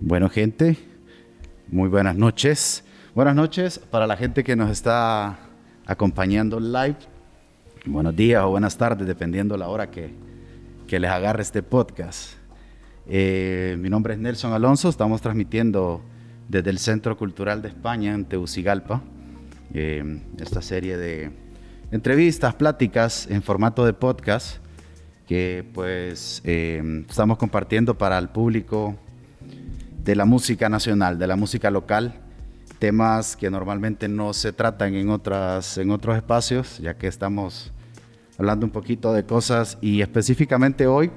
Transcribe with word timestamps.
Bueno, 0.00 0.30
gente, 0.30 0.76
muy 1.66 1.88
buenas 1.88 2.14
noches. 2.14 2.84
Buenas 3.16 3.34
noches 3.34 3.80
para 3.80 4.06
la 4.06 4.16
gente 4.16 4.44
que 4.44 4.54
nos 4.54 4.70
está 4.70 5.40
acompañando 5.86 6.60
live. 6.60 6.96
Buenos 7.84 8.14
días 8.14 8.44
o 8.44 8.50
buenas 8.50 8.78
tardes, 8.78 9.08
dependiendo 9.08 9.56
la 9.56 9.66
hora 9.68 9.90
que, 9.90 10.14
que 10.86 11.00
les 11.00 11.10
agarre 11.10 11.42
este 11.42 11.64
podcast. 11.64 12.34
Eh, 13.08 13.76
mi 13.80 13.90
nombre 13.90 14.14
es 14.14 14.20
Nelson 14.20 14.52
Alonso, 14.52 14.88
estamos 14.88 15.20
transmitiendo 15.20 16.00
desde 16.48 16.70
el 16.70 16.78
Centro 16.78 17.16
Cultural 17.16 17.60
de 17.60 17.68
España 17.68 18.14
en 18.14 18.24
Tegucigalpa 18.24 19.02
eh, 19.74 20.22
esta 20.38 20.62
serie 20.62 20.96
de 20.96 21.32
entrevistas, 21.90 22.54
pláticas 22.54 23.26
en 23.28 23.42
formato 23.42 23.84
de 23.84 23.94
podcast 23.94 24.58
que 25.26 25.68
pues 25.74 26.40
eh, 26.44 27.04
estamos 27.08 27.36
compartiendo 27.36 27.98
para 27.98 28.16
el 28.16 28.28
público 28.28 28.96
de 30.04 30.16
la 30.16 30.24
música 30.24 30.68
nacional, 30.68 31.18
de 31.18 31.26
la 31.26 31.36
música 31.36 31.70
local, 31.70 32.14
temas 32.78 33.36
que 33.36 33.50
normalmente 33.50 34.08
no 34.08 34.32
se 34.32 34.52
tratan 34.52 34.94
en, 34.94 35.10
otras, 35.10 35.78
en 35.78 35.90
otros 35.90 36.16
espacios, 36.16 36.78
ya 36.78 36.94
que 36.94 37.06
estamos 37.06 37.72
hablando 38.38 38.66
un 38.66 38.72
poquito 38.72 39.12
de 39.12 39.24
cosas 39.24 39.78
y 39.80 40.00
específicamente 40.00 40.86
hoy 40.86 41.10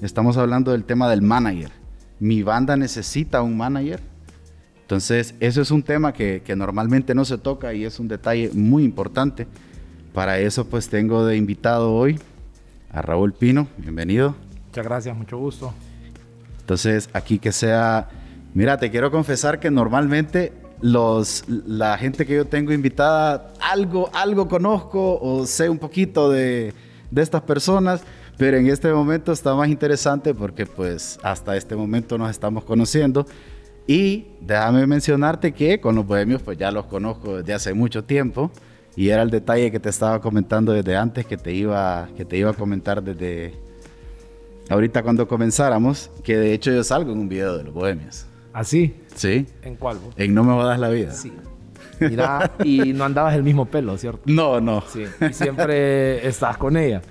estamos 0.00 0.36
hablando 0.36 0.72
del 0.72 0.84
tema 0.84 1.10
del 1.10 1.22
manager. 1.22 1.70
Mi 2.20 2.42
banda 2.42 2.76
necesita 2.76 3.42
un 3.42 3.56
manager. 3.56 4.00
Entonces, 4.82 5.34
eso 5.40 5.60
es 5.60 5.70
un 5.70 5.82
tema 5.82 6.12
que, 6.12 6.42
que 6.44 6.56
normalmente 6.56 7.14
no 7.14 7.24
se 7.24 7.36
toca 7.36 7.74
y 7.74 7.84
es 7.84 8.00
un 8.00 8.08
detalle 8.08 8.50
muy 8.54 8.84
importante. 8.84 9.46
Para 10.14 10.38
eso, 10.38 10.66
pues 10.66 10.88
tengo 10.88 11.26
de 11.26 11.36
invitado 11.36 11.92
hoy 11.92 12.18
a 12.90 13.02
Raúl 13.02 13.32
Pino. 13.34 13.68
Bienvenido. 13.76 14.34
Muchas 14.68 14.84
gracias, 14.84 15.16
mucho 15.16 15.36
gusto. 15.36 15.74
Entonces, 16.60 17.10
aquí 17.12 17.38
que 17.38 17.52
sea 17.52 18.08
Mira, 18.58 18.76
te 18.76 18.90
quiero 18.90 19.12
confesar 19.12 19.60
que 19.60 19.70
normalmente 19.70 20.52
los, 20.80 21.44
la 21.48 21.96
gente 21.96 22.26
que 22.26 22.34
yo 22.34 22.44
tengo 22.44 22.72
invitada, 22.72 23.52
algo, 23.60 24.10
algo 24.12 24.48
conozco 24.48 25.16
o 25.20 25.46
sé 25.46 25.68
un 25.68 25.78
poquito 25.78 26.28
de, 26.28 26.74
de 27.08 27.22
estas 27.22 27.42
personas, 27.42 28.02
pero 28.36 28.56
en 28.56 28.66
este 28.66 28.92
momento 28.92 29.30
está 29.30 29.54
más 29.54 29.68
interesante 29.68 30.34
porque 30.34 30.66
pues 30.66 31.20
hasta 31.22 31.56
este 31.56 31.76
momento 31.76 32.18
nos 32.18 32.30
estamos 32.30 32.64
conociendo. 32.64 33.26
Y 33.86 34.26
déjame 34.40 34.88
mencionarte 34.88 35.52
que 35.52 35.80
con 35.80 35.94
los 35.94 36.04
bohemios 36.04 36.42
pues 36.42 36.58
ya 36.58 36.72
los 36.72 36.86
conozco 36.86 37.36
desde 37.36 37.54
hace 37.54 37.74
mucho 37.74 38.02
tiempo 38.02 38.50
y 38.96 39.10
era 39.10 39.22
el 39.22 39.30
detalle 39.30 39.70
que 39.70 39.78
te 39.78 39.90
estaba 39.90 40.20
comentando 40.20 40.72
desde 40.72 40.96
antes 40.96 41.26
que 41.26 41.36
te 41.36 41.52
iba, 41.52 42.08
que 42.16 42.24
te 42.24 42.36
iba 42.36 42.50
a 42.50 42.54
comentar 42.54 43.04
desde 43.04 43.54
ahorita 44.68 45.04
cuando 45.04 45.28
comenzáramos, 45.28 46.10
que 46.24 46.36
de 46.36 46.54
hecho 46.54 46.72
yo 46.72 46.82
salgo 46.82 47.12
en 47.12 47.20
un 47.20 47.28
video 47.28 47.56
de 47.56 47.62
los 47.62 47.72
bohemios. 47.72 48.27
¿Así? 48.52 48.94
Sí. 49.14 49.46
¿En 49.62 49.76
cuál? 49.76 49.98
En 50.16 50.34
No 50.34 50.44
me 50.44 50.52
jodas 50.52 50.78
la 50.78 50.88
vida. 50.88 51.12
Sí. 51.12 51.32
Mira, 52.00 52.52
y 52.64 52.92
no 52.92 53.04
andabas 53.04 53.34
el 53.34 53.42
mismo 53.42 53.66
pelo, 53.66 53.96
¿cierto? 53.98 54.22
No, 54.26 54.60
no. 54.60 54.82
Sí. 54.88 55.04
Y 55.28 55.32
siempre 55.32 56.26
estás 56.26 56.56
con 56.56 56.76
ella. 56.76 57.02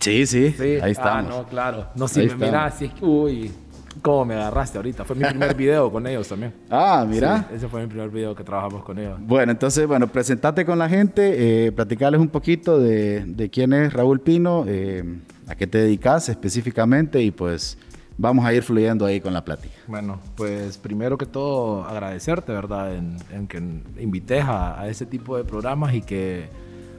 Sí, 0.00 0.26
sí. 0.26 0.52
Sí. 0.56 0.78
Ahí 0.82 0.92
estamos. 0.92 1.32
Ah, 1.32 1.36
no, 1.38 1.48
claro. 1.48 1.86
No, 1.94 2.08
si 2.08 2.20
Ahí 2.20 2.28
me 2.28 2.46
miras, 2.46 2.76
sí, 2.76 2.90
uy, 3.00 3.52
cómo 4.00 4.24
me 4.24 4.34
agarraste 4.34 4.78
ahorita. 4.78 5.04
Fue 5.04 5.14
mi 5.14 5.24
primer 5.24 5.54
video 5.54 5.92
con 5.92 6.06
ellos 6.06 6.26
también. 6.28 6.52
Ah, 6.70 7.06
mira. 7.08 7.46
Sí, 7.50 7.56
ese 7.56 7.68
fue 7.68 7.82
mi 7.82 7.86
primer 7.86 8.10
video 8.10 8.34
que 8.34 8.42
trabajamos 8.42 8.82
con 8.82 8.98
ellos. 8.98 9.18
Bueno, 9.20 9.52
entonces, 9.52 9.86
bueno, 9.86 10.08
presentate 10.08 10.64
con 10.64 10.78
la 10.78 10.88
gente, 10.88 11.66
eh, 11.66 11.72
platicarles 11.72 12.20
un 12.20 12.28
poquito 12.28 12.80
de, 12.80 13.24
de 13.26 13.48
quién 13.48 13.72
es 13.72 13.92
Raúl 13.92 14.20
Pino, 14.20 14.64
eh, 14.66 15.04
a 15.46 15.54
qué 15.54 15.66
te 15.66 15.78
dedicas 15.78 16.28
específicamente 16.28 17.20
y 17.22 17.30
pues 17.30 17.78
vamos 18.18 18.44
a 18.44 18.52
ir 18.52 18.62
fluyendo 18.62 19.06
ahí 19.06 19.20
con 19.20 19.32
la 19.32 19.44
plática. 19.44 19.74
Bueno, 19.86 20.18
pues 20.36 20.78
primero 20.78 21.18
que 21.18 21.26
todo 21.26 21.84
agradecerte, 21.84 22.52
¿verdad? 22.52 22.94
En, 22.94 23.16
en 23.30 23.46
que 23.46 23.58
invites 24.00 24.44
a, 24.44 24.80
a, 24.80 24.88
ese 24.88 25.06
tipo 25.06 25.36
de 25.36 25.44
programas 25.44 25.94
y 25.94 26.02
que 26.02 26.48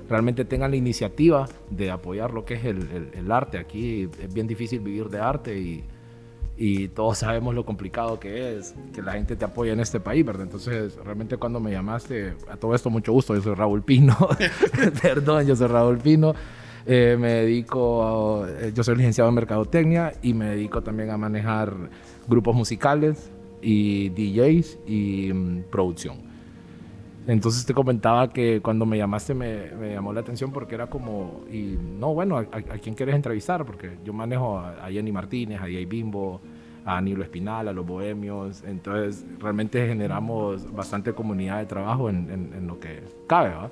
realmente 0.10 0.46
tengan 0.46 0.72
la 0.72 0.78
iniciativa 0.78 1.48
de 1.70 1.92
apoyar 1.92 2.34
lo 2.34 2.46
que 2.46 2.56
es 2.56 2.66
el, 2.66 2.78
el, 2.92 3.10
el 3.14 3.32
arte. 3.32 3.58
Aquí 3.58 4.10
es 4.22 4.34
bien 4.34 4.48
difícil 4.48 4.80
vivir 4.80 5.10
de 5.10 5.20
arte 5.20 5.58
y, 5.58 5.84
y, 6.58 6.88
todos 6.90 7.20
sabemos 7.20 7.56
lo 7.56 7.66
complicado 7.66 8.20
que 8.20 8.58
es 8.58 8.76
que 8.94 9.02
la 9.02 9.14
gente 9.14 9.36
te 9.36 9.46
apoye 9.46 9.72
en 9.72 9.80
este 9.80 10.00
país, 10.00 10.26
¿verdad? 10.26 10.44
Entonces, 10.44 10.96
realmente 11.04 11.38
cuando 11.38 11.60
me 11.60 11.72
llamaste, 11.72 12.36
a 12.50 12.58
todo 12.58 12.76
esto 12.76 12.90
mucho 12.90 13.12
gusto, 13.12 13.34
yo 13.34 13.42
soy 13.42 13.56
Raúl 13.56 13.84
Pino, 13.84 14.16
perdón, 15.02 15.46
yo 15.46 15.56
soy 15.56 15.68
Raúl 15.68 15.98
Pino. 15.98 16.34
Eh, 16.86 17.16
me 17.18 17.32
dedico, 17.34 18.04
a, 18.04 18.70
yo 18.74 18.84
soy 18.84 18.98
licenciado 18.98 19.30
en 19.30 19.36
Mercadotecnia 19.36 20.14
y 20.22 20.34
me 20.34 20.48
dedico 20.48 20.84
también 20.84 21.12
a 21.12 21.18
manejar 21.18 21.74
grupos 22.28 22.56
musicales 22.56 23.32
y 23.62 24.10
DJs 24.10 24.80
y 24.86 25.32
um, 25.32 25.64
producción. 25.64 26.18
Entonces 27.26 27.66
te 27.66 27.74
comentaba 27.74 28.28
que 28.30 28.60
cuando 28.62 28.86
me 28.86 28.98
llamaste 28.98 29.34
me, 29.34 29.72
me, 29.80 29.94
llamó 29.94 30.12
la 30.12 30.20
atención 30.20 30.52
porque 30.52 30.76
era 30.76 30.88
como, 30.88 31.46
y 31.50 31.78
no, 32.00 32.14
bueno, 32.14 32.38
¿a, 32.38 32.42
a 32.42 32.78
quién 32.82 32.96
quieres 32.96 33.16
entrevistar? 33.16 33.66
Porque 33.66 33.98
yo 34.04 34.12
manejo 34.12 34.60
a, 34.60 34.86
a 34.86 34.92
Jenny 34.92 35.14
Martínez, 35.14 35.60
a 35.60 35.64
Jay 35.64 35.86
Bimbo, 35.86 36.42
a 36.84 37.00
Nilo 37.00 37.24
Espinal, 37.24 37.70
a 37.70 37.74
los 37.74 37.86
Bohemios, 37.86 38.62
entonces 38.68 39.26
realmente 39.40 39.88
generamos 39.88 40.70
bastante 40.74 41.14
comunidad 41.14 41.60
de 41.60 41.66
trabajo 41.66 42.10
en, 42.10 42.30
en, 42.30 42.54
en 42.54 42.68
lo 42.68 42.78
que 42.78 43.02
cabe, 43.26 43.50
¿verdad? 43.50 43.72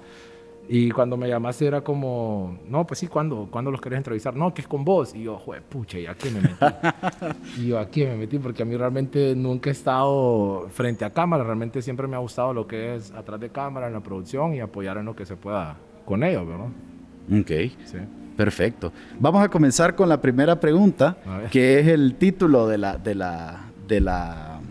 Y 0.73 0.89
cuando 0.89 1.17
me 1.17 1.27
llamaste 1.27 1.65
era 1.65 1.81
como, 1.81 2.57
no, 2.65 2.87
pues 2.87 3.01
sí, 3.01 3.07
¿cuándo, 3.07 3.49
¿cuándo 3.51 3.71
los 3.71 3.81
querés 3.81 3.97
entrevistar? 3.97 4.37
No, 4.37 4.53
que 4.53 4.61
es 4.61 4.67
con 4.69 4.85
vos. 4.85 5.13
Y 5.13 5.23
yo, 5.23 5.37
joder, 5.37 5.63
pucha, 5.63 5.99
¿y 5.99 6.05
a 6.05 6.13
qué 6.13 6.31
me 6.31 6.39
metí? 6.39 6.55
y 7.57 7.67
yo, 7.67 7.77
¿a 7.77 7.89
qué 7.89 8.07
me 8.07 8.15
metí? 8.15 8.39
Porque 8.39 8.63
a 8.63 8.65
mí 8.65 8.77
realmente 8.77 9.35
nunca 9.35 9.69
he 9.69 9.73
estado 9.73 10.69
frente 10.69 11.03
a 11.03 11.09
cámara, 11.09 11.43
realmente 11.43 11.81
siempre 11.81 12.07
me 12.07 12.15
ha 12.15 12.19
gustado 12.19 12.53
lo 12.53 12.67
que 12.67 12.95
es 12.95 13.11
atrás 13.11 13.41
de 13.41 13.49
cámara, 13.49 13.87
en 13.87 13.93
la 13.93 13.99
producción 13.99 14.53
y 14.53 14.61
apoyar 14.61 14.95
en 14.95 15.03
lo 15.03 15.13
que 15.13 15.25
se 15.25 15.35
pueda 15.35 15.75
con 16.05 16.23
ellos, 16.23 16.47
¿verdad? 16.47 16.67
Ok. 17.37 17.73
Sí. 17.83 17.97
Perfecto. 18.37 18.93
Vamos 19.19 19.43
a 19.43 19.49
comenzar 19.49 19.93
con 19.93 20.07
la 20.07 20.21
primera 20.21 20.57
pregunta, 20.57 21.17
que 21.51 21.81
es 21.81 21.87
el 21.87 22.15
título 22.15 22.69
de 22.69 22.77
la, 22.77 22.97
de 22.97 23.13
la, 23.13 23.59
de 23.89 23.99
la, 23.99 24.61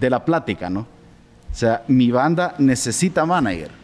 de 0.00 0.10
la 0.10 0.24
plática, 0.24 0.68
¿no? 0.68 0.80
O 0.80 1.54
sea, 1.54 1.84
mi 1.86 2.10
banda 2.10 2.56
necesita 2.58 3.24
manager. 3.24 3.81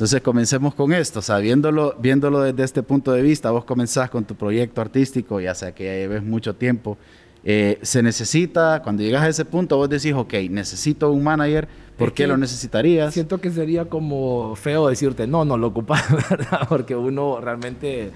Entonces 0.00 0.22
comencemos 0.22 0.74
con 0.74 0.94
esto, 0.94 1.18
o 1.18 1.22
sea, 1.22 1.36
viéndolo, 1.40 1.94
viéndolo 1.98 2.40
desde 2.40 2.64
este 2.64 2.82
punto 2.82 3.12
de 3.12 3.20
vista, 3.20 3.50
vos 3.50 3.66
comenzás 3.66 4.08
con 4.08 4.24
tu 4.24 4.34
proyecto 4.34 4.80
artístico, 4.80 5.42
ya 5.42 5.54
sea 5.54 5.74
que 5.74 5.84
ya 5.84 5.92
lleves 5.92 6.22
mucho 6.22 6.54
tiempo, 6.54 6.96
eh, 7.44 7.78
se 7.82 8.02
necesita, 8.02 8.80
cuando 8.82 9.02
llegas 9.02 9.24
a 9.24 9.28
ese 9.28 9.44
punto, 9.44 9.76
vos 9.76 9.90
decís, 9.90 10.14
ok, 10.14 10.32
necesito 10.48 11.10
un 11.10 11.22
manager, 11.22 11.68
¿por 11.98 12.08
es 12.08 12.14
qué 12.14 12.26
lo 12.26 12.38
necesitarías? 12.38 13.12
Siento 13.12 13.42
que 13.42 13.50
sería 13.50 13.90
como 13.90 14.56
feo 14.56 14.88
decirte, 14.88 15.26
no, 15.26 15.44
no 15.44 15.58
lo 15.58 15.66
ocupas, 15.66 16.02
¿verdad? 16.30 16.60
Porque 16.66 16.96
uno 16.96 17.38
realmente 17.38 18.10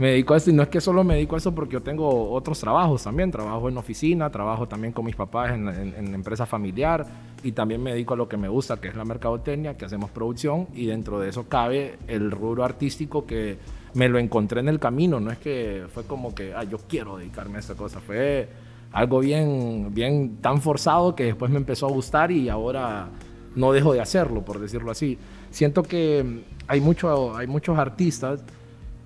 me 0.00 0.12
dedico 0.12 0.32
a 0.32 0.38
esto 0.38 0.48
y 0.48 0.54
no 0.54 0.62
es 0.62 0.70
que 0.70 0.80
solo 0.80 1.04
me 1.04 1.14
dedico 1.14 1.34
a 1.34 1.38
eso 1.38 1.54
porque 1.54 1.74
yo 1.74 1.82
tengo 1.82 2.30
otros 2.30 2.58
trabajos 2.58 3.04
también, 3.04 3.30
trabajo 3.30 3.68
en 3.68 3.76
oficina, 3.76 4.30
trabajo 4.30 4.66
también 4.66 4.94
con 4.94 5.04
mis 5.04 5.14
papás 5.14 5.52
en, 5.52 5.68
en, 5.68 5.94
en 5.94 6.14
empresa 6.14 6.46
familiar 6.46 7.06
y 7.42 7.52
también 7.52 7.82
me 7.82 7.92
dedico 7.92 8.14
a 8.14 8.16
lo 8.16 8.26
que 8.26 8.38
me 8.38 8.48
gusta, 8.48 8.80
que 8.80 8.88
es 8.88 8.96
la 8.96 9.04
mercadotecnia, 9.04 9.76
que 9.76 9.84
hacemos 9.84 10.10
producción 10.10 10.68
y 10.72 10.86
dentro 10.86 11.20
de 11.20 11.28
eso 11.28 11.50
cabe 11.50 11.98
el 12.08 12.30
rubro 12.30 12.64
artístico 12.64 13.26
que 13.26 13.58
me 13.92 14.08
lo 14.08 14.18
encontré 14.18 14.60
en 14.60 14.68
el 14.68 14.78
camino, 14.78 15.20
no 15.20 15.30
es 15.30 15.38
que 15.38 15.84
fue 15.92 16.04
como 16.04 16.34
que, 16.34 16.54
ah, 16.54 16.64
yo 16.64 16.78
quiero 16.88 17.18
dedicarme 17.18 17.56
a 17.56 17.60
esta 17.60 17.74
cosa, 17.74 18.00
fue 18.00 18.48
algo 18.92 19.20
bien, 19.20 19.88
bien 19.92 20.38
tan 20.40 20.62
forzado 20.62 21.14
que 21.14 21.24
después 21.24 21.50
me 21.50 21.58
empezó 21.58 21.86
a 21.86 21.90
gustar 21.90 22.30
y 22.30 22.48
ahora 22.48 23.10
no 23.54 23.70
dejo 23.72 23.92
de 23.92 24.00
hacerlo, 24.00 24.46
por 24.46 24.60
decirlo 24.60 24.92
así. 24.92 25.18
Siento 25.50 25.82
que 25.82 26.42
hay, 26.66 26.80
mucho, 26.80 27.36
hay 27.36 27.46
muchos 27.46 27.78
artistas 27.78 28.42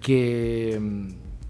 que, 0.04 0.78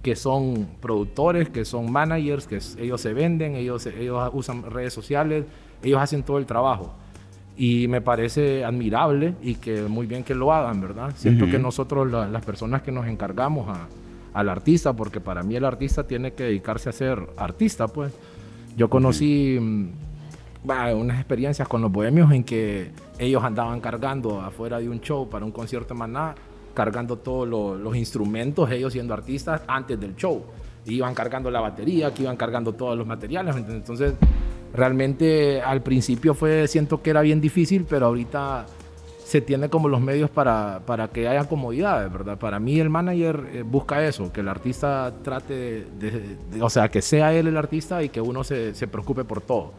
que 0.01 0.15
son 0.15 0.69
productores, 0.81 1.49
que 1.49 1.65
son 1.65 1.91
managers, 1.91 2.47
que 2.47 2.61
ellos 2.79 3.01
se 3.01 3.13
venden, 3.13 3.57
ellos, 3.57 3.85
ellos 3.87 4.31
usan 4.33 4.71
redes 4.71 4.95
sociales, 4.95 5.45
ellos 5.83 6.01
hacen 6.01 6.23
todo 6.23 6.39
el 6.39 6.47
trabajo. 6.47 6.95
Y 7.57 7.89
me 7.89 8.01
parece 8.01 8.65
admirable 8.65 9.35
y 9.43 9.57
que 9.57 9.83
muy 9.83 10.07
bien 10.07 10.23
que 10.23 10.37
lo 10.37 10.53
hagan, 10.53 10.81
¿verdad? 10.81 11.13
Siento 11.17 11.45
uh 11.45 11.49
-huh. 11.49 11.51
que 11.51 11.59
nosotros, 11.59 12.11
la, 12.11 12.29
las 12.29 12.45
personas 12.45 12.83
que 12.83 12.93
nos 12.93 13.07
encargamos 13.09 13.69
a, 13.69 13.89
al 14.33 14.49
artista, 14.49 14.93
porque 14.93 15.21
para 15.21 15.43
mí 15.43 15.57
el 15.57 15.65
artista 15.65 16.07
tiene 16.07 16.33
que 16.33 16.45
dedicarse 16.45 16.89
a 16.89 16.93
ser 16.93 17.19
artista, 17.37 17.89
pues. 17.89 18.13
Yo 18.77 18.89
conocí 18.89 19.59
uh 19.59 19.63
-huh. 19.63 19.91
bah, 20.65 20.95
unas 20.95 21.19
experiencias 21.19 21.67
con 21.67 21.83
los 21.83 21.91
bohemios 21.91 22.31
en 22.31 22.45
que 22.45 22.93
ellos 23.19 23.43
andaban 23.43 23.81
cargando 23.81 24.41
afuera 24.41 24.79
de 24.79 24.89
un 24.89 25.01
show 25.01 25.29
para 25.29 25.45
un 25.45 25.51
concierto 25.53 25.95
en 25.95 25.99
Maná 25.99 26.35
cargando 26.75 27.17
todos 27.17 27.49
los, 27.49 27.97
instrumentos, 27.97 28.71
ellos 28.71 28.93
siendo 28.93 29.15
artistas, 29.15 29.63
antes 29.67 29.99
del 29.99 30.17
show. 30.17 30.43
Iban 30.87 31.15
cargando 31.15 31.51
la 31.51 31.61
batería, 31.61 32.13
que 32.13 32.25
iban 32.25 32.37
cargando 32.37 32.75
todos 32.75 32.99
los 32.99 33.07
materiales. 33.07 33.57
Entonces, 33.57 34.15
realmente 34.75 35.63
al 35.63 35.83
principio 35.83 36.35
fue, 36.35 36.69
siento 36.69 37.01
que 37.01 37.11
era 37.11 37.23
bien 37.23 37.41
difícil, 37.41 37.87
pero 37.89 38.07
ahorita 38.07 38.67
se 39.25 39.41
tiene 39.41 39.71
como 39.71 39.89
los 39.89 40.01
medios 40.01 40.29
para, 40.29 40.83
para 40.85 41.09
que 41.09 41.27
haya 41.27 41.45
comodidades, 41.49 42.13
¿verdad? 42.13 42.39
Para 42.39 42.59
mí 42.59 42.79
el 42.79 42.91
manager 42.91 43.47
eh, 43.53 43.63
busca 43.63 44.07
eso, 44.07 44.31
que 44.31 44.43
el 44.43 44.49
artista 44.49 45.13
trate 45.23 45.87
de, 45.99 46.37
o 46.61 46.69
sea, 46.69 46.91
que 46.91 47.01
sea 47.01 47.33
él 47.33 47.47
el 47.47 47.57
artista 47.57 48.03
y 48.03 48.11
que 48.11 48.21
uno 48.21 48.45
se, 48.45 48.75
se 48.75 48.87
preocupe 48.87 49.25
por 49.25 49.41
todo. 49.41 49.73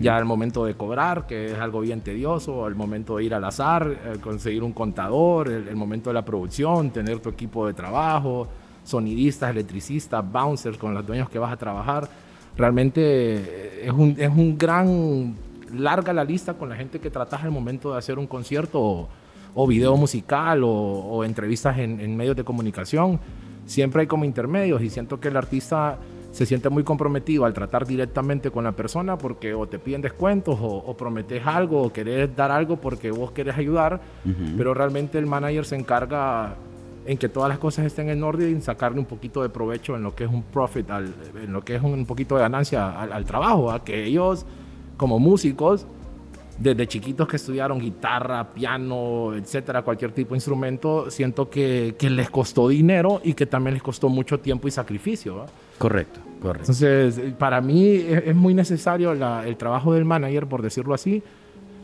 Ya 0.00 0.18
el 0.18 0.24
momento 0.24 0.64
de 0.64 0.74
cobrar, 0.74 1.26
que 1.26 1.52
es 1.52 1.58
algo 1.58 1.80
bien 1.80 2.00
tedioso, 2.00 2.66
el 2.66 2.74
momento 2.74 3.16
de 3.16 3.24
ir 3.24 3.34
al 3.34 3.44
azar, 3.44 3.88
eh, 3.88 4.18
conseguir 4.20 4.62
un 4.62 4.72
contador, 4.72 5.48
el, 5.48 5.68
el, 5.68 5.76
momento 5.76 6.10
de 6.10 6.14
la 6.14 6.24
producción, 6.24 6.90
tener 6.90 7.20
tu 7.20 7.28
equipo 7.28 7.66
de 7.66 7.74
trabajo, 7.74 8.48
sonidistas, 8.84 9.50
electricistas, 9.50 10.24
bouncers 10.30 10.78
con 10.78 10.94
los 10.94 11.06
dueños 11.06 11.28
que 11.28 11.38
vas 11.38 11.52
a 11.52 11.56
trabajar. 11.56 12.08
Realmente 12.56 13.02
eh, 13.02 13.80
es 13.84 13.92
un, 13.92 14.14
es 14.18 14.30
un 14.30 14.56
gran, 14.56 15.34
larga 15.74 16.12
la 16.12 16.24
lista 16.24 16.54
con 16.54 16.68
la 16.68 16.76
gente 16.76 16.98
que 17.00 17.10
tratas 17.10 17.42
al 17.42 17.50
momento 17.50 17.92
de 17.92 17.98
hacer 17.98 18.18
un 18.18 18.26
concierto 18.26 18.80
o, 18.80 19.08
o 19.54 19.66
video 19.66 19.96
musical 19.96 20.64
o, 20.64 20.70
o 20.70 21.24
entrevistas 21.24 21.78
en, 21.78 22.00
en 22.00 22.16
medios 22.16 22.36
de 22.36 22.44
comunicación. 22.44 23.20
Siempre 23.66 24.02
hay 24.02 24.06
como 24.06 24.24
intermedios 24.24 24.82
y 24.82 24.90
siento 24.90 25.18
que 25.18 25.28
el 25.28 25.36
artista 25.36 25.98
se 26.32 26.46
siente 26.46 26.68
muy 26.68 26.84
comprometido 26.84 27.44
al 27.44 27.54
tratar 27.54 27.86
directamente 27.86 28.50
con 28.50 28.64
la 28.64 28.72
persona 28.72 29.16
porque 29.16 29.54
o 29.54 29.66
te 29.66 29.78
piden 29.78 30.02
descuentos 30.02 30.58
o, 30.60 30.66
o 30.66 30.96
prometes 30.96 31.46
algo 31.46 31.82
o 31.82 31.92
querés 31.92 32.34
dar 32.36 32.50
algo 32.50 32.76
porque 32.76 33.10
vos 33.10 33.30
querés 33.32 33.56
ayudar, 33.56 34.00
uh 34.24 34.28
-huh. 34.28 34.54
pero 34.56 34.74
realmente 34.74 35.18
el 35.18 35.26
manager 35.26 35.64
se 35.64 35.76
encarga 35.76 36.54
en 37.06 37.16
que 37.18 37.28
todas 37.28 37.48
las 37.48 37.58
cosas 37.58 37.86
estén 37.86 38.08
en 38.08 38.22
orden 38.22 38.56
y 38.56 38.60
sacarle 38.60 38.98
un 38.98 39.06
poquito 39.06 39.42
de 39.42 39.48
provecho 39.48 39.96
en 39.96 40.02
lo 40.02 40.14
que 40.14 40.24
es 40.24 40.30
un 40.30 40.42
profit, 40.42 40.90
al, 40.90 41.14
en 41.42 41.52
lo 41.52 41.62
que 41.62 41.76
es 41.76 41.82
un 41.82 42.04
poquito 42.04 42.34
de 42.34 42.42
ganancia 42.42 43.00
al, 43.00 43.12
al 43.12 43.24
trabajo, 43.24 43.70
a 43.70 43.84
que 43.84 44.04
ellos 44.04 44.44
como 44.96 45.18
músicos 45.18 45.86
desde 46.58 46.86
chiquitos 46.86 47.28
que 47.28 47.36
estudiaron 47.36 47.78
guitarra, 47.78 48.52
piano, 48.52 49.34
etcétera, 49.34 49.82
cualquier 49.82 50.12
tipo 50.12 50.30
de 50.30 50.38
instrumento, 50.38 51.10
siento 51.10 51.50
que, 51.50 51.94
que, 51.98 52.08
les 52.08 52.30
costó 52.30 52.68
dinero 52.68 53.20
y 53.22 53.34
que 53.34 53.46
también 53.46 53.74
les 53.74 53.82
costó 53.82 54.08
mucho 54.08 54.40
tiempo 54.40 54.66
y 54.66 54.70
sacrificio. 54.70 55.36
¿va? 55.36 55.46
Correcto, 55.78 56.20
correcto. 56.40 56.72
Entonces, 56.72 57.20
para 57.38 57.60
mí 57.60 58.04
es, 58.08 58.34
muy 58.34 58.54
necesario 58.54 59.12
el 59.12 59.56
trabajo 59.56 59.92
del 59.92 60.04
manager, 60.04 60.46
por 60.46 60.62
decirlo 60.62 60.94
así. 60.94 61.22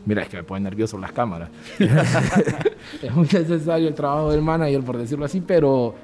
Mira, 0.05 0.23
es 0.23 0.29
que 0.29 0.37
me 0.37 0.43
pone 0.43 0.61
nervioso 0.61 0.97
las 0.97 1.11
cámaras. 1.11 1.49
es 3.01 3.15
muy 3.15 3.27
necesario 3.31 3.87
el 3.87 3.93
trabajo 3.93 4.31
del 4.31 4.41
manager, 4.41 4.81
por 4.81 4.97
decirlo 4.97 5.25
así, 5.25 5.41
pero, 5.41 5.95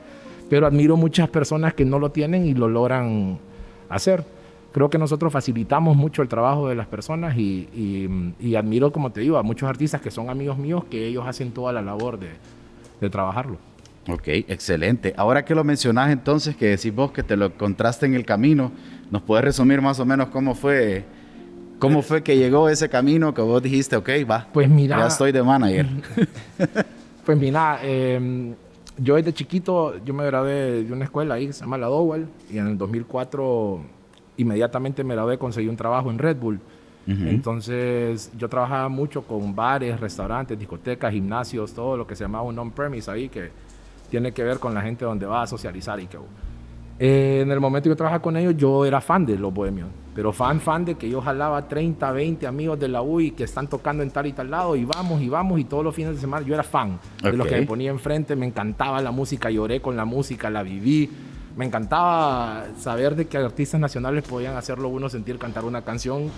pero 0.49 0.67
admiro 0.67 0.95
muchas 0.95 1.27
personas 1.29 1.73
que 1.73 1.83
no 1.83 1.99
lo 1.99 2.11
tienen 2.11 2.45
y 2.45 2.53
lo 2.53 2.67
logran 2.69 3.37
hacer 3.89 4.23
creo 4.71 4.89
que 4.89 4.97
nosotros 4.97 5.33
facilitamos 5.33 5.97
mucho 5.97 6.21
el 6.21 6.27
trabajo 6.27 6.69
de 6.69 6.75
las 6.75 6.87
personas 6.87 7.35
y, 7.37 8.07
admiro, 8.55 8.91
como 8.91 9.11
te 9.11 9.21
digo, 9.21 9.37
a 9.37 9.43
muchos 9.43 9.69
artistas 9.69 10.01
que 10.01 10.11
son 10.11 10.29
amigos 10.29 10.57
míos 10.57 10.83
que 10.89 11.07
ellos 11.07 11.25
hacen 11.27 11.51
toda 11.51 11.73
la 11.73 11.81
labor 11.81 12.19
de 12.19 13.09
trabajarlo. 13.09 13.57
Ok, 14.11 14.27
excelente. 14.47 15.13
Ahora 15.17 15.45
que 15.45 15.53
lo 15.53 15.63
mencionas 15.63 16.11
entonces, 16.11 16.55
que 16.55 16.67
decís 16.67 16.93
vos 16.93 17.11
que 17.11 17.21
te 17.21 17.37
lo 17.37 17.45
encontraste 17.45 18.05
en 18.07 18.15
el 18.15 18.25
camino, 18.25 18.71
¿nos 19.11 19.21
puedes 19.21 19.45
resumir 19.45 19.81
más 19.81 19.99
o 19.99 20.05
menos 20.05 20.29
cómo 20.29 20.55
fue, 20.55 21.05
cómo 21.77 22.01
fue 22.01 22.23
que 22.23 22.35
llegó 22.35 22.69
ese 22.69 22.89
camino 22.89 23.33
que 23.33 23.41
vos 23.41 23.61
dijiste, 23.61 23.95
ok, 23.95 24.09
va, 24.29 24.47
pues 24.51 24.67
mira, 24.67 24.97
ya 24.97 25.07
estoy 25.07 25.31
de 25.31 25.43
manager? 25.43 25.87
pues 27.25 27.37
mira, 27.37 27.79
eh, 27.83 28.53
yo 28.97 29.15
desde 29.15 29.31
chiquito, 29.31 30.03
yo 30.03 30.13
me 30.13 30.25
gradué 30.25 30.83
de 30.83 30.93
una 30.93 31.05
escuela 31.05 31.35
ahí 31.35 31.47
que 31.47 31.53
se 31.53 31.61
llama 31.61 31.77
La 31.77 31.87
Dowell 31.87 32.27
y 32.51 32.57
en 32.57 32.67
el 32.67 32.77
2004 32.77 33.81
inmediatamente 34.37 35.03
me 35.03 35.13
gradué, 35.13 35.37
conseguí 35.37 35.67
un 35.67 35.77
trabajo 35.77 36.09
en 36.09 36.17
Red 36.17 36.37
Bull. 36.37 36.59
Uh 37.07 37.11
-huh. 37.11 37.29
Entonces 37.29 38.31
yo 38.37 38.49
trabajaba 38.49 38.89
mucho 38.89 39.21
con 39.23 39.55
bares, 39.55 39.99
restaurantes, 39.99 40.57
discotecas, 40.57 41.11
gimnasios, 41.11 41.73
todo 41.73 41.95
lo 41.95 42.07
que 42.07 42.15
se 42.15 42.23
llamaba 42.23 42.43
un 42.43 42.57
on-premise 42.57 43.09
ahí, 43.09 43.29
que 43.29 43.51
tiene 44.09 44.31
que 44.31 44.43
ver 44.43 44.59
con 44.59 44.73
la 44.73 44.81
gente 44.81 45.05
donde 45.05 45.25
va 45.25 45.43
a 45.43 45.47
socializar 45.47 45.99
y 45.99 46.07
que... 46.07 46.17
Eh, 47.01 47.39
en 47.43 47.51
el 47.51 47.61
momento 47.61 47.85
que 47.85 47.91
yo 47.91 47.95
trabajaba 47.95 48.21
con 48.21 48.35
ellos, 48.35 48.57
yo 48.57 48.83
era 48.85 48.99
fan 48.99 49.25
de 49.25 49.37
los 49.37 49.53
bohemios, 49.53 49.87
pero 50.13 50.33
fan, 50.33 50.59
fan 50.59 50.83
de 50.83 50.95
que 50.95 51.09
yo 51.09 51.21
jalaba 51.21 51.65
30, 51.65 52.11
20 52.11 52.45
amigos 52.45 52.77
de 52.77 52.89
la 52.89 53.01
UI 53.01 53.31
que 53.31 53.45
están 53.45 53.67
tocando 53.67 54.03
en 54.03 54.11
tal 54.11 54.25
y 54.25 54.33
tal 54.33 54.51
lado 54.51 54.75
y 54.75 54.83
vamos 54.83 55.21
y 55.21 55.29
vamos 55.29 55.61
y 55.61 55.63
todos 55.63 55.81
los 55.81 55.95
fines 55.95 56.15
de 56.15 56.19
semana 56.19 56.45
yo 56.45 56.53
era 56.53 56.63
fan 56.63 56.99
okay. 57.19 57.31
de 57.31 57.37
los 57.37 57.47
que 57.47 57.55
me 57.57 57.65
ponía 57.65 57.89
enfrente, 57.89 58.35
me 58.35 58.45
encantaba 58.45 59.01
la 59.01 59.11
música, 59.11 59.49
lloré 59.49 59.79
con 59.79 59.95
la 59.95 60.03
música, 60.03 60.49
la 60.49 60.61
viví, 60.61 61.09
me 61.55 61.65
encantaba 61.65 62.65
saber 62.77 63.15
de 63.15 63.27
que 63.27 63.37
artistas 63.37 63.79
nacionales 63.79 64.25
podían 64.27 64.57
hacerlo 64.57 64.89
uno 64.89 65.07
sentir 65.07 65.37
cantar 65.37 65.63
una 65.63 65.83
canción 65.83 66.29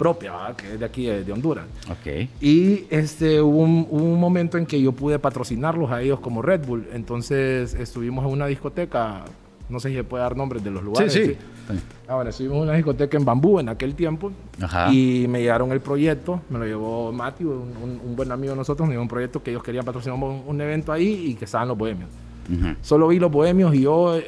propia, 0.00 0.32
¿verdad? 0.32 0.56
que 0.56 0.72
es 0.72 0.80
de 0.80 0.86
aquí, 0.86 1.04
de, 1.04 1.24
de 1.24 1.30
Honduras. 1.30 1.66
Okay. 2.00 2.30
Y 2.40 2.86
este, 2.88 3.42
hubo 3.42 3.58
un, 3.58 3.86
hubo, 3.90 4.02
un, 4.02 4.18
momento 4.18 4.56
en 4.56 4.64
que 4.64 4.80
yo 4.80 4.92
pude 4.92 5.18
patrocinarlos 5.18 5.90
a 5.90 6.00
ellos 6.00 6.20
como 6.20 6.40
Red 6.40 6.64
Bull. 6.64 6.88
Entonces 6.94 7.74
estuvimos 7.74 8.24
en 8.24 8.32
una 8.32 8.46
discoteca, 8.46 9.26
no 9.68 9.78
sé 9.78 9.90
si 9.90 9.96
se 9.96 10.04
puede 10.04 10.22
dar 10.22 10.34
nombres 10.38 10.64
de 10.64 10.70
los 10.70 10.82
lugares. 10.82 11.12
Sí, 11.12 11.26
sí. 11.26 11.36
sí. 11.68 11.80
Ah, 12.08 12.14
bueno, 12.14 12.30
estuvimos 12.30 12.56
en 12.56 12.62
una 12.62 12.72
discoteca 12.72 13.18
en 13.18 13.26
Bambú 13.26 13.60
en 13.60 13.68
aquel 13.68 13.94
tiempo 13.94 14.32
Ajá. 14.62 14.90
y 14.90 15.26
me 15.28 15.40
llegaron 15.40 15.70
el 15.70 15.80
proyecto, 15.80 16.40
me 16.48 16.58
lo 16.58 16.64
llevó 16.64 17.12
Mati, 17.12 17.44
un, 17.44 17.74
un, 17.82 18.00
un, 18.02 18.16
buen 18.16 18.32
amigo 18.32 18.54
de 18.54 18.56
nosotros, 18.56 18.88
me 18.88 18.94
llevó 18.94 19.02
un 19.02 19.08
proyecto 19.08 19.42
que 19.42 19.50
ellos 19.50 19.62
querían 19.62 19.84
patrocinar 19.84 20.16
un, 20.18 20.44
un 20.46 20.60
evento 20.62 20.92
ahí 20.92 21.26
y 21.26 21.34
que 21.34 21.44
estaban 21.44 21.68
los 21.68 21.76
bohemios. 21.76 22.08
Uh 22.48 22.52
-huh. 22.54 22.76
Solo 22.80 23.06
vi 23.08 23.18
los 23.18 23.30
bohemios 23.30 23.74
y 23.74 23.82
yo 23.82 24.18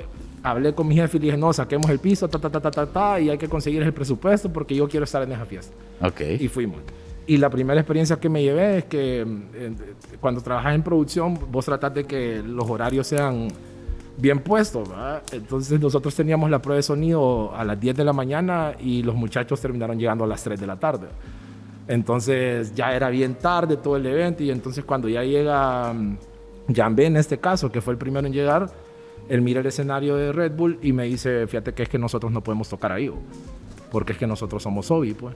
hablé 0.42 0.74
con 0.74 0.88
mi 0.88 0.94
jefe 0.94 1.16
y 1.16 1.20
le 1.20 1.26
dije, 1.26 1.36
no, 1.36 1.52
saquemos 1.52 1.88
el 1.90 1.98
piso, 1.98 2.28
ta, 2.28 2.38
ta, 2.38 2.50
ta, 2.50 2.60
ta, 2.60 2.70
ta, 2.70 2.86
ta, 2.86 3.20
y 3.20 3.30
hay 3.30 3.38
que 3.38 3.48
conseguir 3.48 3.82
el 3.82 3.92
presupuesto 3.92 4.52
porque 4.52 4.74
yo 4.74 4.88
quiero 4.88 5.04
estar 5.04 5.22
en 5.22 5.32
esa 5.32 5.44
fiesta. 5.44 5.74
Okay. 6.00 6.36
Y 6.40 6.48
fuimos. 6.48 6.80
Y 7.26 7.36
la 7.36 7.50
primera 7.50 7.80
experiencia 7.80 8.16
que 8.16 8.28
me 8.28 8.42
llevé 8.42 8.78
es 8.78 8.84
que 8.84 9.20
eh, 9.54 9.72
cuando 10.20 10.40
trabajas 10.40 10.74
en 10.74 10.82
producción, 10.82 11.38
vos 11.50 11.64
tratás 11.64 11.94
de 11.94 12.04
que 12.04 12.42
los 12.44 12.68
horarios 12.68 13.06
sean 13.06 13.48
bien 14.16 14.40
puestos. 14.40 14.88
¿verdad? 14.88 15.22
Entonces 15.32 15.80
nosotros 15.80 16.14
teníamos 16.14 16.50
la 16.50 16.60
prueba 16.60 16.76
de 16.76 16.82
sonido 16.82 17.54
a 17.54 17.64
las 17.64 17.78
10 17.78 17.96
de 17.96 18.04
la 18.04 18.12
mañana 18.12 18.74
y 18.78 19.02
los 19.02 19.14
muchachos 19.14 19.60
terminaron 19.60 19.98
llegando 19.98 20.24
a 20.24 20.26
las 20.26 20.42
3 20.42 20.58
de 20.58 20.66
la 20.66 20.76
tarde. 20.76 21.08
Entonces 21.86 22.74
ya 22.74 22.94
era 22.94 23.08
bien 23.08 23.36
tarde 23.36 23.76
todo 23.76 23.96
el 23.96 24.06
evento 24.06 24.42
y 24.42 24.50
entonces 24.50 24.84
cuando 24.84 25.08
ya 25.08 25.22
llega 25.22 25.94
Jan 26.74 26.96
B 26.96 27.06
en 27.06 27.16
este 27.16 27.38
caso, 27.38 27.70
que 27.70 27.80
fue 27.80 27.92
el 27.92 27.98
primero 27.98 28.26
en 28.26 28.32
llegar, 28.32 28.70
él 29.32 29.40
mira 29.40 29.60
el 29.60 29.66
escenario 29.66 30.14
de 30.16 30.30
Red 30.30 30.52
Bull 30.52 30.78
y 30.82 30.92
me 30.92 31.04
dice, 31.04 31.46
fíjate 31.46 31.72
que 31.72 31.84
es 31.84 31.88
que 31.88 31.96
nosotros 31.96 32.30
no 32.30 32.42
podemos 32.44 32.68
tocar 32.68 32.92
ahí, 32.92 33.10
porque 33.90 34.12
es 34.12 34.18
que 34.18 34.26
nosotros 34.26 34.62
somos 34.62 34.90
Obi, 34.90 35.14
pues. 35.14 35.34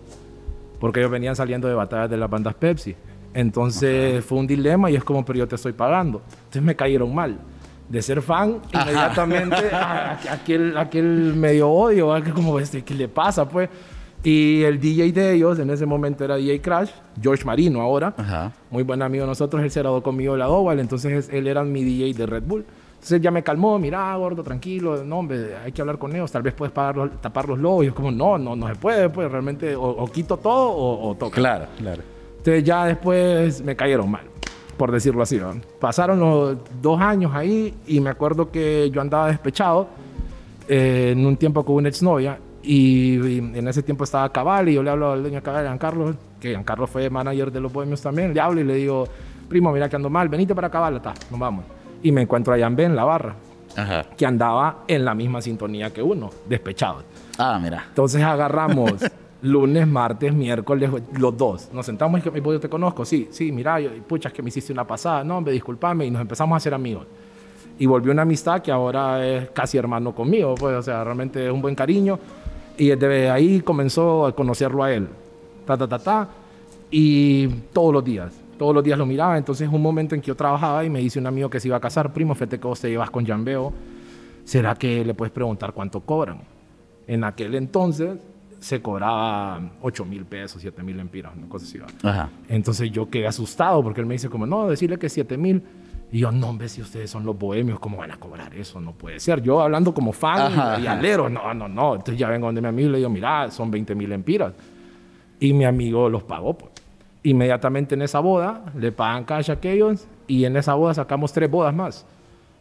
Porque 0.79 1.01
ellos 1.01 1.11
venían 1.11 1.35
saliendo 1.35 1.67
de 1.67 1.73
batallas 1.73 2.11
de 2.11 2.19
las 2.19 2.29
bandas 2.29 2.53
Pepsi. 2.53 2.95
Entonces 3.33 4.23
fue 4.23 4.37
un 4.37 4.47
dilema 4.47 4.91
y 4.91 4.97
es 4.97 5.03
como, 5.03 5.25
pero 5.25 5.39
yo 5.39 5.49
te 5.49 5.55
estoy 5.55 5.73
pagando. 5.73 6.21
Entonces 6.29 6.63
me 6.63 6.77
cayeron 6.77 7.15
mal. 7.15 7.39
De 7.89 8.03
ser 8.03 8.21
fan, 8.21 8.59
Ajá. 8.71 8.83
inmediatamente 8.83 9.57
a, 9.73 10.19
aquel, 10.31 10.77
aquel 10.77 11.33
medio 11.35 11.71
odio, 11.71 12.23
que 12.23 12.33
como, 12.33 12.61
este, 12.61 12.83
¿qué 12.85 12.93
le 12.93 13.09
pasa, 13.09 13.49
pues? 13.49 13.71
Y 14.23 14.63
el 14.65 14.79
DJ 14.79 15.11
de 15.13 15.33
ellos 15.33 15.59
en 15.59 15.71
ese 15.71 15.87
momento 15.87 16.23
era 16.23 16.37
DJ 16.37 16.61
Crash, 16.61 16.91
George 17.23 17.47
Marino 17.47 17.81
ahora, 17.81 18.13
Ajá. 18.19 18.53
muy 18.71 18.83
buen 18.83 19.01
amigo 19.01 19.25
de 19.25 19.29
nosotros, 19.29 19.63
él 19.63 19.71
se 19.71 19.81
graduó 19.81 20.03
conmigo 20.03 20.35
de 20.35 20.41
la 20.41 20.47
Doval, 20.47 20.81
entonces 20.81 21.31
él 21.33 21.47
era 21.47 21.65
mi 21.65 21.83
DJ 21.83 22.13
de 22.13 22.27
Red 22.27 22.43
Bull. 22.43 22.67
Entonces 23.07 23.23
ya 23.23 23.31
me 23.31 23.45
calmó, 23.45 23.79
mira, 23.79 24.17
gordo, 24.17 24.43
tranquilo, 24.43 25.05
no, 25.05 25.21
hombre, 25.21 25.55
hay 25.65 25.71
que 25.71 25.81
hablar 25.81 25.97
con 25.97 26.13
ellos, 26.13 26.33
tal 26.33 26.43
vez 26.43 26.53
puedes 26.55 26.73
pagar, 26.73 27.09
tapar 27.21 27.49
los 27.49 27.57
logos. 27.57 27.85
Y 27.85 27.89
es 27.89 27.95
como, 27.95 28.11
no, 28.11 28.37
no, 28.37 28.57
no 28.57 28.67
se 28.67 28.75
puede, 28.75 29.09
pues 29.11 29.31
realmente 29.31 29.77
o, 29.77 29.85
o 29.85 30.09
quito 30.09 30.37
todo 30.39 30.71
o, 30.71 31.11
o 31.11 31.15
toco. 31.15 31.31
Claro, 31.31 31.67
claro. 31.79 32.03
Entonces 32.39 32.65
ya 32.65 32.85
después 32.85 33.63
me 33.63 33.77
cayeron 33.77 34.11
mal, 34.11 34.25
por 34.77 34.91
decirlo 34.91 35.23
así. 35.23 35.37
¿no? 35.37 35.53
Pasaron 35.79 36.19
los 36.19 36.57
dos 36.83 37.01
años 37.01 37.31
ahí 37.33 37.73
y 37.87 38.01
me 38.01 38.11
acuerdo 38.11 38.51
que 38.51 38.91
yo 38.91 39.01
andaba 39.01 39.29
despechado 39.29 39.87
eh, 40.67 41.11
en 41.13 41.25
un 41.25 41.37
tiempo 41.37 41.65
con 41.65 41.77
una 41.77 41.91
exnovia 41.91 42.41
y, 42.61 43.25
y 43.25 43.39
en 43.39 43.69
ese 43.69 43.85
tiempo 43.85 44.03
estaba 44.03 44.33
Cabal 44.33 44.69
y 44.69 44.75
yo 44.75 44.83
le 44.83 44.91
hablo 44.91 45.13
al 45.13 45.21
dueño 45.21 45.37
de 45.37 45.43
Cabal, 45.43 45.65
Giancarlo, 45.65 46.17
que 46.41 46.49
Giancarlo 46.49 46.89
fue 46.89 47.09
manager 47.09 47.53
de 47.53 47.61
los 47.61 47.73
Bohemios 47.73 48.03
también, 48.03 48.35
le 48.35 48.41
hablo 48.41 48.61
y 48.61 48.65
le 48.65 48.75
digo, 48.75 49.07
primo, 49.49 49.71
mira 49.71 49.89
que 49.89 49.95
ando 49.95 50.11
mal, 50.11 50.29
venite 50.29 50.57
para 50.57 50.69
Cabal, 50.69 50.97
está, 50.97 51.15
nos 51.31 51.39
vamos 51.39 51.76
y 52.03 52.13
me 52.13 52.23
encuentro 52.23 52.55
a 52.55 52.59
Jan 52.59 52.77
B 52.77 52.85
en 52.85 52.97
la 52.97 53.05
barra, 53.05 53.37
Ajá. 53.77 54.05
que 54.17 54.27
andaba 54.27 54.85
en 54.89 55.05
la 55.05 55.15
misma 55.15 55.41
sintonía 55.43 55.93
que 55.93 56.03
uno, 56.03 56.31
despechado. 56.49 57.03
Ah, 57.39 57.59
mira. 57.63 57.85
Entonces 57.89 58.23
agarramos 58.23 58.93
lunes, 59.43 59.87
martes, 59.87 60.33
miércoles, 60.33 60.91
los 61.19 61.37
dos. 61.37 61.69
Nos 61.73 61.87
sentamos 61.87 62.21
y 62.21 62.31
que 62.31 62.41
yo 62.41 62.61
te 62.61 62.69
conozco, 62.69 63.05
sí, 63.05 63.29
sí, 63.31 63.53
mira, 63.53 63.81
yo, 63.81 63.91
pucha, 64.07 64.29
es 64.29 64.35
que 64.35 64.43
me 64.43 64.49
hiciste 64.49 64.73
una 64.73 64.87
pasada, 64.87 65.23
no, 65.25 65.39
hombre, 65.39 65.53
discúlpame, 65.53 66.07
y 66.07 66.11
nos 66.11 66.21
empezamos 66.21 66.55
a 66.55 66.57
hacer 66.57 66.75
amigos. 66.75 67.07
Y 67.79 67.87
volvió 67.87 68.13
una 68.13 68.23
amistad 68.23 68.63
que 68.63 68.73
ahora 68.73 69.27
es 69.27 69.51
casi 69.51 69.77
hermano 69.77 70.15
conmigo, 70.15 70.55
pues, 70.55 70.75
o 70.77 70.83
sea, 70.83 71.05
realmente 71.05 71.47
es 71.47 71.53
un 71.53 71.61
buen 71.61 71.75
cariño. 71.75 72.19
Y 72.79 72.89
desde 72.89 73.31
ahí 73.31 73.61
comenzó 73.61 74.27
a 74.27 74.35
conocerlo 74.35 74.83
a 74.83 74.93
él, 74.93 75.09
ta, 75.67 75.77
ta, 75.77 75.87
ta, 75.87 75.99
ta, 75.99 76.29
y 76.91 77.49
todos 77.73 77.93
los 77.93 78.05
días 78.05 78.33
todos 78.57 78.75
los 78.75 78.83
días 78.83 78.99
lo 78.99 79.07
miraba. 79.07 79.39
Entonces, 79.39 79.69
un 79.71 79.83
momento 79.83 80.15
en 80.15 80.21
que 80.21 80.29
yo 80.29 80.35
trabajaba 80.35 80.85
y 80.85 80.91
me 80.91 81.01
dice 81.01 81.19
un 81.19 81.27
amigo 81.27 81.49
que 81.51 81.61
se 81.61 81.69
iba 81.69 81.77
a 81.77 81.81
casar, 81.81 82.13
primo, 82.13 82.35
fíjate 82.35 82.59
que 82.59 82.67
vos 82.67 82.81
te 82.81 82.89
llevas 82.89 83.11
con 83.11 83.27
Jambeo, 83.27 83.73
¿será 84.45 84.75
que 84.75 85.05
le 85.05 85.15
puedes 85.15 85.33
preguntar 85.33 85.73
cuánto 85.73 86.01
cobran? 86.01 86.41
En 87.07 87.25
aquel 87.25 87.55
entonces 87.55 88.19
se 88.59 88.81
cobraba 88.81 89.61
8 89.83 90.05
mil 90.05 90.25
pesos, 90.25 90.61
7 90.61 90.83
mil 90.83 90.99
empiras, 90.99 91.33
una 91.37 91.49
cosa 91.49 91.67
así. 91.67 91.79
Ajá. 92.03 92.31
Entonces 92.49 92.91
yo 92.91 93.09
quedé 93.09 93.27
asustado 93.27 93.83
porque 93.83 94.01
él 94.01 94.07
me 94.07 94.15
dice 94.15 94.29
como, 94.29 94.47
no, 94.47 94.69
decirle 94.69 94.99
que 94.99 95.09
7 95.09 95.37
mil. 95.37 95.63
Y 96.13 96.21
yo, 96.21 96.31
no, 96.31 96.49
hombre, 96.49 96.69
si 96.69 96.81
ustedes 96.81 97.11
son 97.11 97.25
los 97.25 97.37
bohemios, 97.37 97.81
¿cómo 97.81 97.99
van 97.99 98.13
a 98.13 98.17
cobrar 98.17 98.55
eso? 98.55 98.81
No 98.81 98.93
puede 98.93 99.19
ser. 99.19 99.43
Yo 99.43 99.61
hablando 99.61 99.93
como 99.93 100.13
fan 100.13 100.53
Ajá, 100.53 100.81
y 100.81 100.87
alero, 100.87 101.29
no, 101.29 101.53
no, 101.53 101.69
no. 101.69 101.97
Entonces 101.97 102.19
ya 102.19 102.29
vengo 102.29 102.47
donde 102.47 102.61
mi 102.61 102.69
amigo 102.69 102.89
y 102.89 102.93
le 102.93 102.99
digo, 102.99 103.11
mira, 103.11 103.51
son 103.51 103.71
20 103.71 103.95
mil 103.95 104.13
empiras. 104.13 104.53
Y 105.41 105.53
mi 105.53 105.65
amigo 105.65 106.09
los 106.09 106.23
pagó, 106.23 106.57
pues. 106.57 106.73
Inmediatamente 107.27 107.97
en 107.97 108.03
esa 108.03 108.21
boda 108.21 108.63
le 108.79 108.93
pagan 108.93 109.25
cash 109.25 109.51
a 109.51 109.55
aquellos 109.55 110.07
y 110.29 110.45
en 110.45 110.57
esa 110.57 110.75
boda 110.75 110.95
sacamos 110.95 111.33
tres 111.33 111.51
bodas 111.51 111.75
más 111.75 112.07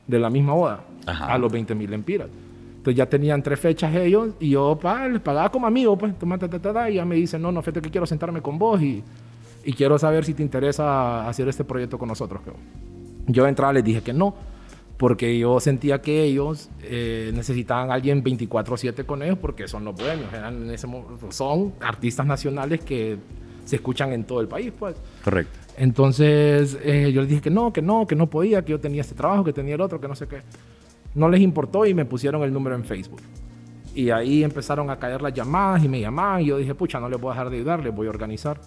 de 0.07 0.17
la 0.17 0.31
misma 0.31 0.53
boda 0.53 0.79
Ajá. 1.05 1.34
a 1.34 1.38
los 1.38 1.51
20 1.51 1.75
mil 1.75 1.93
empiras. 1.93 2.29
Entonces 2.77 2.95
ya 2.98 3.05
tenían 3.05 3.43
tres 3.43 3.60
fechas 3.60 3.93
ellos 3.95 4.29
y 4.39 4.50
yo 4.50 4.79
pa, 4.81 5.07
les 5.07 5.22
pagaba 5.22 5.51
como 5.51 5.67
amigo, 5.67 5.95
pues, 5.95 6.17
toma, 6.17 6.39
ta, 6.39 6.48
ta, 6.50 6.60
ta, 6.60 6.89
y 6.89 6.95
ya 6.95 7.05
me 7.05 7.15
dicen, 7.15 7.43
no, 7.43 7.51
no, 7.51 7.62
fíjate 7.62 7.81
que 7.81 7.91
quiero 7.91 8.07
sentarme 8.07 8.41
con 8.41 8.57
vos 8.57 8.81
y, 8.81 9.03
y 9.63 9.74
quiero 9.74 10.00
saber 10.00 10.25
si 10.25 10.34
te 10.34 10.41
interesa 10.41 11.29
hacer 11.29 11.48
este 11.48 11.63
proyecto 11.63 12.00
con 12.00 12.07
nosotros. 12.07 12.41
creo. 12.43 12.55
Yo 13.27 13.43
de 13.43 13.50
entrada 13.50 13.72
les 13.72 13.84
dije 13.84 14.01
que 14.01 14.13
no, 14.13 14.34
porque 14.98 15.38
yo 15.38 15.60
sentía 15.60 16.01
que 16.01 16.24
ellos 16.24 16.69
eh, 16.81 17.31
necesitaban 17.36 17.91
a 17.91 17.95
alguien 17.95 18.24
24/7 18.24 19.05
con 19.05 19.22
ellos 19.22 19.38
porque 19.38 19.67
son 19.67 19.86
los 19.86 19.95
bohemios, 19.95 20.34
eran 20.34 20.63
en 20.63 20.72
ese 20.72 20.88
son 21.29 21.74
artistas 21.81 22.25
nacionales 22.25 22.81
que 22.81 23.17
se 23.65 23.75
escuchan 23.75 24.13
en 24.13 24.24
todo 24.24 24.41
el 24.41 24.48
país, 24.48 24.72
pues. 24.77 24.95
Correcto. 25.24 25.60
Entonces 25.77 26.77
eh, 26.84 27.12
yo 27.13 27.22
les 27.22 27.29
dije 27.29 27.41
que 27.41 27.50
no, 27.50 27.74
que 27.74 27.81
no, 27.81 28.07
que 28.07 28.15
no 28.15 28.29
podía, 28.29 28.63
que 28.63 28.72
yo 28.72 28.79
tenía 28.79 29.01
este 29.01 29.15
trabajo, 29.15 29.43
que 29.43 29.53
tenía 29.53 29.75
el 29.75 29.81
otro, 29.81 30.00
que 30.00 30.07
no 30.07 30.15
sé 30.15 30.27
qué. 30.27 30.41
No 31.13 31.29
les 31.29 31.41
importó 31.41 31.86
y 31.86 31.93
me 31.93 32.05
pusieron 32.05 32.43
el 32.43 32.53
número 32.53 32.75
en 32.75 32.86
Facebook. 32.86 33.22
Y 33.93 34.10
ahí 34.10 34.43
empezaron 34.43 34.89
a 34.89 34.98
caer 34.98 35.22
las 35.22 35.34
llamadas 35.34 35.84
y 35.84 35.89
me 35.89 36.00
llamaban 36.00 36.41
y 36.41 36.45
yo 36.45 36.57
dije, 36.57 36.75
pucha, 36.75 37.00
no 37.00 37.10
les 37.10 37.19
voy 37.19 37.31
a 37.31 37.34
dejar 37.34 37.50
de 37.50 37.57
ayudar, 37.57 37.84
les 37.84 37.93
voy 37.93 38.07
a 38.07 38.10
organizar. 38.10 38.60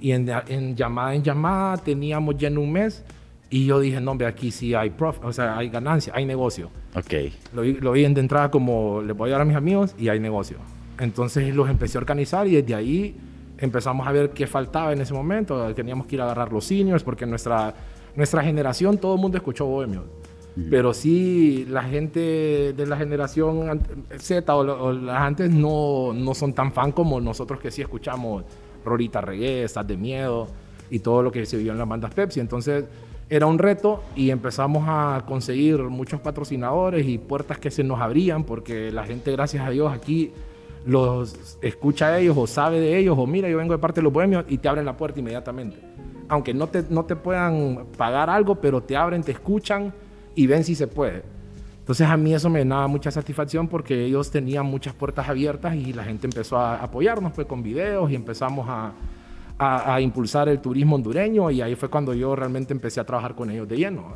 Y 0.00 0.12
en, 0.12 0.28
en 0.48 0.74
llamada 0.76 1.14
en 1.14 1.22
llamada 1.22 1.76
teníamos 1.78 2.36
ya 2.36 2.48
en 2.48 2.58
un 2.58 2.72
mes 2.72 3.04
y 3.50 3.66
yo 3.66 3.78
dije, 3.78 4.00
no, 4.00 4.12
hombre, 4.12 4.26
aquí 4.26 4.50
sí 4.50 4.74
hay 4.74 4.90
prof, 4.90 5.18
o 5.22 5.32
sea, 5.32 5.56
hay 5.56 5.68
ganancia, 5.68 6.12
hay 6.16 6.24
negocio. 6.24 6.70
Ok. 6.94 7.32
Lo 7.54 7.62
vi, 7.62 7.74
lo 7.74 7.92
vi 7.92 8.02
de 8.02 8.20
entrada 8.20 8.50
como 8.50 9.02
le 9.02 9.12
voy 9.12 9.30
a 9.30 9.32
dar 9.32 9.42
a 9.42 9.44
mis 9.44 9.56
amigos 9.56 9.94
y 9.98 10.08
hay 10.08 10.18
negocio. 10.18 10.56
Entonces 10.98 11.54
los 11.54 11.68
empecé 11.68 11.98
a 11.98 12.00
organizar 12.00 12.46
y 12.46 12.52
desde 12.52 12.74
ahí 12.74 13.16
empezamos 13.58 14.06
a 14.06 14.12
ver 14.12 14.30
qué 14.30 14.46
faltaba 14.46 14.92
en 14.92 15.00
ese 15.00 15.14
momento. 15.14 15.72
Teníamos 15.74 16.06
que 16.06 16.16
ir 16.16 16.20
a 16.20 16.24
agarrar 16.24 16.52
los 16.52 16.64
seniors 16.64 17.02
porque 17.02 17.26
nuestra, 17.26 17.74
nuestra 18.16 18.42
generación, 18.42 18.98
todo 18.98 19.14
el 19.14 19.20
mundo 19.20 19.38
escuchó 19.38 19.66
Bohemio. 19.66 20.04
Pero 20.70 20.94
sí, 20.94 21.66
la 21.68 21.82
gente 21.82 22.72
de 22.76 22.86
la 22.86 22.96
generación 22.96 23.82
Z 24.18 24.54
o, 24.54 24.60
o 24.60 24.92
las 24.92 25.20
antes 25.20 25.50
no, 25.50 26.12
no 26.14 26.32
son 26.32 26.52
tan 26.52 26.72
fan 26.72 26.92
como 26.92 27.20
nosotros 27.20 27.58
que 27.58 27.72
sí 27.72 27.82
escuchamos 27.82 28.44
Rorita 28.84 29.20
Reggae, 29.20 29.64
Estás 29.64 29.86
de 29.86 29.96
Miedo 29.96 30.46
y 30.90 31.00
todo 31.00 31.22
lo 31.22 31.32
que 31.32 31.44
se 31.44 31.56
vio 31.56 31.72
en 31.72 31.78
las 31.78 31.88
bandas 31.88 32.14
Pepsi. 32.14 32.38
Entonces 32.38 32.84
era 33.28 33.46
un 33.46 33.58
reto 33.58 34.02
y 34.14 34.30
empezamos 34.30 34.84
a 34.86 35.24
conseguir 35.26 35.78
muchos 35.78 36.20
patrocinadores 36.20 37.06
y 37.06 37.18
puertas 37.18 37.58
que 37.58 37.70
se 37.70 37.82
nos 37.82 38.00
abrían 38.00 38.44
porque 38.44 38.92
la 38.92 39.04
gente, 39.04 39.32
gracias 39.32 39.66
a 39.66 39.70
Dios, 39.70 39.92
aquí 39.92 40.30
los 40.86 41.58
escucha 41.62 42.08
a 42.08 42.18
ellos 42.18 42.36
o 42.38 42.46
sabe 42.46 42.78
de 42.80 42.98
ellos 42.98 43.16
o 43.18 43.26
mira, 43.26 43.48
yo 43.48 43.56
vengo 43.58 43.72
de 43.72 43.78
parte 43.78 44.00
de 44.00 44.04
los 44.04 44.12
bohemios 44.12 44.44
y 44.48 44.58
te 44.58 44.68
abren 44.68 44.84
la 44.84 44.96
puerta 44.96 45.20
inmediatamente. 45.20 45.78
Aunque 46.28 46.52
no 46.54 46.66
te, 46.68 46.84
no 46.90 47.04
te 47.04 47.16
puedan 47.16 47.86
pagar 47.96 48.30
algo, 48.30 48.54
pero 48.56 48.82
te 48.82 48.96
abren, 48.96 49.22
te 49.22 49.32
escuchan 49.32 49.92
y 50.34 50.46
ven 50.46 50.64
si 50.64 50.74
se 50.74 50.86
puede. 50.86 51.22
Entonces 51.80 52.08
a 52.08 52.16
mí 52.16 52.32
eso 52.34 52.48
me 52.48 52.64
daba 52.64 52.86
mucha 52.86 53.10
satisfacción 53.10 53.68
porque 53.68 54.04
ellos 54.06 54.30
tenían 54.30 54.64
muchas 54.66 54.94
puertas 54.94 55.28
abiertas 55.28 55.74
y 55.74 55.92
la 55.92 56.02
gente 56.04 56.26
empezó 56.26 56.56
a 56.58 56.76
apoyarnos 56.82 57.32
pues, 57.32 57.46
con 57.46 57.62
videos 57.62 58.10
y 58.10 58.14
empezamos 58.14 58.66
a, 58.68 58.92
a- 59.58 59.94
a 59.94 60.00
impulsar 60.00 60.48
el 60.48 60.60
turismo 60.60 60.96
hondureño 60.96 61.50
y 61.50 61.60
ahí 61.60 61.74
fue 61.74 61.90
cuando 61.90 62.14
yo 62.14 62.34
realmente 62.34 62.72
empecé 62.72 63.00
a 63.00 63.04
trabajar 63.04 63.34
con 63.34 63.50
ellos 63.50 63.68
de 63.68 63.76
lleno. 63.76 64.14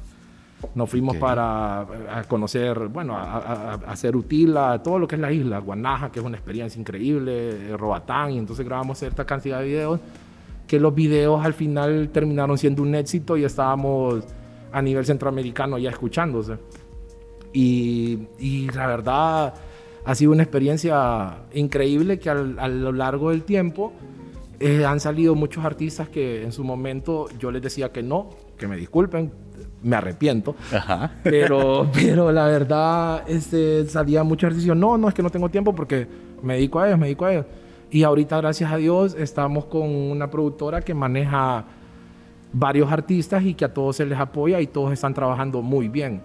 Nos 0.75 0.91
fuimos 0.91 1.17
para 1.21 1.81
a 2.19 2.25
conocer, 2.27 2.88
bueno, 2.88 3.17
a, 3.17 3.37
a- 3.38 4.73
a 4.73 4.83
todo 4.83 4.99
lo 4.99 5.07
que 5.07 5.15
es 5.15 5.21
la 5.21 5.31
isla, 5.33 5.59
Guanaja, 5.61 6.11
que 6.11 6.19
es 6.19 6.25
una 6.27 6.37
experiencia 6.37 6.81
increíble, 6.81 7.50
eh, 7.71 7.77
Roatán, 7.77 8.33
y 8.33 8.38
entonces 8.38 8.67
grabamos 8.67 8.99
cierta 8.99 9.25
cantidad 9.25 9.61
de 9.61 9.67
videos, 9.67 10.00
que 10.67 10.81
los 10.81 10.95
videos 10.95 11.45
al 11.45 11.55
final 11.55 12.11
terminaron 12.12 12.59
siendo 12.59 12.83
un 12.83 12.95
éxito 12.95 13.37
y 13.37 13.45
estábamos 13.45 14.25
a 14.73 14.83
nivel 14.83 15.07
centroamericano 15.07 15.79
ya 15.79 15.91
escuchándose. 15.91 16.59
Y, 17.53 18.27
y 18.38 18.69
la 18.75 18.87
verdad 18.87 19.55
ha 20.05 20.15
sido 20.15 20.33
una 20.33 20.43
experiencia 20.43 21.38
increíble 21.55 22.19
que 22.19 22.31
al- 22.31 22.59
a 22.59 22.69
lo 22.69 22.93
largo 22.93 23.31
del 23.31 23.43
tiempo 23.45 23.93
eh, 24.61 24.85
han 24.85 25.00
salido 25.00 25.35
muchos 25.35 25.65
artistas 25.65 26.09
que 26.09 26.43
en 26.43 26.53
su 26.53 26.65
momento 26.65 27.29
yo 27.38 27.50
les 27.50 27.62
decía 27.62 27.91
que 27.93 28.03
no, 28.03 28.29
que 28.59 28.69
me 28.69 28.77
disculpen, 28.77 29.33
me 29.83 29.97
arrepiento. 29.97 30.55
Ajá. 30.73 31.12
Pero, 31.23 31.88
pero 31.95 32.31
la 32.33 32.47
verdad, 32.47 33.25
este, 33.29 33.87
salía 33.87 34.23
muchos 34.23 34.49
artistas. 34.49 34.77
No, 34.77 34.99
no, 34.99 35.09
es 35.09 35.15
que 35.15 35.23
no 35.23 35.31
tengo 35.31 35.49
tiempo 35.49 35.75
porque 35.75 36.07
me 36.43 36.55
dedico 36.55 36.81
a 36.81 36.88
ellos, 36.88 36.99
me 36.99 37.07
dedico 37.07 37.25
a 37.25 37.33
ellos. 37.33 37.47
Y 37.91 38.03
ahorita, 38.03 38.37
gracias 38.38 38.71
a 38.71 38.77
Dios, 38.77 39.17
estamos 39.19 39.65
con 39.65 39.88
una 39.88 40.31
productora 40.31 40.83
que 40.83 40.93
maneja 40.93 41.65
varios 42.53 42.91
artistas 42.91 43.43
y 43.45 43.55
que 43.55 43.65
a 43.65 43.73
todos 43.73 43.97
se 43.97 44.07
les 44.07 44.19
apoya 44.19 44.61
y 44.61 44.67
todos 44.67 44.93
están 44.93 45.15
trabajando 45.15 45.62
muy 45.62 45.88
bien. 45.88 46.21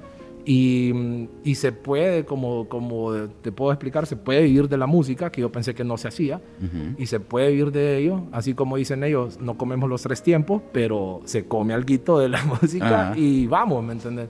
Y, 0.46 0.92
mm, 0.94 1.28
y 1.46 1.56
se 1.56 1.72
puede, 1.72 2.26
como, 2.26 2.68
como 2.68 3.14
te 3.42 3.52
puedo 3.52 3.72
explicar, 3.72 4.06
se 4.06 4.16
puede 4.18 4.44
vivir 4.44 4.68
de 4.68 4.78
la 4.78 4.88
música, 4.88 5.32
que 5.32 5.40
yo 5.42 5.52
pensé 5.52 5.74
que 5.74 5.84
no 5.84 5.98
se 5.98 6.10
hacía, 6.10 6.42
Ujú. 6.62 6.96
y 7.02 7.06
se 7.06 7.20
puede 7.22 7.50
vivir 7.52 7.72
de 7.72 7.98
ello, 8.00 8.24
así 8.32 8.54
como 8.54 8.76
dicen 8.78 9.04
ellos, 9.04 9.40
no 9.40 9.58
comemos 9.58 9.90
los 9.90 10.02
tres 10.02 10.22
tiempos, 10.22 10.62
pero 10.74 11.22
se 11.26 11.46
come 11.48 11.74
algo 11.74 12.20
de 12.20 12.30
la 12.30 12.44
música 12.62 13.12
Ajá. 13.12 13.18
y 13.18 13.48
vamos, 13.48 13.84
¿me 13.84 13.94
entiendes? 13.94 14.28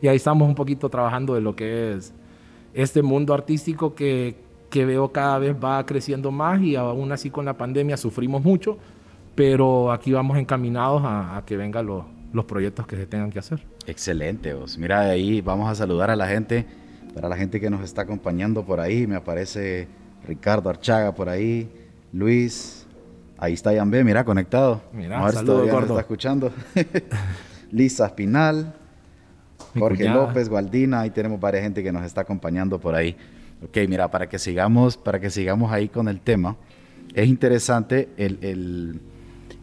Y 0.00 0.08
ahí 0.08 0.16
estamos 0.16 0.48
un 0.48 0.54
poquito 0.56 0.88
trabajando 0.88 1.34
de 1.34 1.40
lo 1.40 1.54
que 1.54 1.92
es 1.92 2.12
este 2.74 3.02
mundo 3.02 3.32
artístico 3.32 3.94
que, 3.94 4.34
que 4.68 4.84
veo 4.84 5.12
cada 5.12 5.38
vez 5.38 5.54
va 5.62 5.84
creciendo 5.86 6.32
más 6.32 6.60
y 6.60 6.74
aún 6.74 7.12
así 7.12 7.30
con 7.30 7.44
la 7.44 7.56
pandemia 7.56 7.96
sufrimos 7.96 8.42
mucho, 8.42 8.78
pero 9.36 9.92
aquí 9.92 10.10
vamos 10.12 10.38
encaminados 10.38 11.02
a, 11.04 11.36
a 11.36 11.44
que 11.44 11.56
vengan 11.56 11.86
los, 11.86 12.04
los 12.32 12.44
proyectos 12.46 12.86
que 12.86 12.96
se 12.96 13.06
tengan 13.06 13.30
que 13.30 13.38
hacer. 13.38 13.62
Excelente, 13.86 14.54
vos. 14.54 14.78
Mira, 14.78 15.00
ahí 15.00 15.40
vamos 15.40 15.70
a 15.70 15.74
saludar 15.74 16.10
a 16.10 16.16
la 16.16 16.26
gente, 16.28 16.64
para 17.14 17.28
la 17.28 17.36
gente 17.36 17.60
que 17.60 17.68
nos 17.70 17.82
está 17.82 18.02
acompañando 18.02 18.64
por 18.64 18.80
ahí. 18.80 19.06
Me 19.06 19.16
aparece 19.16 19.86
Ricardo 20.26 20.70
Archaga 20.70 21.14
por 21.14 21.28
ahí, 21.28 21.70
Luis, 22.12 22.86
ahí 23.38 23.52
está 23.54 23.72
Yambe, 23.72 24.02
mira, 24.04 24.24
conectado. 24.24 24.82
Mira, 24.92 25.20
a 25.20 25.24
ver 25.26 25.34
si 25.34 25.44
nos 25.44 25.70
gordo. 25.70 25.86
está 25.88 26.00
escuchando. 26.00 26.52
Lisa 27.70 28.06
Espinal, 28.06 28.74
Jorge. 29.78 30.08
López, 30.08 30.48
Gualdina, 30.48 31.00
ahí 31.00 31.10
tenemos 31.10 31.40
varias 31.40 31.62
gente 31.64 31.82
que 31.82 31.92
nos 31.92 32.04
está 32.04 32.22
acompañando 32.22 32.78
por 32.78 32.94
ahí. 32.94 33.16
Ok, 33.64 33.78
mira, 33.88 34.10
para 34.10 34.28
que 34.28 34.38
sigamos, 34.38 34.96
para 34.96 35.20
que 35.20 35.30
sigamos 35.30 35.72
ahí 35.72 35.88
con 35.88 36.08
el 36.08 36.20
tema, 36.20 36.56
es 37.14 37.28
interesante 37.28 38.08
el, 38.16 38.38
el- 38.42 39.00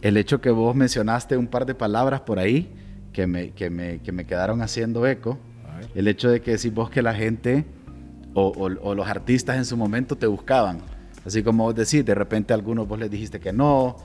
el 0.01 0.17
hecho 0.17 0.41
que 0.41 0.49
vos 0.49 0.75
mencionaste 0.75 1.37
un 1.37 1.47
par 1.47 1.65
de 1.65 1.75
palabras 1.75 2.21
por 2.21 2.39
ahí 2.39 2.73
que 3.13 3.27
me, 3.27 3.51
que 3.51 3.69
me, 3.69 3.99
que 4.01 4.11
me 4.11 4.25
quedaron 4.25 4.61
haciendo 4.61 5.05
eco. 5.07 5.37
El 5.95 6.07
hecho 6.07 6.29
de 6.29 6.41
que 6.41 6.51
decís 6.51 6.73
vos 6.73 6.89
que 6.89 7.01
la 7.01 7.13
gente 7.13 7.65
o, 8.33 8.47
o- 8.47 8.89
o 8.89 8.95
los 8.95 9.07
artistas 9.07 9.57
en 9.57 9.65
su 9.65 9.75
momento 9.75 10.15
te 10.15 10.27
buscaban. 10.27 10.79
Así 11.25 11.43
como 11.43 11.63
vos 11.65 11.75
decís, 11.75 12.05
de 12.05 12.15
repente 12.15 12.53
a 12.53 12.55
algunos 12.55 12.87
vos 12.87 12.99
les 12.99 13.09
dijiste 13.11 13.39
que 13.39 13.51
no, 13.51 13.97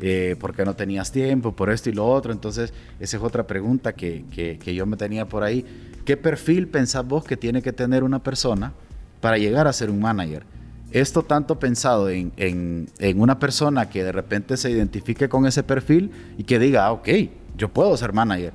eh, 0.00 0.36
porque 0.40 0.64
no 0.64 0.74
tenías 0.74 1.12
tiempo, 1.12 1.52
por 1.54 1.68
esto 1.70 1.90
y 1.90 1.92
lo 1.92 2.06
otro. 2.06 2.32
Entonces, 2.32 2.72
esa 3.00 3.16
es 3.16 3.22
otra 3.22 3.46
pregunta 3.46 3.92
que, 3.92 4.24
que- 4.32 4.58
que 4.58 4.74
yo 4.74 4.86
me 4.86 4.96
tenía 4.96 5.26
por 5.28 5.42
ahí. 5.42 5.64
¿Qué 6.04 6.16
perfil 6.16 6.68
pensás 6.68 7.06
vos 7.06 7.24
que 7.24 7.36
tiene 7.36 7.60
que 7.62 7.72
tener 7.72 8.02
una 8.04 8.22
persona 8.22 8.72
para 9.20 9.36
llegar 9.38 9.66
a 9.66 9.72
ser 9.72 9.90
un 9.90 10.00
manager? 10.00 10.44
Esto 10.92 11.22
tanto 11.22 11.58
pensado 11.58 12.08
en, 12.10 12.32
en- 12.36 12.88
en 12.98 13.20
una 13.20 13.38
persona 13.38 13.88
que 13.88 14.04
de 14.04 14.12
repente 14.12 14.56
se 14.56 14.70
identifique 14.70 15.28
con 15.28 15.46
ese 15.46 15.62
perfil 15.62 16.10
y 16.38 16.44
que 16.44 16.58
diga, 16.58 16.86
ah, 16.86 16.92
ok, 16.92 17.08
yo 17.56 17.68
puedo 17.68 17.96
ser 17.96 18.12
manager. 18.12 18.52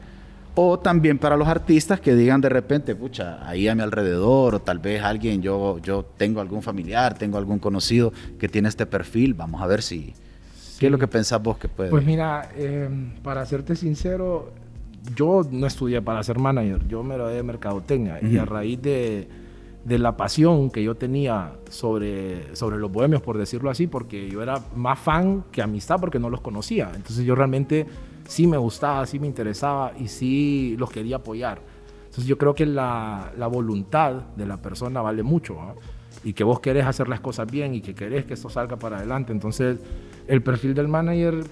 O 0.59 0.79
también 0.79 1.19
para 1.19 1.37
los 1.37 1.47
artistas 1.47 1.99
que 1.99 2.15
digan 2.15 2.41
de 2.41 2.49
repente, 2.49 2.95
pucha, 2.95 3.47
ahí 3.47 3.67
a 3.67 3.75
mi 3.75 3.83
alrededor, 3.83 4.55
o 4.55 4.59
tal 4.59 4.79
vez 4.79 5.03
alguien, 5.03 5.41
yo, 5.41 5.77
yo 5.79 6.03
tengo 6.17 6.41
algún 6.41 6.63
familiar, 6.63 7.15
tengo 7.17 7.37
algún 7.37 7.59
conocido 7.59 8.11
que 8.39 8.47
tiene 8.49 8.67
este 8.69 8.85
perfil, 8.87 9.33
vamos 9.35 9.61
a 9.61 9.67
ver 9.67 9.81
si... 9.83 10.13
¿Qué 10.79 10.87
es 10.87 10.91
lo 10.91 10.97
que 10.99 11.07
pensás 11.07 11.41
vos 11.41 11.57
que 11.57 11.67
puede? 11.67 11.89
Pues 11.89 12.05
mira, 12.05 12.49
eh, 12.55 12.87
para 13.23 13.45
serte 13.47 13.75
sincero, 13.75 14.51
yo 15.15 15.41
no 15.51 15.65
estudié 15.67 16.01
para 16.01 16.21
ser 16.23 16.37
manager, 16.39 16.87
yo 16.87 17.01
me 17.03 17.15
gradué 17.15 17.33
de 17.35 17.43
mercadotecnia 17.43 18.19
y 18.21 18.37
a 18.37 18.45
raíz 18.45 18.79
de, 18.81 19.27
de 19.87 19.97
la 19.97 20.17
pasión 20.17 20.69
que 20.69 20.83
yo 20.83 20.95
tenía 20.95 21.53
sobre, 21.69 22.53
sobre 22.57 22.77
los 22.77 22.91
bohemios, 22.91 23.21
por 23.21 23.37
decirlo 23.37 23.69
así, 23.69 23.87
porque 23.87 24.29
yo 24.29 24.43
era 24.43 24.61
más 24.75 24.99
fan 24.99 25.45
que 25.49 25.61
amistad 25.61 25.97
porque 25.97 26.19
no 26.19 26.29
los 26.29 26.41
conocía. 26.41 26.91
Entonces 26.93 27.23
yo 27.23 27.35
realmente 27.35 27.85
sí 28.27 28.47
me 28.47 28.57
gustaba, 28.57 29.05
sí 29.05 29.17
me 29.17 29.27
interesaba 29.27 29.93
y 29.97 30.09
sí 30.09 30.75
los 30.77 30.91
quería 30.91 31.15
apoyar. 31.15 31.61
Entonces 31.99 32.25
yo 32.25 32.37
creo 32.37 32.53
que 32.53 32.65
la, 32.65 33.31
la 33.37 33.47
voluntad 33.47 34.11
de 34.35 34.45
la 34.45 34.57
persona 34.57 35.01
vale 35.01 35.23
mucho 35.23 35.61
¿ah? 35.61 35.73
y 36.21 36.33
que 36.33 36.43
vos 36.43 36.59
querés 36.59 36.85
hacer 36.85 37.07
las 37.07 37.21
cosas 37.21 37.49
bien 37.49 37.73
y 37.73 37.79
que 37.79 37.95
querés 37.95 38.25
que 38.25 38.33
esto 38.33 38.49
salga 38.49 38.75
para 38.75 38.97
adelante. 38.97 39.31
Entonces 39.31 39.79
el 40.27 40.41
perfil 40.41 40.73
del 40.73 40.89
manager 40.89 41.45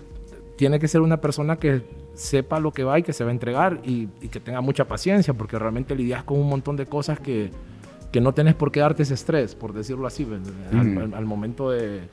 tiene 0.57 0.77
que 0.77 0.89
ser 0.89 0.99
una 0.99 1.21
persona 1.21 1.55
que 1.55 1.83
sepa 2.15 2.59
lo 2.59 2.73
que 2.73 2.83
va 2.83 2.99
y 2.99 3.03
que 3.03 3.13
se 3.13 3.23
va 3.23 3.29
a 3.29 3.33
entregar 3.33 3.79
y, 3.85 4.09
y 4.19 4.27
que 4.27 4.41
tenga 4.41 4.59
mucha 4.59 4.85
paciencia 4.89 5.33
porque 5.33 5.57
realmente 5.57 5.95
lidias 5.95 6.25
con 6.25 6.37
un 6.37 6.49
montón 6.49 6.75
de 6.75 6.85
cosas 6.85 7.17
que, 7.17 7.51
que 8.15 8.21
no 8.21 8.33
tenés 8.33 8.55
por 8.55 8.71
qué 8.71 8.79
darte 8.79 9.03
ese 9.03 9.13
estrés, 9.13 9.55
por 9.55 9.73
decirlo 9.73 10.07
así, 10.07 10.23
¿ves? 10.23 10.39
al, 10.71 10.97
al- 10.97 11.13
al 11.15 11.25
momento 11.25 11.69
de, 11.71 12.03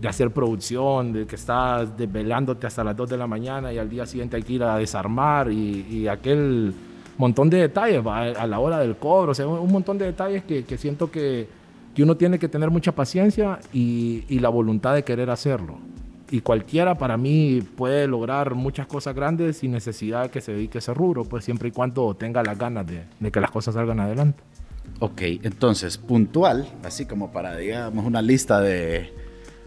de 0.00 0.08
hacer 0.08 0.30
producción, 0.30 1.12
de 1.12 1.26
que 1.26 1.34
estás 1.34 1.96
desvelándote 1.98 2.68
hasta 2.68 2.84
las 2.84 2.96
2 2.96 3.10
de 3.10 3.16
la 3.16 3.26
mañana 3.26 3.72
y 3.72 3.78
al 3.78 3.90
día 3.90 4.06
siguiente 4.06 4.36
hay 4.36 4.44
que 4.44 4.52
ir 4.52 4.62
a 4.62 4.76
desarmar 4.76 5.50
y, 5.50 6.06
aquel 6.06 6.72
montón 7.18 7.50
de 7.50 7.56
detalles 7.62 8.00
a 8.06 8.46
la 8.46 8.58
hora 8.60 8.78
del 8.78 8.94
cobro, 8.94 9.32
o 9.32 9.34
sea, 9.34 9.48
un 9.48 9.72
montón 9.72 9.98
de 9.98 10.04
detalles 10.04 10.44
que, 10.44 10.62
que 10.64 10.78
siento 10.78 11.10
que, 11.10 11.48
que, 11.96 12.04
uno 12.04 12.16
tiene 12.16 12.38
que 12.38 12.46
tener 12.48 12.70
mucha 12.70 12.92
paciencia 12.92 13.58
y, 13.72 14.22
y, 14.28 14.38
la 14.38 14.50
voluntad 14.50 14.94
de 14.94 15.02
querer 15.02 15.30
hacerlo. 15.30 15.78
Y 16.30 16.42
cualquiera 16.42 16.96
para 16.96 17.16
mí 17.16 17.60
puede 17.76 18.06
lograr 18.06 18.54
muchas 18.54 18.86
cosas 18.86 19.16
grandes 19.16 19.56
sin 19.56 19.72
necesidad 19.72 20.22
de 20.22 20.28
que 20.30 20.40
se 20.40 20.52
dedique 20.52 20.78
a 20.78 20.80
ese 20.80 20.94
rubro, 20.94 21.24
pues 21.24 21.44
siempre 21.44 21.70
y 21.70 21.72
cuando 21.72 22.14
tenga 22.14 22.40
las 22.44 22.56
ganas 22.56 22.86
de, 22.86 23.02
de 23.18 23.32
que 23.32 23.40
las 23.40 23.50
cosas 23.50 23.74
salgan 23.74 23.98
adelante. 23.98 24.40
Ok, 24.98 25.22
entonces 25.42 25.96
puntual, 25.96 26.68
así 26.84 27.06
como 27.06 27.32
para, 27.32 27.56
digamos, 27.56 28.04
una 28.04 28.20
lista 28.20 28.60
de, 28.60 29.12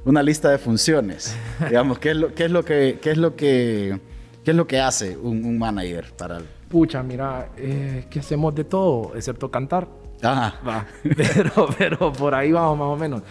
una 0.05 0.21
lista 0.21 0.49
de 0.49 0.57
funciones. 0.57 1.35
Digamos, 1.67 1.97
¿qué 1.99 2.11
es 2.11 2.17
lo, 2.17 2.33
qué 2.35 2.45
es 2.45 2.51
lo 2.51 2.63
que, 2.63 2.99
qué 3.01 3.11
es 3.11 3.17
lo 3.17 3.35
que, 3.35 3.99
qué 4.43 4.51
es 4.51 4.57
lo 4.57 4.67
que 4.67 4.79
hace 4.79 5.17
un, 5.17 5.57
manager 5.57 6.13
para 6.17 6.39
Pucha, 6.69 7.01
mira, 7.03 7.49
eh, 7.57 8.05
que 8.09 8.19
hacemos 8.19 8.53
de 8.53 8.63
todo, 8.63 9.15
excepto 9.15 9.49
cantar. 9.49 9.87
Ajá. 10.21 10.59
Va. 10.67 10.87
Pero, 11.03 11.67
pero 11.77 12.13
por 12.13 12.33
ahí 12.33 12.51
vamos 12.51 12.77
más 12.77 12.87
o 12.87 12.95
menos. 12.95 13.21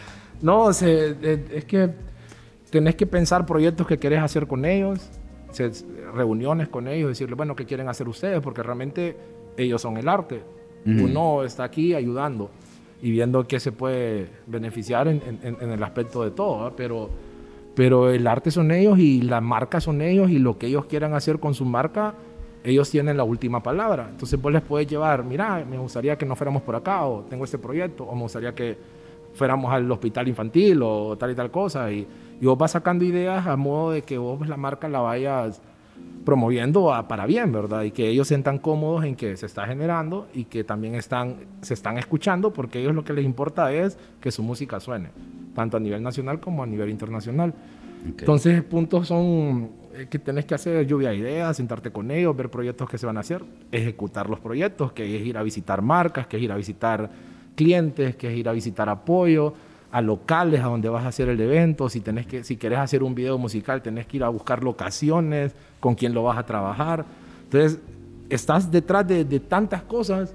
No, 0.43 0.71
es 0.71 0.79
que 1.65 1.91
tenés 2.73 2.97
que 2.97 3.07
pensar 3.07 3.45
proyectos 3.47 3.87
que 3.87 3.99
querés 3.99 4.21
hacer 4.21 4.47
con 4.47 4.65
ellos, 4.65 5.11
reuniones 6.15 6.69
con 6.69 6.89
ellos, 6.89 7.11
decirles, 7.11 7.37
bueno, 7.37 7.55
¿qué 7.55 7.67
quieren 7.67 7.89
hacer 7.89 8.09
ustedes? 8.09 8.41
Porque 8.41 8.63
realmente 8.63 9.17
ellos 9.57 9.83
son 9.83 9.99
el 9.99 10.09
arte. 10.09 10.43
Uno 10.85 11.45
está 11.45 11.65
aquí 11.65 11.95
ayudando 11.95 12.51
y 13.03 13.11
viendo 13.11 13.47
qué 13.47 13.61
se 13.61 13.73
puede 13.73 14.29
beneficiar 14.47 15.09
en, 15.09 15.21
el 15.61 15.83
aspecto 15.83 16.23
de 16.23 16.31
todo, 16.31 16.73
pero, 16.77 17.11
pero 17.75 18.11
el 18.11 18.27
arte 18.27 18.51
son 18.51 18.71
ellos 18.71 18.99
y 18.99 19.23
la 19.23 19.41
marca 19.41 19.81
son 19.81 20.01
ellos 20.03 20.31
y 20.31 20.39
lo 20.39 20.59
que 20.59 20.69
ellos 20.69 20.87
quieran 20.87 21.15
hacer 21.15 21.41
con 21.41 21.55
su 21.55 21.65
marca, 21.65 22.15
ellos 22.65 22.91
tienen 22.91 23.17
la 23.17 23.25
última 23.25 23.61
palabra. 23.61 24.09
Entonces 24.11 24.41
vos 24.41 24.53
les 24.53 24.63
puedes 24.63 24.87
llevar, 24.87 25.25
mira, 25.25 25.65
me 25.69 25.79
gustaría 25.79 26.17
que 26.17 26.25
no 26.25 26.37
fuéramos 26.37 26.63
por 26.63 26.77
acá 26.77 27.05
o 27.05 27.23
tengo 27.23 27.45
este 27.45 27.59
proyecto 27.59 28.05
o 28.05 28.15
me 28.15 28.23
gustaría 28.23 28.55
que 28.55 28.79
fuéramos 29.35 29.73
al 29.73 29.91
hospital 29.91 30.29
infantil 30.29 30.81
o 30.83 31.17
tal 31.17 31.33
y 31.33 31.35
tal 31.35 31.51
cosa 31.51 31.91
y, 31.91 32.07
y 32.41 32.47
vos 32.47 32.57
vas 32.57 32.73
sacando 32.73 33.05
ideas 33.05 33.47
a 33.47 33.57
modo 33.57 33.93
de 33.93 34.03
que 34.03 34.19
vos 34.19 34.47
la 34.47 34.57
marca 34.57 34.89
la 34.89 35.01
vayas 35.01 35.61
promoviendo 36.25 36.93
para 37.09 37.27
bien, 37.27 37.53
¿verdad? 37.53 37.83
Y 37.83 37.91
que 37.91 38.09
ellos 38.09 38.29
se 38.29 38.35
sientan 38.35 38.59
cómodos 38.59 39.05
en 39.05 39.17
que 39.17 39.37
se 39.37 39.47
está 39.47 39.67
generando 39.67 40.29
y 40.33 40.45
que 40.45 40.65
también 40.65 40.95
están, 40.95 41.37
se 41.61 41.75
están 41.75 41.99
escuchando 41.99 42.53
porque 42.53 42.79
a 42.79 42.81
ellos 42.81 42.95
lo 42.95 43.05
que 43.05 43.13
les 43.13 43.25
importa 43.25 43.73
es 43.73 43.99
que 44.21 44.31
su 44.31 44.43
música 44.43 44.81
suene, 44.81 45.11
tanto 45.55 45.77
a 45.77 45.81
nivel 45.81 46.03
nacional 46.03 46.41
como 46.41 46.63
a 46.63 46.67
nivel 46.67 46.91
internacional. 46.91 47.55
Entonces, 48.05 48.63
puntos 48.63 49.09
son 49.09 49.71
eh, 49.95 50.07
que 50.11 50.19
tenés 50.19 50.45
que 50.45 50.55
hacer 50.55 50.87
lluvia 50.87 51.11
de 51.11 51.17
ideas, 51.17 51.57
sentarte 51.57 51.91
con 51.91 52.11
ellos, 52.11 52.37
ver 52.37 52.51
proyectos 52.51 52.89
que 52.89 52.99
se 52.99 53.07
van 53.07 53.17
a 53.17 53.21
hacer, 53.21 53.45
ejecutar 53.71 54.29
los 54.29 54.41
proyectos, 54.41 54.93
que 54.93 55.17
es 55.17 55.27
ir 55.27 55.39
a 55.39 55.43
visitar 55.43 55.83
marcas, 55.83 56.27
que 56.27 56.37
es 56.37 56.43
ir 56.43 56.51
a 56.51 56.57
visitar 56.57 57.11
clientes, 57.55 58.17
que 58.17 58.33
es 58.33 58.37
ir 58.37 58.49
a 58.49 58.53
visitar 58.53 58.89
apoyo, 58.89 59.55
a 59.93 60.01
locales 60.01 60.61
a 60.63 60.65
donde 60.65 60.89
vas 60.89 61.05
a 61.05 61.09
hacer 61.09 61.29
el 61.29 61.39
evento, 61.39 61.89
si 61.91 62.01
tenés 62.01 62.27
que 62.27 62.43
si 62.45 62.57
querés 62.57 62.79
hacer 62.79 63.03
un 63.03 63.15
video 63.15 63.37
musical, 63.37 63.83
tenés 63.83 64.07
que 64.07 64.17
ir 64.17 64.25
a 64.25 64.31
buscar 64.31 64.65
locaciones, 64.65 65.55
con 65.81 65.95
quién 65.95 66.15
lo 66.15 66.23
vas 66.23 66.39
a 66.39 66.47
trabajar. 66.47 67.05
Entonces, 67.45 67.79
estás 68.31 68.71
detrás 68.71 69.07
de, 69.07 69.25
tantas 69.41 69.83
cosas 69.83 70.35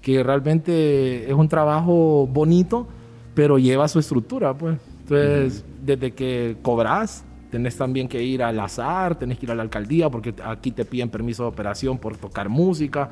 que 0.00 0.22
realmente 0.22 1.28
es 1.28 1.34
un 1.34 1.48
trabajo 1.48 2.26
bonito, 2.26 2.86
pero 3.34 3.58
lleva 3.58 3.86
su 3.88 3.98
estructura, 3.98 4.54
pues. 4.54 4.78
Entonces, 5.00 5.62
desde 5.84 6.12
que 6.12 6.56
cobras, 6.62 7.24
tenés 7.50 7.76
también 7.76 8.08
que 8.08 8.22
ir 8.22 8.42
al 8.42 8.58
azar, 8.58 9.18
tenés 9.18 9.38
que 9.38 9.44
ir 9.44 9.52
a 9.52 9.54
la 9.54 9.62
alcaldía, 9.62 10.08
porque 10.08 10.34
aquí 10.42 10.70
te 10.70 10.86
piden 10.86 11.10
permiso 11.10 11.42
de 11.42 11.50
operación 11.50 11.98
por 11.98 12.16
tocar 12.16 12.48
música. 12.48 13.10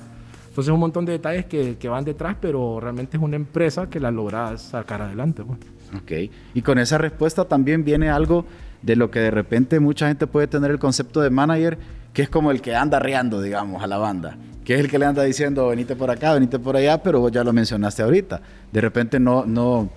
Entonces, 0.48 0.72
un 0.72 0.81
montón 0.81 1.05
de 1.05 1.12
detalles 1.12 1.44
que, 1.44 1.76
que 1.76 1.88
van 1.90 2.05
detrás, 2.05 2.37
pero 2.40 2.81
realmente 2.81 3.18
es 3.18 3.22
una 3.22 3.37
empresa 3.37 3.90
que 3.90 4.00
la 4.00 4.11
logras 4.11 4.62
sacar 4.62 5.02
adelante. 5.02 5.42
Pues. 5.44 5.59
Ok. 5.96 6.12
Y 6.55 6.62
con 6.62 6.78
esa 6.78 6.98
respuesta 6.98 7.44
también 7.44 7.85
viene 7.85 8.09
algo 8.11 8.44
de 8.83 8.96
lo 8.96 9.11
que 9.11 9.20
de 9.20 9.31
repente 9.31 9.81
mucha 9.81 10.09
gente 10.09 10.26
puede 10.26 10.46
tener 10.46 10.70
el 10.70 10.78
concepto 10.78 11.20
de 11.20 11.31
manager, 11.31 11.78
que 12.12 12.22
es 12.22 12.28
como 12.28 12.50
el 12.50 12.61
que 12.61 12.74
anda 12.74 12.98
reando, 12.98 13.40
digamos, 13.40 13.83
a 13.83 13.87
la 13.87 13.98
banda. 13.98 14.37
Que 14.64 14.74
es 14.74 14.81
el 14.81 14.90
que 14.90 14.98
le 14.98 15.07
anda 15.07 15.22
diciendo, 15.22 15.68
venite 15.68 15.96
por 15.96 16.11
acá, 16.11 16.35
venite 16.35 16.59
por 16.59 16.76
allá, 16.76 17.02
pero 17.02 17.20
vos 17.20 17.33
ya 17.33 17.42
lo 17.42 17.52
mencionaste 17.52 18.02
ahorita. 18.02 18.40
De 18.70 18.81
repente 18.81 19.18
no, 19.18 19.44
no, 19.44 19.90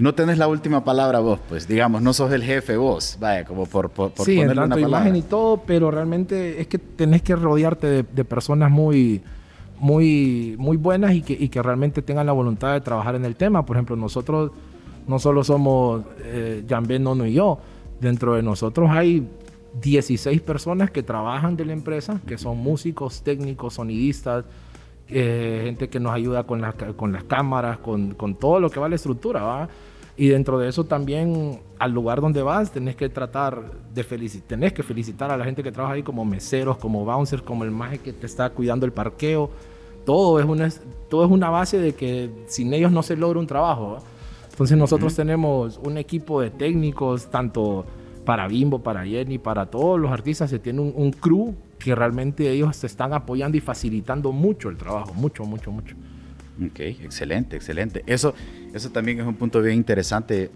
no 0.00 0.14
tenés 0.14 0.38
la 0.38 0.48
última 0.48 0.84
palabra 0.84 1.20
vos, 1.20 1.40
pues, 1.48 1.66
digamos, 1.66 2.02
no 2.02 2.12
sos 2.12 2.32
el 2.32 2.42
jefe 2.42 2.76
vos, 2.76 3.16
vaya, 3.20 3.44
como 3.44 3.66
por, 3.66 3.90
por, 3.90 4.12
sí, 4.24 4.36
ponerle 4.36 4.64
una 4.64 4.80
imagen 4.80 5.16
y 5.16 5.22
todo, 5.22 5.62
pero 5.66 5.90
realmente 5.90 6.60
es 6.60 6.66
que 6.66 6.78
tenés 6.78 7.22
que 7.22 7.36
rodearte 7.36 8.02
de, 8.02 8.24
personas 8.24 8.70
muy, 8.70 9.22
muy, 9.78 10.54
muy 10.58 10.76
buenas 10.76 11.12
y 11.12 11.22
que, 11.22 11.34
y 11.38 11.48
que 11.48 11.62
realmente 11.62 12.02
tengan 12.02 12.26
la 12.26 12.32
voluntad 12.32 12.72
de 12.72 12.80
trabajar 12.80 13.14
en 13.14 13.24
el 13.24 13.36
tema. 13.36 13.64
Por 13.64 13.76
ejemplo, 13.76 13.96
nosotros 13.96 14.52
no 15.06 15.18
solo 15.18 15.44
somos 15.44 16.02
eh, 16.24 16.64
Nono 17.00 17.26
y 17.26 17.34
yo, 17.34 17.58
dentro 18.00 18.34
de 18.34 18.42
nosotros 18.42 18.88
hay 18.90 19.26
16 19.80 20.40
personas 20.40 20.90
que 20.90 21.02
trabajan 21.02 21.56
de 21.56 21.64
la 21.64 21.72
empresa, 21.72 22.20
que 22.26 22.38
son 22.38 22.58
músicos, 22.58 23.22
técnicos, 23.22 23.74
sonidistas, 23.74 24.44
eh, 25.08 25.62
gente 25.64 25.88
que 25.88 26.00
nos 26.00 26.12
ayuda 26.12 26.44
con, 26.44 26.62
con 26.96 27.12
las 27.12 27.24
cámaras, 27.24 27.78
con, 27.78 28.14
con, 28.14 28.34
todo 28.34 28.60
lo 28.60 28.70
que 28.70 28.80
va 28.80 28.86
a 28.86 28.88
la 28.88 28.96
estructura, 28.96 29.42
¿va? 29.42 29.68
Y 30.16 30.28
dentro 30.28 30.58
de 30.58 30.68
eso 30.68 30.84
también 30.84 31.60
al 31.78 31.92
lugar 31.92 32.20
donde 32.20 32.42
vas 32.42 32.70
tenés 32.70 32.94
que 32.94 33.08
tratar 33.08 33.72
de 33.94 34.04
felicitar, 34.04 34.48
tenés 34.48 34.72
que 34.72 34.82
felicitar 34.82 35.30
a 35.30 35.36
la 35.36 35.44
gente 35.44 35.62
que 35.62 35.72
trabaja 35.72 35.94
ahí 35.94 36.02
como 36.02 36.24
meseros, 36.24 36.76
como 36.76 37.04
bouncers, 37.04 37.42
como 37.42 37.64
el 37.64 37.70
maje 37.70 37.98
que 37.98 38.12
te 38.12 38.26
está 38.26 38.50
cuidando 38.50 38.84
el 38.86 38.92
parqueo. 38.92 39.50
Todo 40.04 40.38
es 40.38 40.46
una, 40.46 40.68
todo 41.08 41.24
es 41.24 41.30
una 41.30 41.48
base 41.48 41.78
de 41.78 41.94
que 41.94 42.30
sin 42.46 42.74
ellos 42.74 42.92
no 42.92 43.02
se 43.02 43.16
logra 43.16 43.38
un 43.38 43.46
trabajo. 43.46 43.92
¿va? 43.92 44.02
Entonces 44.50 44.76
nosotros 44.76 45.14
tenemos 45.14 45.80
un 45.82 45.96
equipo 45.96 46.40
de 46.40 46.50
técnicos, 46.50 47.30
tanto 47.30 47.86
para 48.24 48.46
Bimbo, 48.46 48.82
para 48.82 49.04
Jenny, 49.04 49.38
para 49.38 49.66
todos 49.66 49.98
los 49.98 50.10
artistas, 50.10 50.50
se 50.50 50.58
tiene 50.58 50.80
un, 50.80 51.10
crew 51.12 51.54
que 51.78 51.94
realmente 51.94 52.50
ellos 52.50 52.76
se 52.76 52.86
están 52.86 53.12
apoyando 53.12 53.56
y 53.56 53.60
facilitando 53.60 54.32
mucho 54.32 54.68
el 54.68 54.76
trabajo, 54.76 55.14
mucho, 55.14 55.44
mucho, 55.44 55.72
mucho. 55.72 55.96
Ok, 56.64 56.80
excelente, 56.80 57.56
excelente. 57.56 58.04
Eso, 58.06 58.34
eso 58.74 58.90
también 58.90 59.20
es 59.20 59.26
un 59.26 59.34
punto 59.34 59.62
bien 59.62 59.76
interesante 59.76 60.50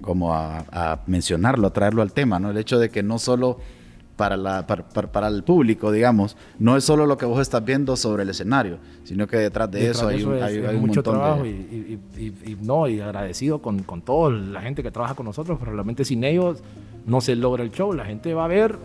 como 0.00 0.34
a, 0.34 0.64
a 0.72 1.02
mencionarlo, 1.06 1.66
a 1.66 1.72
traerlo 1.72 2.00
al 2.00 2.12
tema, 2.12 2.38
¿no? 2.38 2.50
El 2.50 2.56
hecho 2.56 2.78
de 2.78 2.88
que 2.88 3.02
no 3.02 3.18
solo 3.18 3.58
para, 4.22 4.36
la, 4.36 4.64
para, 4.68 5.26
el 5.26 5.42
público, 5.42 5.90
digamos, 5.90 6.36
no 6.60 6.76
es 6.76 6.84
solo 6.84 7.06
lo 7.06 7.16
que 7.16 7.26
vos 7.26 7.40
estás 7.40 7.64
viendo 7.64 7.96
sobre 7.96 8.22
el 8.22 8.28
escenario, 8.28 8.78
sino 9.02 9.26
que 9.26 9.36
detrás 9.36 9.68
de 9.68 9.90
eso 9.90 10.06
hay, 10.06 10.22
un, 10.22 10.80
mucho 10.80 11.02
trabajo 11.02 11.44
y, 11.44 11.98
y, 12.16 12.56
no, 12.62 12.86
y 12.86 13.00
agradecido 13.00 13.60
con, 13.60 13.82
con 13.82 14.00
toda 14.00 14.30
la 14.30 14.60
gente 14.60 14.84
que 14.84 14.92
trabaja 14.92 15.16
con 15.16 15.26
nosotros, 15.26 15.58
pero 15.58 15.72
realmente 15.72 16.04
sin 16.04 16.22
ellos 16.22 16.62
no 17.04 17.20
se 17.20 17.34
logra 17.34 17.64
el 17.64 17.72
show. 17.72 17.92
La 17.92 18.04
gente 18.04 18.32
va 18.32 18.44
a 18.44 18.48
ver 18.48 18.78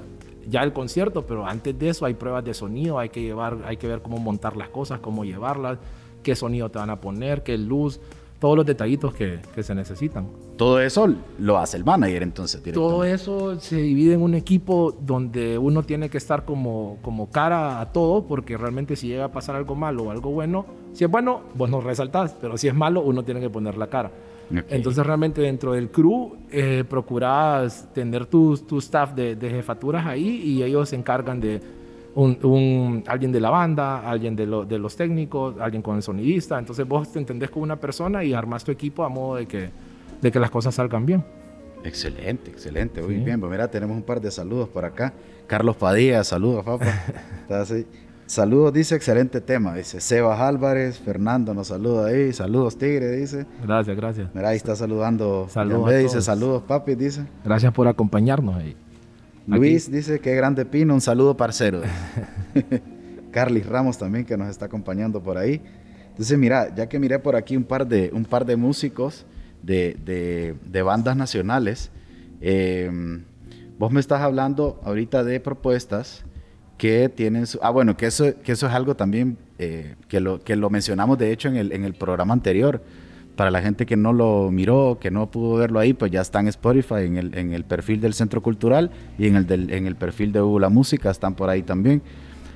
ya 0.50 0.63
el 0.63 0.73
concierto, 0.73 1.28
pero 1.28 1.45
antes 1.45 1.78
de 1.78 1.89
eso 1.89 2.08
hay 2.08 2.15
pruebas 2.15 2.43
de 2.43 2.56
sonido, 2.56 2.97
hay 2.97 3.10
que 3.10 3.21
llevar, 3.21 3.60
hay 3.67 3.78
que 3.78 3.88
ver 3.88 4.02
cómo 4.02 4.17
montar 4.17 4.58
las 4.58 4.69
cosas, 4.69 5.02
cómo 5.02 5.23
llevarlas, 5.23 5.78
qué 6.23 6.36
sonido 6.36 6.69
te 6.69 6.80
van 6.80 6.89
a 6.89 7.00
poner, 7.00 7.43
qué 7.43 7.60
luz 7.60 8.00
todos 8.39 8.58
los 8.58 8.65
detallitos 8.65 9.13
que, 9.13 9.38
que, 9.54 9.62
se 9.62 9.76
necesitan. 9.76 10.26
Todo 10.58 10.82
eso 10.82 11.08
lo 11.39 11.58
hace 11.58 11.78
el 11.78 11.86
manager 11.86 12.24
entonces. 12.24 12.62
Todo 12.74 13.04
eso 13.04 13.60
se 13.60 13.78
divide 13.78 14.15
en 14.15 14.22
un 14.22 14.34
equipo 14.34 14.96
donde 15.00 15.58
uno 15.58 15.84
tiene 15.84 16.10
que 16.10 16.17
estar 16.17 16.46
como, 16.46 16.98
como 17.02 17.30
cara 17.30 17.80
a 17.80 17.91
todo, 17.93 18.24
porque 18.24 18.58
realmente 18.58 18.96
si 18.96 19.08
llega 19.08 19.26
a 19.26 19.32
pasar 19.32 19.56
algo 19.56 19.76
malo 19.76 20.04
o 20.04 20.12
algo 20.12 20.32
bueno, 20.32 20.65
si 20.93 21.04
es 21.04 21.12
bueno, 21.12 21.41
vos 21.54 21.70
no 21.70 21.80
resaltás, 21.80 22.36
pero 22.41 22.58
si 22.58 22.67
es 22.67 22.74
malo, 22.74 23.02
uno 23.02 23.24
tiene 23.24 23.39
que 23.39 23.50
poner 23.50 23.78
la 23.78 23.88
cara. 23.88 24.12
Entonces 24.70 25.06
realmente 25.06 25.41
dentro 25.41 25.74
del 25.74 25.91
crew 25.91 26.38
eh, 26.50 26.86
procurás 26.89 27.89
tener 27.93 28.26
tu, 28.26 28.58
tu 28.58 28.78
staff 28.78 29.13
de, 29.13 29.36
de 29.36 29.50
jefaturas 29.50 30.06
ahí 30.06 30.41
y 30.43 30.63
ellos 30.63 30.88
se 30.89 30.96
encargan 30.96 31.41
de 31.41 31.62
un, 32.15 33.04
alguien 33.08 33.32
de 33.32 33.39
la 33.39 33.50
banda, 33.50 34.10
alguien 34.10 34.36
de, 34.36 34.46
de, 34.46 34.80
los 34.80 34.96
técnicos, 34.96 35.56
alguien 35.60 35.84
con 35.84 35.98
el 35.98 36.02
sonidista. 36.02 36.58
Entonces 36.58 36.88
vos 36.88 37.12
te 37.12 37.20
entendés 37.20 37.50
con 37.50 37.62
una 37.62 37.76
persona 37.76 38.24
y 38.24 38.34
armas 38.34 38.63
tu 38.63 38.72
equipo 38.72 39.04
a 39.04 39.10
modo 39.10 39.36
de 39.36 39.46
que, 39.46 39.70
de 40.21 40.32
que 40.32 40.39
las 40.39 40.49
cosas 40.49 40.75
salgan 40.75 41.06
bien. 41.06 41.23
Excelente, 41.84 42.51
excelente. 42.51 43.01
Muy 43.01 43.15
bien. 43.15 43.39
Pues 43.39 43.51
mira, 43.51 43.69
tenemos 43.69 43.95
un 43.95 44.03
par 44.03 44.19
de 44.19 44.32
saludos 44.32 44.69
por 44.69 44.86
acá. 44.86 45.13
Carlos 45.47 45.77
Padilla, 45.77 46.23
saludos, 46.23 46.65
papá. 46.65 46.86
Saludos, 48.27 48.73
dice, 48.73 48.93
excelente 48.93 49.39
tema. 49.39 49.73
Dice 49.73 50.01
Sebas 50.01 50.41
Álvarez, 50.41 50.99
Fernando 50.99 51.53
nos 51.53 51.67
saluda 51.67 52.08
ahí. 52.08 52.34
Saludos, 52.34 52.77
Tigre, 52.77 53.15
dice. 53.15 53.45
Gracias, 53.63 53.95
gracias. 53.95 54.30
Mira, 54.36 54.49
ahí 54.49 54.58
está 54.58 54.75
saludando. 54.75 55.47
Saludos. 55.49 55.97
Dice 55.97 56.21
saludos, 56.21 56.63
papi, 56.63 56.95
dice. 56.95 57.25
Gracias 57.45 57.71
por 57.71 57.88
acompañarnos 57.88 58.58
ahí. 58.58 58.75
Luis 59.47 59.89
dice 59.89 60.19
que 60.19 60.36
grande 60.36 60.65
pino, 60.65 60.93
un 60.93 60.99
saludo 60.99 61.38
parcero. 61.38 61.82
Carly 63.32 63.62
Ramos 63.62 63.97
también 63.97 64.25
que 64.25 64.36
nos 64.36 64.49
está 64.49 64.65
acompañando 64.65 65.23
por 65.23 65.38
ahí. 65.38 65.62
Entonces, 66.10 66.38
mira, 66.38 66.73
ya 66.75 66.89
que 66.89 66.99
miré 66.99 67.19
por 67.19 67.38
aquí 67.38 67.56
un 67.56 67.63
par 67.63 67.88
de, 67.88 68.10
un 68.13 68.25
par 68.25 68.45
de 68.45 68.58
músicos 68.58 69.25
de, 69.63 70.56
de, 70.65 70.82
bandas 70.82 71.15
nacionales, 71.15 71.91
Eh, 72.39 72.89
vos 73.80 73.91
me 73.91 74.00
estás 74.00 74.22
hablando 74.22 74.80
ahorita 74.84 75.24
de 75.24 75.39
propuestas 75.39 76.24
que 76.78 77.10
tienen 77.10 77.48
su, 77.48 77.60
ah 77.62 77.72
bueno 77.72 77.98
que 77.98 78.06
eso 78.06 78.26
que 78.43 78.52
eso 78.52 78.67
es 78.67 78.74
algo 78.74 78.96
también 78.96 79.38
eh, 79.58 79.96
que 80.08 80.20
lo 80.20 80.43
que 80.43 80.56
lo 80.56 80.70
mencionamos 80.70 81.17
de 81.17 81.32
hecho 81.32 81.48
en 81.50 81.56
el, 81.56 81.72
en 81.72 81.84
el 81.84 81.93
programa 81.93 82.34
anterior. 82.34 82.82
Para 83.36 83.52
la 83.52 83.62
gente 83.62 83.86
que 83.86 83.96
no 83.96 84.13
lo 84.13 84.50
miró 84.52 84.98
que 85.00 85.12
no 85.12 85.30
pudo 85.30 85.58
verlo 85.58 85.80
ahí 85.80 85.93
pues 85.93 86.12
ya 86.12 86.22
está 86.22 86.39
en 86.39 86.48
Spotify 86.48 87.06
en 87.06 87.17
el, 87.17 87.38
en 87.38 87.54
el 87.54 87.63
perfil 87.63 88.02
del 88.02 88.13
Centro 88.13 88.41
Cultural 88.41 88.89
y 89.20 89.28
en 89.28 89.36
el 89.36 89.46
del, 89.46 89.72
en 89.72 89.86
el 89.86 89.96
perfil 89.96 90.32
de 90.32 90.39
Google 90.39 90.65
la 90.65 90.70
música 90.70 91.12
están 91.12 91.36
por 91.36 91.50
ahí 91.50 91.62
también 91.62 92.02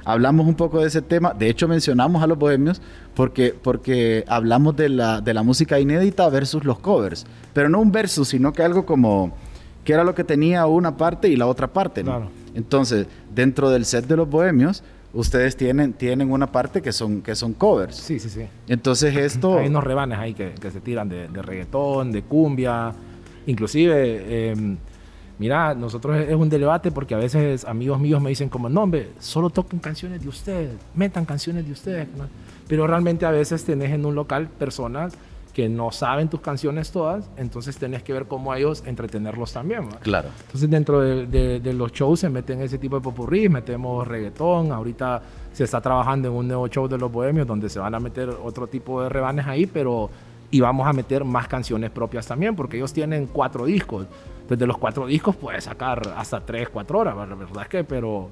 hablamos 0.05 0.47
un 0.47 0.55
poco 0.55 0.79
de 0.79 0.87
ese 0.87 1.01
tema 1.01 1.33
de 1.33 1.49
hecho 1.49 1.67
mencionamos 1.67 2.23
a 2.23 2.27
los 2.27 2.37
bohemios 2.37 2.81
porque 3.13 3.53
porque 3.61 4.23
hablamos 4.27 4.75
de 4.75 4.89
la 4.89 5.21
de 5.21 5.33
la 5.33 5.43
música 5.43 5.79
inédita 5.79 6.27
versus 6.29 6.63
los 6.63 6.79
covers 6.79 7.25
pero 7.53 7.69
no 7.69 7.79
un 7.79 7.91
versus 7.91 8.29
sino 8.29 8.53
que 8.53 8.63
algo 8.63 8.85
como 8.85 9.33
que 9.83 9.93
era 9.93 10.03
lo 10.03 10.13
que 10.15 10.23
tenía 10.23 10.65
una 10.65 10.97
parte 10.97 11.27
y 11.27 11.35
la 11.35 11.47
otra 11.47 11.67
parte. 11.67 12.03
¿no? 12.03 12.11
Claro. 12.11 12.31
Entonces, 12.53 13.07
dentro 13.33 13.69
del 13.69 13.85
set 13.85 14.05
de 14.07 14.15
los 14.15 14.29
bohemios, 14.29 14.83
ustedes 15.13 15.55
tienen, 15.55 15.93
tienen 15.93 16.31
una 16.31 16.51
parte 16.51 16.81
que 16.81 16.91
son, 16.91 17.21
que 17.21 17.35
son 17.35 17.53
covers. 17.53 17.95
Sí, 17.95 18.19
sí, 18.19 18.29
sí. 18.29 18.41
Entonces 18.67 19.15
esto... 19.15 19.57
Hay 19.57 19.67
unos 19.67 19.83
rebanes 19.83 20.19
ahí 20.19 20.33
que, 20.33 20.53
que 20.53 20.71
se 20.71 20.81
tiran 20.81 21.09
de, 21.09 21.27
de 21.27 21.41
reggaetón, 21.41 22.11
de 22.11 22.21
cumbia. 22.23 22.93
Inclusive, 23.47 23.93
eh, 23.95 24.77
mira, 25.41 25.73
nosotros 25.73 26.15
es 26.19 26.35
un 26.35 26.49
debate 26.49 26.91
porque 26.91 27.15
a 27.15 27.17
veces 27.17 27.65
amigos 27.65 27.99
míos 27.99 28.21
me 28.21 28.29
dicen 28.29 28.47
como, 28.47 28.69
no, 28.69 28.83
hombre, 28.83 29.09
solo 29.19 29.49
toquen 29.49 29.79
canciones 29.79 30.21
de 30.21 30.29
ustedes, 30.29 30.71
metan 30.93 31.25
canciones 31.25 31.65
de 31.65 31.71
ustedes. 31.71 32.07
¿no? 32.15 32.25
Pero 32.67 32.85
realmente 32.85 33.25
a 33.25 33.31
veces 33.31 33.65
tenés 33.65 33.89
en 33.91 34.05
un 34.05 34.13
local 34.13 34.47
personas 34.47 35.13
que 35.51 35.67
no 35.67 35.91
saben 35.91 36.29
tus 36.29 36.41
canciones 36.41 36.91
todas, 36.91 37.27
entonces 37.37 37.75
tenés 37.77 38.03
que 38.03 38.13
ver 38.13 38.25
cómo 38.27 38.51
a 38.51 38.59
ellos 38.59 38.83
entretenerlos 38.85 39.51
también. 39.51 39.81
¿va? 39.89 39.97
Claro. 39.99 40.29
Entonces 40.45 40.69
dentro 40.69 41.01
de, 41.01 41.25
de- 41.25 41.59
de 41.59 41.73
los 41.73 41.91
shows 41.91 42.19
se 42.19 42.29
meten 42.29 42.61
ese 42.61 42.77
tipo 42.77 42.97
de 42.97 43.01
popurrí, 43.01 43.49
metemos 43.49 44.07
reggaetón, 44.07 44.71
ahorita 44.71 45.23
se 45.51 45.63
está 45.63 45.81
trabajando 45.81 46.27
en 46.29 46.35
un 46.35 46.47
nuevo 46.47 46.67
show 46.67 46.87
de 46.87 46.99
los 46.99 47.11
bohemios 47.11 47.47
donde 47.47 47.67
se 47.67 47.79
van 47.79 47.95
a 47.95 47.99
meter 47.99 48.29
otro 48.29 48.67
tipo 48.67 49.01
de 49.01 49.09
rebanes 49.09 49.47
ahí, 49.47 49.65
pero 49.65 50.09
y 50.51 50.59
vamos 50.59 50.85
a 50.87 50.93
meter 50.93 51.23
más 51.25 51.47
canciones 51.47 51.89
propias 51.91 52.27
también, 52.27 52.55
porque 52.55 52.77
ellos 52.77 52.93
tienen 52.93 53.25
cuatro 53.25 53.65
discos. 53.65 54.05
Desde 54.49 54.67
los 54.67 54.77
cuatro 54.77 55.05
discos 55.07 55.35
puedes 55.35 55.63
sacar 55.63 56.13
hasta 56.17 56.45
tres, 56.45 56.69
cuatro 56.69 56.99
horas, 56.99 57.15
la 57.15 57.25
verdad 57.25 57.61
es 57.63 57.67
que, 57.69 57.83
pero 57.83 58.29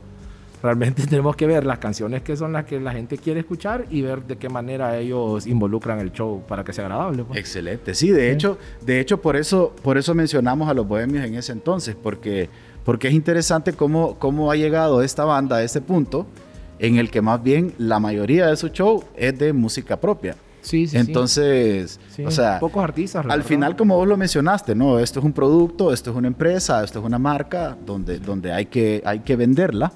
realmente 0.61 1.05
tenemos 1.07 1.35
que 1.37 1.47
ver 1.47 1.65
las 1.65 1.79
canciones 1.79 2.21
que 2.21 2.35
son 2.35 2.51
las 2.51 2.65
que 2.65 2.79
la 2.79 2.91
gente 2.91 3.17
quiere 3.17 3.39
escuchar 3.39 3.85
y 3.89 4.01
ver 4.01 4.23
de 4.23 4.37
qué 4.37 4.49
manera 4.49 4.97
ellos 4.97 5.47
involucran 5.47 5.99
el 5.99 6.11
show 6.11 6.43
para 6.47 6.63
que 6.65 6.73
sea 6.73 6.85
agradable. 6.87 7.23
pues. 7.23 7.39
Excelente. 7.39 7.93
Sí, 7.95 8.09
de 8.11 8.27
Sí. 8.29 8.33
hecho, 8.35 8.57
de 8.81 8.99
hecho 8.99 9.21
por 9.21 9.37
eso, 9.37 9.73
por 9.81 9.97
eso 9.97 10.13
mencionamos 10.13 10.67
a 10.67 10.73
los 10.73 10.85
bohemios 10.87 11.25
en 11.25 11.35
ese 11.35 11.53
entonces, 11.53 11.95
porque, 12.01 12.49
porque 12.83 13.07
es 13.07 13.13
interesante 13.13 13.71
cómo, 13.73 14.15
cómo 14.19 14.51
ha 14.51 14.55
llegado 14.57 15.01
esta 15.01 15.23
banda 15.23 15.57
a 15.57 15.63
ese 15.63 15.79
punto 15.79 16.25
en 16.79 16.97
el 16.97 17.09
que 17.09 17.21
más 17.21 17.41
bien 17.41 17.73
la 17.77 17.99
mayoría 17.99 18.47
de 18.47 18.57
su 18.57 18.67
show 18.69 19.03
es 19.15 19.37
de 19.39 19.53
música 19.53 19.95
propia. 19.99 20.35
Sí, 20.61 20.85
sí, 20.85 20.87
sí. 20.87 20.97
Entonces, 20.97 21.99
Sí, 22.15 22.25
o 22.25 22.31
sea, 22.31 22.59
pocos 22.59 22.83
artistas. 22.83 23.25
al 23.27 23.43
final, 23.43 23.75
como 23.75 23.95
vos 23.95 24.07
lo 24.07 24.17
mencionaste, 24.17 24.75
¿no? 24.75 24.99
Esto 24.99 25.19
es 25.19 25.25
un 25.25 25.33
producto, 25.33 25.93
esto 25.93 26.11
es 26.11 26.15
una 26.17 26.27
empresa, 26.27 26.83
esto 26.83 26.99
es 26.99 27.05
una 27.05 27.17
marca 27.19 27.77
donde, 27.85 28.19
donde 28.19 28.51
hay, 28.51 28.65
que, 28.65 29.01
hay 29.05 29.19
que 29.19 29.35
venderla. 29.35 29.91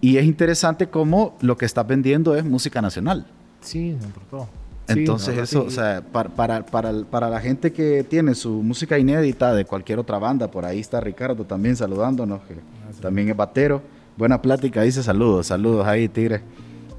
Y 0.00 0.16
es 0.16 0.24
interesante 0.24 0.88
cómo 0.88 1.36
lo 1.40 1.56
que 1.56 1.66
estás 1.66 1.86
vendiendo 1.86 2.34
es 2.36 2.44
música 2.44 2.80
nacional. 2.80 3.26
Sí, 3.60 3.96
todo. 4.30 4.48
Sí, 4.88 4.98
Entonces 4.98 5.28
verdad, 5.28 5.44
eso, 5.44 5.60
sí. 5.62 5.66
o 5.68 5.70
sea, 5.70 6.02
para, 6.02 6.30
para, 6.30 6.66
para, 6.66 6.92
para 7.04 7.28
la 7.30 7.40
gente 7.40 7.72
que 7.72 8.02
tiene 8.02 8.34
su 8.34 8.50
música 8.62 8.98
inédita 8.98 9.54
de 9.54 9.64
cualquier 9.64 9.98
otra 9.98 10.18
banda, 10.18 10.50
por 10.50 10.64
ahí 10.64 10.80
está 10.80 11.00
Ricardo 11.00 11.44
también 11.44 11.76
saludándonos, 11.76 12.40
que 12.42 12.56
también 13.00 13.28
es 13.28 13.36
batero. 13.36 13.82
Buena 14.16 14.42
plática, 14.42 14.82
dice 14.82 15.02
saludos, 15.02 15.46
saludos 15.46 15.86
ahí, 15.86 16.08
Tigre. 16.08 16.42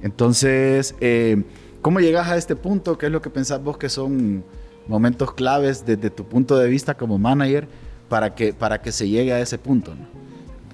Entonces, 0.01 0.95
eh, 1.01 1.43
¿cómo 1.81 1.99
llegas 1.99 2.27
a 2.29 2.37
este 2.37 2.55
punto? 2.55 2.97
¿Qué 2.97 3.07
es 3.07 3.11
lo 3.11 3.21
que 3.21 3.29
pensás 3.29 3.63
vos 3.63 3.77
que 3.77 3.89
son 3.89 4.43
momentos 4.87 5.33
claves 5.33 5.85
desde 5.85 6.09
tu 6.09 6.25
punto 6.25 6.57
de 6.57 6.69
vista 6.69 6.95
como 6.95 7.17
manager 7.17 7.67
para 8.09 8.35
que, 8.35 8.53
para 8.53 8.81
que 8.81 8.91
se 8.91 9.07
llegue 9.07 9.33
a 9.33 9.39
ese 9.39 9.57
punto? 9.57 9.93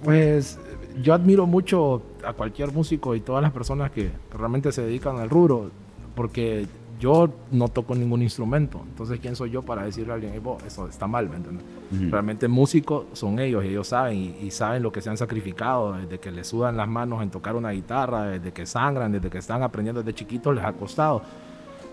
Pues 0.04 0.60
yo 1.02 1.14
admiro 1.14 1.46
mucho 1.46 2.02
a 2.24 2.34
cualquier 2.34 2.72
músico 2.72 3.16
y 3.16 3.22
todas 3.22 3.42
las 3.42 3.52
personas 3.52 3.92
que 3.92 4.12
realmente 4.32 4.72
se 4.72 4.82
dedican 4.82 5.18
al 5.18 5.30
rubro, 5.30 5.72
porque 6.16 6.66
yo 7.00 7.30
no 7.52 7.68
toco 7.68 7.94
ningún 7.94 8.22
instrumento. 8.24 8.82
Entonces, 8.88 9.20
¿quién 9.20 9.36
soy 9.36 9.52
yo 9.52 9.62
para 9.62 9.84
decirle 9.84 10.12
a 10.12 10.16
alguien, 10.16 10.34
"Ey, 10.34 10.40
vos, 10.40 10.64
eso 10.64 10.88
está 10.88 11.08
mal? 11.08 11.30
¿me 11.30 11.36
entiendes? 11.38 11.66
Realmente 12.12 12.48
músicos 12.48 13.06
son 13.14 13.40
ellos 13.40 13.64
y 13.64 13.70
ellos 13.70 13.88
saben 13.88 14.18
y, 14.18 14.36
y 14.42 14.52
saben 14.52 14.84
lo 14.84 14.92
que 14.92 15.02
se 15.02 15.10
han 15.10 15.18
sacrificado, 15.18 15.94
desde 15.94 16.20
que 16.20 16.32
les 16.32 16.48
sudan 16.48 16.76
las 16.76 16.88
manos 16.88 17.22
en 17.22 17.30
tocar 17.30 17.56
una 17.56 17.72
guitarra, 17.72 18.26
desde 18.26 18.52
que 18.52 18.66
sangran, 18.66 19.12
desde 19.12 19.30
que 19.30 19.38
están 19.38 19.64
aprendiendo 19.64 20.02
desde 20.02 20.16
chiquitos, 20.16 20.56
les 20.56 20.66
ha 20.66 20.74
costado. 20.74 21.22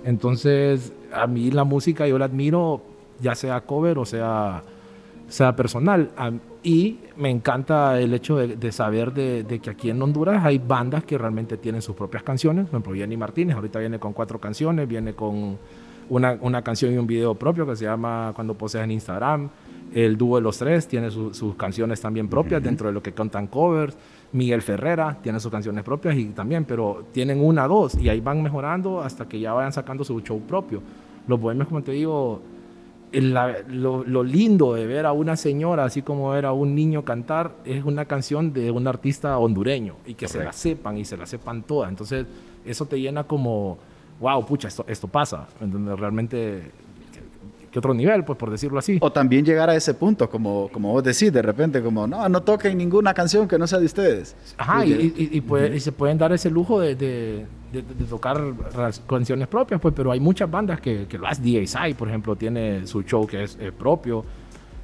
Entonces, 0.04 0.92
a 1.12 1.26
mí 1.26 1.50
la 1.50 1.64
música 1.64 2.06
yo 2.06 2.18
la 2.18 2.26
admiro, 2.26 2.82
ya 3.20 3.34
sea 3.34 3.60
cover 3.62 3.98
o 3.98 4.04
sea, 4.04 4.62
sea 5.28 5.54
personal. 5.56 6.10
Y 6.62 6.98
me 7.16 7.30
encanta 7.30 8.00
el 8.00 8.14
hecho 8.14 8.36
de, 8.36 8.56
de 8.56 8.72
saber 8.72 9.12
de, 9.12 9.42
de 9.44 9.58
que 9.58 9.70
aquí 9.70 9.90
en 9.90 10.00
Honduras 10.00 10.44
hay 10.44 10.58
bandas 10.58 11.04
que 11.04 11.18
realmente 11.18 11.56
tienen 11.58 11.82
sus 11.82 11.94
propias 11.94 12.22
canciones. 12.22 12.66
Por 12.66 12.80
ejemplo, 12.80 12.94
Jenny 12.94 13.16
Martínez 13.16 13.56
ahorita 13.56 13.78
viene 13.80 13.98
con 13.98 14.12
cuatro 14.12 14.40
canciones, 14.40 14.88
viene 14.88 15.14
con 15.14 15.58
una, 16.08 16.38
una 16.40 16.62
canción 16.62 16.92
y 16.94 16.96
un 16.98 17.06
video 17.06 17.34
propio 17.34 17.66
que 17.66 17.76
se 17.76 17.84
llama 17.84 18.32
Cuando 18.34 18.54
poseas 18.54 18.84
en 18.84 18.92
Instagram. 18.92 19.50
El 19.92 20.16
dúo 20.16 20.36
de 20.36 20.42
los 20.42 20.58
tres 20.58 20.88
tiene 20.88 21.10
su- 21.10 21.32
sus 21.34 21.54
canciones 21.54 22.00
también 22.00 22.28
propias 22.28 22.62
dentro 22.62 22.88
de 22.88 22.94
lo 22.94 23.02
que 23.02 23.12
cantan 23.12 23.46
covers. 23.46 23.96
Miguel 24.32 24.62
Ferrera 24.62 25.18
tiene 25.22 25.38
sus 25.38 25.52
canciones 25.52 25.84
propias 25.84 26.16
y 26.16 26.24
también, 26.30 26.64
pero 26.64 27.04
tienen 27.12 27.40
una, 27.44 27.68
dos 27.68 27.94
y 27.94 28.08
ahí 28.08 28.20
van 28.20 28.42
mejorando 28.42 29.00
hasta 29.02 29.28
que 29.28 29.38
ya 29.38 29.52
vayan 29.52 29.72
sacando 29.72 30.02
su 30.02 30.18
show 30.22 30.40
propio. 30.40 30.82
Los 31.28 31.40
bohemios, 31.40 31.68
como 31.68 31.82
te 31.82 31.92
digo, 31.92 32.42
la- 33.22 33.56
lo, 33.68 34.04
lo 34.04 34.22
lindo 34.22 34.74
de 34.74 34.86
ver 34.86 35.06
a 35.06 35.12
una 35.12 35.36
señora, 35.36 35.84
así 35.84 36.02
como 36.02 36.30
ver 36.30 36.46
a 36.46 36.52
un 36.52 36.74
niño 36.74 37.04
cantar, 37.04 37.52
es 37.64 37.84
una 37.84 38.04
canción 38.04 38.52
de 38.52 38.70
un 38.70 38.86
artista 38.86 39.38
hondureño 39.38 39.96
y 40.06 40.14
que 40.14 40.26
se 40.28 40.38
la 40.44 40.52
sepan 40.52 40.98
y 40.98 41.04
se 41.04 41.16
la 41.16 41.26
sepan 41.26 41.62
todas. 41.62 41.88
Entonces, 41.90 42.26
eso 42.64 42.86
te 42.86 43.00
llena 43.00 43.24
como, 43.24 43.78
wow, 44.20 44.44
pucha, 44.44 44.68
esto, 44.68 44.84
esto 44.88 45.08
pasa. 45.08 45.46
Entonces, 45.60 45.98
realmente, 45.98 46.70
¿qué, 47.74 47.80
qué 47.80 47.80
otro 47.80 47.92
nivel, 47.94 48.24
pues, 48.24 48.38
por 48.38 48.50
decirlo 48.50 48.78
así? 48.78 48.98
O 49.00 49.10
también 49.12 49.44
llegar 49.44 49.68
a 49.68 49.74
ese 49.74 49.94
punto, 49.94 50.30
como, 50.30 50.68
como 50.72 50.92
vos 50.92 51.02
decís, 51.04 51.32
de 51.32 51.42
repente, 51.42 51.82
como, 51.82 52.06
no, 52.06 52.28
no 52.28 52.42
toquen 52.42 52.78
ninguna 52.78 53.12
canción 53.14 53.46
que 53.48 53.58
no 53.58 53.66
sea 53.66 53.78
de 53.80 53.86
ustedes. 53.86 54.36
Ajá, 54.56 54.84
y, 54.86 54.90
Porque- 54.94 55.04
y- 55.22 55.28
y 55.36 55.40
puede- 55.40 55.76
y 55.76 55.80
se 55.80 55.92
pueden 55.92 56.16
dar 56.18 56.32
ese 56.32 56.50
lujo 56.50 56.80
de, 56.80 56.94
de- 56.94 57.46
de- 57.72 57.82
de 57.82 58.04
tocar 58.04 58.40
canciones 59.08 59.48
propias, 59.48 59.80
pues, 59.80 59.92
pero 59.96 60.12
hay 60.12 60.20
muchas 60.20 60.50
bandas 60.50 60.80
que, 60.80 61.06
que 61.08 61.18
lo 61.18 61.26
hacen. 61.26 61.44
DXI, 61.44 61.94
por 61.94 62.08
ejemplo, 62.08 62.36
tiene 62.36 62.86
su 62.86 63.02
show 63.02 63.26
que 63.26 63.42
es 63.44 63.56
eh, 63.60 63.72
propio, 63.72 64.24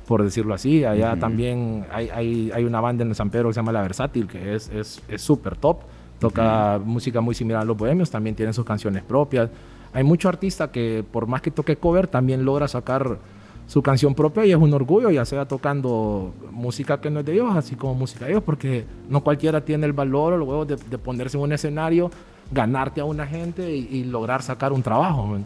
por 0.07 0.23
decirlo 0.25 0.55
así. 0.55 0.85
Allá 0.85 1.13
Ujú. 1.13 1.21
también 1.21 1.87
hay, 1.93 2.09
hay, 2.11 2.51
hay 2.53 2.65
una 2.65 2.81
banda 2.81 3.05
en 3.05 3.15
San 3.15 3.31
Pedro 3.31 3.49
que 3.49 3.55
se 3.55 3.59
llama 3.61 3.71
La 3.73 3.83
Versátil, 3.83 4.27
que 4.27 4.55
es 4.57 4.69
es 4.71 5.01
es 5.09 5.23
súper 5.23 5.57
top. 5.57 5.83
Toca 6.19 6.79
música 6.85 7.21
muy 7.23 7.35
similar 7.35 7.63
a 7.63 7.65
los 7.65 7.77
bohemios, 7.77 8.11
también 8.11 8.35
tienen 8.37 8.53
sus 8.53 8.65
canciones 8.65 9.03
propias. 9.05 9.49
Hay 9.93 10.05
mucho 10.05 10.29
artista 10.29 10.71
que, 10.71 11.05
por 11.11 11.27
más 11.27 11.43
que 11.43 11.51
toque 11.51 11.77
cover, 11.77 12.07
también 12.07 12.45
logra 12.45 12.69
sacar 12.69 13.19
su 13.67 13.83
canción 13.83 14.15
propia 14.15 14.45
y 14.47 14.51
es 14.51 14.57
un 14.57 14.73
orgullo, 14.75 15.11
ya 15.11 15.25
sea 15.25 15.47
tocando 15.47 16.33
música 16.51 17.01
que 17.01 17.09
no 17.11 17.21
es 17.21 17.27
de 17.27 17.35
ellos, 17.35 17.55
así 17.55 17.77
como 17.77 17.95
música 17.95 18.25
de 18.25 18.33
ellos, 18.33 18.43
porque 18.45 18.85
no 19.09 19.23
cualquiera 19.23 19.65
tiene 19.65 19.87
el 19.87 19.93
valor 19.93 20.33
o 20.33 20.37
los 20.39 20.49
huevos 20.49 20.67
de, 20.69 20.77
de 20.77 20.99
ponerse 20.99 21.37
en 21.37 21.45
un 21.45 21.53
escenario, 21.53 22.11
ganarte 22.53 23.01
a 23.01 23.05
una 23.05 23.27
gente 23.27 23.75
y, 23.75 23.89
y 23.91 24.05
lograr 24.05 24.43
sacar 24.43 24.73
un 24.73 24.83
trabajo. 24.83 25.37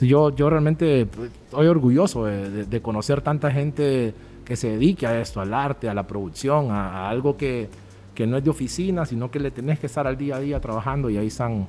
yo, 0.00 0.34
yo 0.34 0.48
realmente 0.50 1.02
estoy 1.02 1.66
orgulloso 1.66 2.24
de, 2.24 2.50
de- 2.50 2.64
de 2.64 2.82
conocer 2.82 3.20
tanta 3.20 3.50
gente 3.50 4.14
que 4.44 4.56
se 4.56 4.70
dedique 4.70 5.06
a 5.06 5.20
esto, 5.20 5.40
al 5.40 5.52
arte, 5.54 5.88
a 5.88 5.94
la 5.94 6.06
producción, 6.06 6.70
a, 6.70 7.06
a 7.06 7.10
algo 7.10 7.36
que, 7.36 7.68
que 8.14 8.26
no 8.26 8.36
es 8.38 8.44
de 8.44 8.50
oficina, 8.50 9.04
sino 9.06 9.30
que 9.30 9.38
le 9.40 9.50
tenés 9.50 9.78
que 9.78 9.86
estar 9.86 10.06
al 10.06 10.16
día 10.16 10.36
a 10.36 10.40
día 10.40 10.60
trabajando 10.60 11.08
y 11.10 11.16
ahí 11.18 11.26
están. 11.28 11.66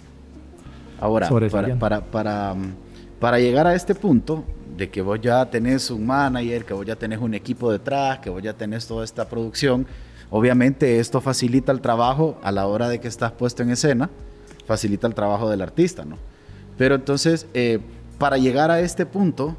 Ahora, 1.00 1.30
para, 1.50 1.76
para, 1.78 2.02
para, 2.02 2.54
mm, 2.54 2.74
para 3.20 3.40
llegar 3.40 3.68
a 3.68 3.76
este 3.76 3.96
punto 3.96 4.44
de 4.78 4.90
que 4.90 5.02
vos 5.02 5.20
ya 5.22 5.46
tenés 5.50 5.90
un 5.90 6.06
manager, 6.06 6.66
que 6.66 6.74
vos 6.74 6.86
ya 6.86 6.96
tenés 6.96 7.20
un 7.20 7.34
equipo 7.34 7.72
detrás, 7.72 8.20
que 8.20 8.30
vos 8.30 8.42
ya 8.42 8.54
tenés 8.54 8.88
toda 8.88 9.04
esta 9.04 9.28
producción, 9.30 9.88
obviamente 10.30 11.00
esto 11.00 11.22
facilita 11.22 11.72
el 11.72 11.82
trabajo 11.82 12.38
a 12.44 12.52
la 12.52 12.68
hora 12.68 12.90
de 12.90 13.00
que 13.00 13.08
estás 13.08 13.32
puesto 13.32 13.64
en 13.64 13.70
escena, 13.70 14.10
facilita 14.66 15.08
el 15.08 15.14
trabajo 15.14 15.50
del 15.50 15.62
artista, 15.62 16.04
¿no? 16.04 16.18
Pero 16.78 16.96
entonces, 16.96 17.48
eh, 17.54 17.80
para 18.18 18.38
llegar 18.38 18.70
a 18.70 18.82
este 18.82 19.06
punto, 19.06 19.56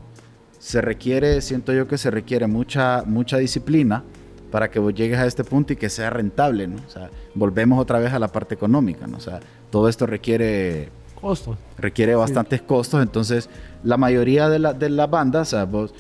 se 0.59 0.81
requiere, 0.81 1.41
siento 1.41 1.73
yo 1.73 1.87
que 1.87 1.99
se 1.99 2.11
requiere 2.11 2.47
mucha, 2.47 3.05
mucha 3.07 3.39
disciplina 3.39 4.05
para 4.51 4.71
que 4.71 4.79
vos 4.79 4.95
llegues 4.95 5.19
a 5.19 5.27
este 5.27 5.45
punto 5.45 5.73
y 5.73 5.77
que 5.77 5.89
sea 5.89 6.11
rentable, 6.11 6.67
¿no? 6.67 6.77
O 6.87 6.91
sea, 6.91 7.11
volvemos 7.35 7.81
otra 7.81 7.99
vez 7.99 8.13
a 8.13 8.19
la 8.19 8.29
parte 8.29 8.55
económica, 8.55 9.07
¿no? 9.07 9.17
O 9.17 9.21
sea, 9.21 9.41
todo 9.71 9.89
esto 9.89 10.07
requiere 10.07 10.89
Costos. 11.29 11.57
requiere 11.79 12.15
bastantes 12.15 12.63
costos, 12.63 13.03
entonces 13.03 13.49
la 13.83 13.97
mayoría 13.97 14.49
de, 14.49 14.59
la- 14.59 14.73
de 14.73 14.89
las 14.91 15.11
bandas, 15.11 15.49
o 15.49 15.51
sea, 15.57 15.65
vos, 15.65 15.93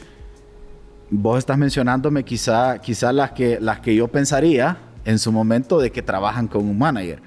vos 1.10 1.38
estás 1.38 1.58
mencionándome 1.58 2.24
quizá, 2.24 2.78
quizá 2.80 3.12
las, 3.12 3.32
que, 3.32 3.58
las 3.60 3.80
que 3.80 3.94
yo 3.94 4.08
pensaría 4.08 4.76
en 5.04 5.18
su 5.18 5.32
momento 5.32 5.78
de 5.78 5.90
que 5.90 6.02
trabajan 6.02 6.48
con 6.48 6.64
un 6.64 6.78
manager. 6.78 7.20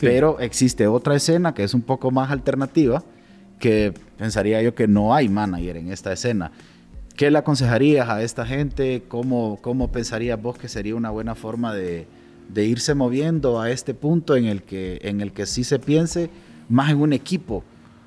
Pero 0.00 0.40
existe 0.40 0.86
otra 0.88 1.14
escena 1.14 1.54
que 1.54 1.62
es 1.64 1.72
un 1.74 1.82
poco 1.82 2.10
más 2.10 2.30
alternativa, 2.30 3.02
que 3.60 3.94
pensaría 4.18 4.60
yo 4.60 4.74
que 4.74 4.88
no 4.88 5.14
hay 5.14 5.28
manager 5.28 5.76
en 5.76 5.90
esta 5.92 6.12
escena. 6.12 6.50
¿Qué 7.16 7.30
le 7.30 7.38
aconsejarías 7.38 8.08
a 8.08 8.22
esta 8.22 8.44
gente? 8.44 9.04
¿Cómo, 9.06 9.58
cómo 9.62 9.92
pensarías 9.92 10.40
vos 10.42 10.58
que 10.58 10.68
sería 10.68 10.96
una 10.96 11.10
buena 11.10 11.36
forma 11.36 11.72
de, 11.72 12.08
de 12.48 12.64
irse 12.64 12.94
moviendo 12.94 13.60
a 13.60 13.70
este 13.70 13.94
punto 13.94 14.34
en 14.34 14.46
el, 14.46 14.62
que, 14.64 14.98
en 15.02 15.20
el 15.20 15.32
que 15.32 15.46
sí 15.46 15.62
se 15.62 15.78
piense 15.78 16.28
más 16.68 16.90
en 16.90 17.00
un 17.00 17.12
equipo? 17.12 17.64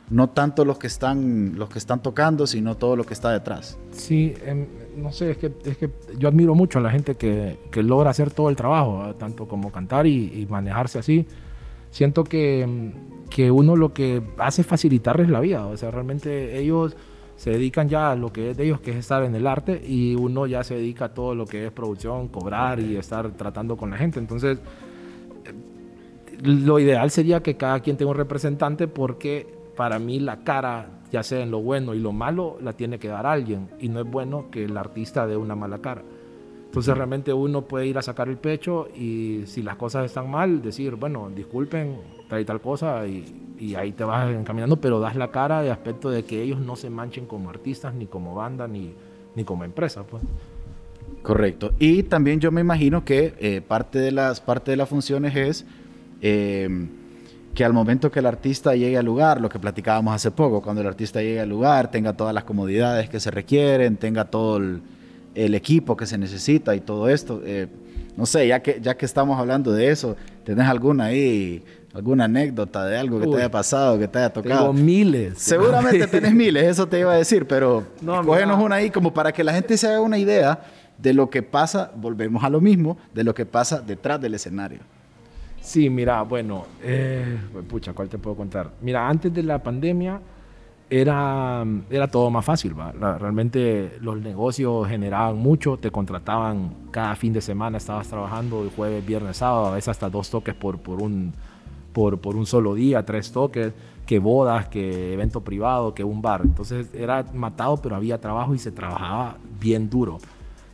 no 0.09 0.29
tanto 0.29 0.63
los 0.63 0.77
que 0.77 0.87
están 0.87 1.57
los 1.57 1.69
que 1.69 1.79
están 1.79 2.01
tocando, 2.01 2.47
sino 2.47 2.75
todo 2.75 2.95
lo 2.95 3.03
que 3.03 3.13
está 3.13 3.31
detrás. 3.31 3.77
Sí, 3.91 4.33
em, 4.45 4.65
no 4.95 5.11
sé, 5.11 5.31
es 5.31 5.37
que, 5.37 5.51
es 5.65 5.77
que 5.77 5.91
yo 6.17 6.29
admiro 6.29 6.55
mucho 6.55 6.79
a 6.79 6.81
la 6.81 6.91
gente 6.91 7.15
que, 7.15 7.57
que 7.71 7.83
logra 7.83 8.09
hacer 8.09 8.31
todo 8.31 8.49
el 8.49 8.55
trabajo, 8.55 9.15
tanto 9.15 9.47
como 9.47 9.71
cantar 9.71 10.07
y, 10.07 10.47
manejarse 10.49 10.99
así. 10.99 11.25
Siento 11.91 12.23
que, 12.23 12.61
em, 12.61 12.93
que 13.29 13.51
uno 13.51 13.75
lo 13.75 13.93
que 13.93 14.23
hace 14.37 14.61
es 14.61 14.67
facilitarles 14.67 15.29
la 15.29 15.39
vida, 15.41 15.65
o 15.65 15.75
sea, 15.75 15.91
realmente 15.91 16.57
ellos 16.57 16.95
se 17.35 17.51
dedican 17.51 17.87
ya 17.87 18.11
a 18.11 18.15
lo 18.15 18.33
que 18.33 18.51
es 18.51 18.57
de 18.57 18.65
ellos, 18.65 18.79
que 18.79 18.91
es 18.91 18.97
estar 18.97 19.23
en 19.23 19.35
el 19.35 19.45
arte, 19.45 19.81
y 19.85 20.15
uno 20.15 20.47
ya 20.47 20.63
se 20.63 20.75
dedica 20.75 21.05
a 21.05 21.13
todo 21.13 21.35
lo 21.35 21.45
que 21.45 21.67
es 21.67 21.71
producción, 21.71 22.29
cobrar 22.29 22.79
y 22.79 22.95
estar 22.95 23.29
tratando 23.31 23.77
con 23.77 23.91
la 23.91 23.97
gente. 23.97 24.19
Entonces, 24.19 24.59
lo 26.43 26.79
ideal 26.79 27.11
sería 27.11 27.41
que 27.41 27.57
cada 27.57 27.79
quien 27.79 27.97
tenga 27.97 28.11
un 28.11 28.17
representante 28.17 28.87
porque 28.87 29.47
para 29.75 29.99
mí 29.99 30.19
la 30.19 30.43
cara, 30.43 30.89
ya 31.11 31.23
sea 31.23 31.41
en 31.41 31.51
lo 31.51 31.61
bueno 31.61 31.93
y 31.93 31.99
lo 31.99 32.11
malo, 32.11 32.57
la 32.61 32.73
tiene 32.73 32.99
que 32.99 33.07
dar 33.07 33.25
alguien. 33.25 33.69
Y 33.79 33.89
no 33.89 34.01
es 34.01 34.09
bueno 34.09 34.47
que 34.51 34.65
el 34.65 34.75
artista 34.75 35.27
dé 35.27 35.37
una 35.37 35.55
mala 35.55 35.79
cara. 35.79 36.01
Entonces 36.65 36.95
realmente 36.95 37.33
uno 37.33 37.63
puede 37.63 37.87
ir 37.87 37.97
a 37.97 38.01
sacar 38.01 38.27
el 38.27 38.37
pecho 38.37 38.89
y 38.95 39.43
si 39.45 39.63
las 39.63 39.77
cosas 39.77 40.05
están 40.05 40.29
mal, 40.29 40.61
decir, 40.61 40.95
bueno, 40.95 41.29
disculpen, 41.33 41.97
tal 42.27 42.41
y 42.41 42.45
tal 42.45 42.59
cosa, 42.59 43.07
y, 43.07 43.43
ahí 43.75 43.93
te 43.93 44.03
vas 44.03 44.29
encaminando, 44.29 44.75
pero 44.77 44.99
das 44.99 45.15
la 45.15 45.31
cara 45.31 45.63
de 45.63 45.71
aspecto 45.71 46.11
de 46.11 46.23
que 46.23 46.43
ellos 46.43 46.59
no 46.59 46.75
se 46.75 46.91
manchen 46.91 47.25
como 47.25 47.49
artistas, 47.49 47.95
ni 47.95 48.05
como 48.05 48.35
banda, 48.35 48.67
ni, 48.67 48.93
ni 49.35 49.43
como 49.43 49.63
empresa. 49.63 50.03
Pues. 50.03 50.21
Correcto. 51.23 51.71
Y 51.79 52.03
también 52.03 52.39
yo 52.39 52.51
me 52.51 52.61
imagino 52.61 53.03
que 53.03 53.33
eh, 53.39 53.61
parte, 53.61 53.97
de 53.97 54.11
las, 54.11 54.41
parte 54.41 54.71
de 54.71 54.77
las 54.77 54.89
funciones 54.89 55.35
es... 55.35 55.65
Eh, 56.21 56.87
que 57.57 57.65
al 57.65 57.73
momento 57.73 58.11
que 58.11 58.19
el 58.19 58.27
artista 58.27 58.75
llegue 58.75 58.99
al 58.99 59.05
lugar, 59.05 59.41
lo 59.41 59.49
que 59.49 59.57
platicábamos 59.57 60.13
hace 60.13 60.29
poco, 60.29 60.61
cuando 60.61 60.81
el 60.81 60.87
artista 60.87 61.23
llegue 61.23 61.39
al 61.39 61.49
lugar, 61.49 61.89
tenga 61.89 62.13
todas 62.13 62.31
las 62.31 62.43
comodidades 62.43 63.09
que 63.09 63.19
se 63.19 63.31
requieren, 63.31 63.97
tenga 63.97 64.25
todo 64.25 64.57
el, 64.57 64.83
equipo 65.33 65.97
que 65.97 66.05
se 66.05 66.19
necesita 66.19 66.75
y 66.75 66.81
todo 66.81 67.09
esto. 67.09 67.41
Eh, 67.43 67.65
no 68.15 68.27
sé, 68.27 68.47
ya 68.47 68.61
que, 68.61 68.79
ya 68.79 68.95
que 68.95 69.07
estamos 69.07 69.39
hablando 69.39 69.71
de 69.71 69.89
eso, 69.89 70.15
¿tenés 70.43 70.67
alguna 70.67 71.05
ahí, 71.05 71.63
alguna 71.95 72.25
anécdota 72.25 72.85
de 72.85 72.95
algo 72.95 73.19
que 73.19 73.25
te 73.25 73.37
haya 73.37 73.49
pasado, 73.49 73.97
que 73.97 74.07
te 74.07 74.19
haya 74.19 74.29
tocado? 74.29 74.59
Tengo 74.59 74.73
miles. 74.73 75.39
Seguramente 75.39 76.05
tenés 76.11 76.35
miles, 76.35 76.63
eso 76.63 76.87
te 76.87 76.99
iba 76.99 77.13
a 77.13 77.17
decir, 77.17 77.47
pero 77.47 77.87
no, 78.01 78.23
cógenos 78.23 78.63
una 78.63 78.75
ahí 78.75 78.91
como 78.91 79.15
para 79.15 79.31
que 79.31 79.43
la 79.43 79.53
gente 79.53 79.77
se 79.77 79.87
haga 79.87 80.01
una 80.01 80.19
idea 80.19 80.59
de 80.99 81.11
lo 81.11 81.31
que 81.31 81.41
pasa, 81.41 81.91
volvemos 81.95 82.43
a 82.43 82.51
lo 82.51 82.61
mismo, 82.61 82.99
de 83.15 83.23
lo 83.23 83.33
que 83.33 83.47
pasa 83.47 83.81
detrás 83.81 84.21
del 84.21 84.35
escenario. 84.35 84.81
Sí, 85.67 85.89
mira, 85.89 86.21
bueno, 86.21 86.65
eh, 86.81 87.37
pucha, 87.67 87.91
¿cuál 87.91 88.07
te 88.07 88.17
puedo 88.17 88.37
contar? 88.37 88.71
Mira, 88.79 89.05
antes 89.05 89.33
de 89.33 89.43
la 89.43 89.61
pandemia 89.61 90.17
era, 90.89 91.65
era 91.89 92.07
todo 92.07 92.31
más 92.31 92.45
fácil, 92.45 92.79
¿va? 92.79 92.93
realmente 92.93 93.97
los 93.99 94.17
negocios 94.21 94.87
generaban 94.87 95.35
mucho, 95.35 95.75
te 95.75 95.91
contrataban 95.91 96.73
cada 96.89 97.17
fin 97.17 97.33
de 97.33 97.41
semana, 97.41 97.79
estabas 97.79 98.07
trabajando 98.07 98.63
el 98.63 98.69
jueves, 98.69 99.05
viernes, 99.05 99.35
sábado, 99.35 99.65
a 99.65 99.71
veces 99.71 99.89
hasta 99.89 100.09
dos 100.09 100.29
toques 100.29 100.55
por, 100.55 100.79
por, 100.79 101.01
un, 101.01 101.33
por, 101.91 102.17
por 102.21 102.37
un 102.37 102.45
solo 102.45 102.73
día, 102.73 103.05
tres 103.05 103.33
toques, 103.33 103.73
que 104.05 104.19
bodas, 104.19 104.69
que 104.69 105.11
evento 105.11 105.41
privado, 105.41 105.93
que 105.93 106.05
un 106.05 106.21
bar. 106.21 106.43
Entonces 106.45 106.87
era 106.93 107.25
matado, 107.33 107.75
pero 107.75 107.97
había 107.97 108.21
trabajo 108.21 108.55
y 108.55 108.57
se 108.57 108.71
trabajaba 108.71 109.35
bien 109.59 109.89
duro 109.89 110.19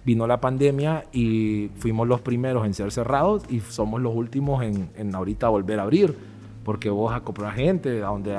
vino 0.05 0.27
la 0.27 0.41
pandemia 0.41 1.05
y 1.11 1.69
fuimos 1.77 2.07
los 2.07 2.21
primeros 2.21 2.65
en 2.65 2.73
ser 2.73 2.91
cerrados 2.91 3.43
y 3.49 3.59
somos 3.61 4.01
los 4.01 4.15
últimos 4.15 4.63
en, 4.63 4.89
en 4.95 5.15
ahorita 5.15 5.49
volver 5.49 5.79
a 5.79 5.83
abrir, 5.83 6.15
porque 6.63 6.89
vos 6.89 7.13
a 7.13 7.51
gente, 7.51 7.99
donde, 7.99 8.37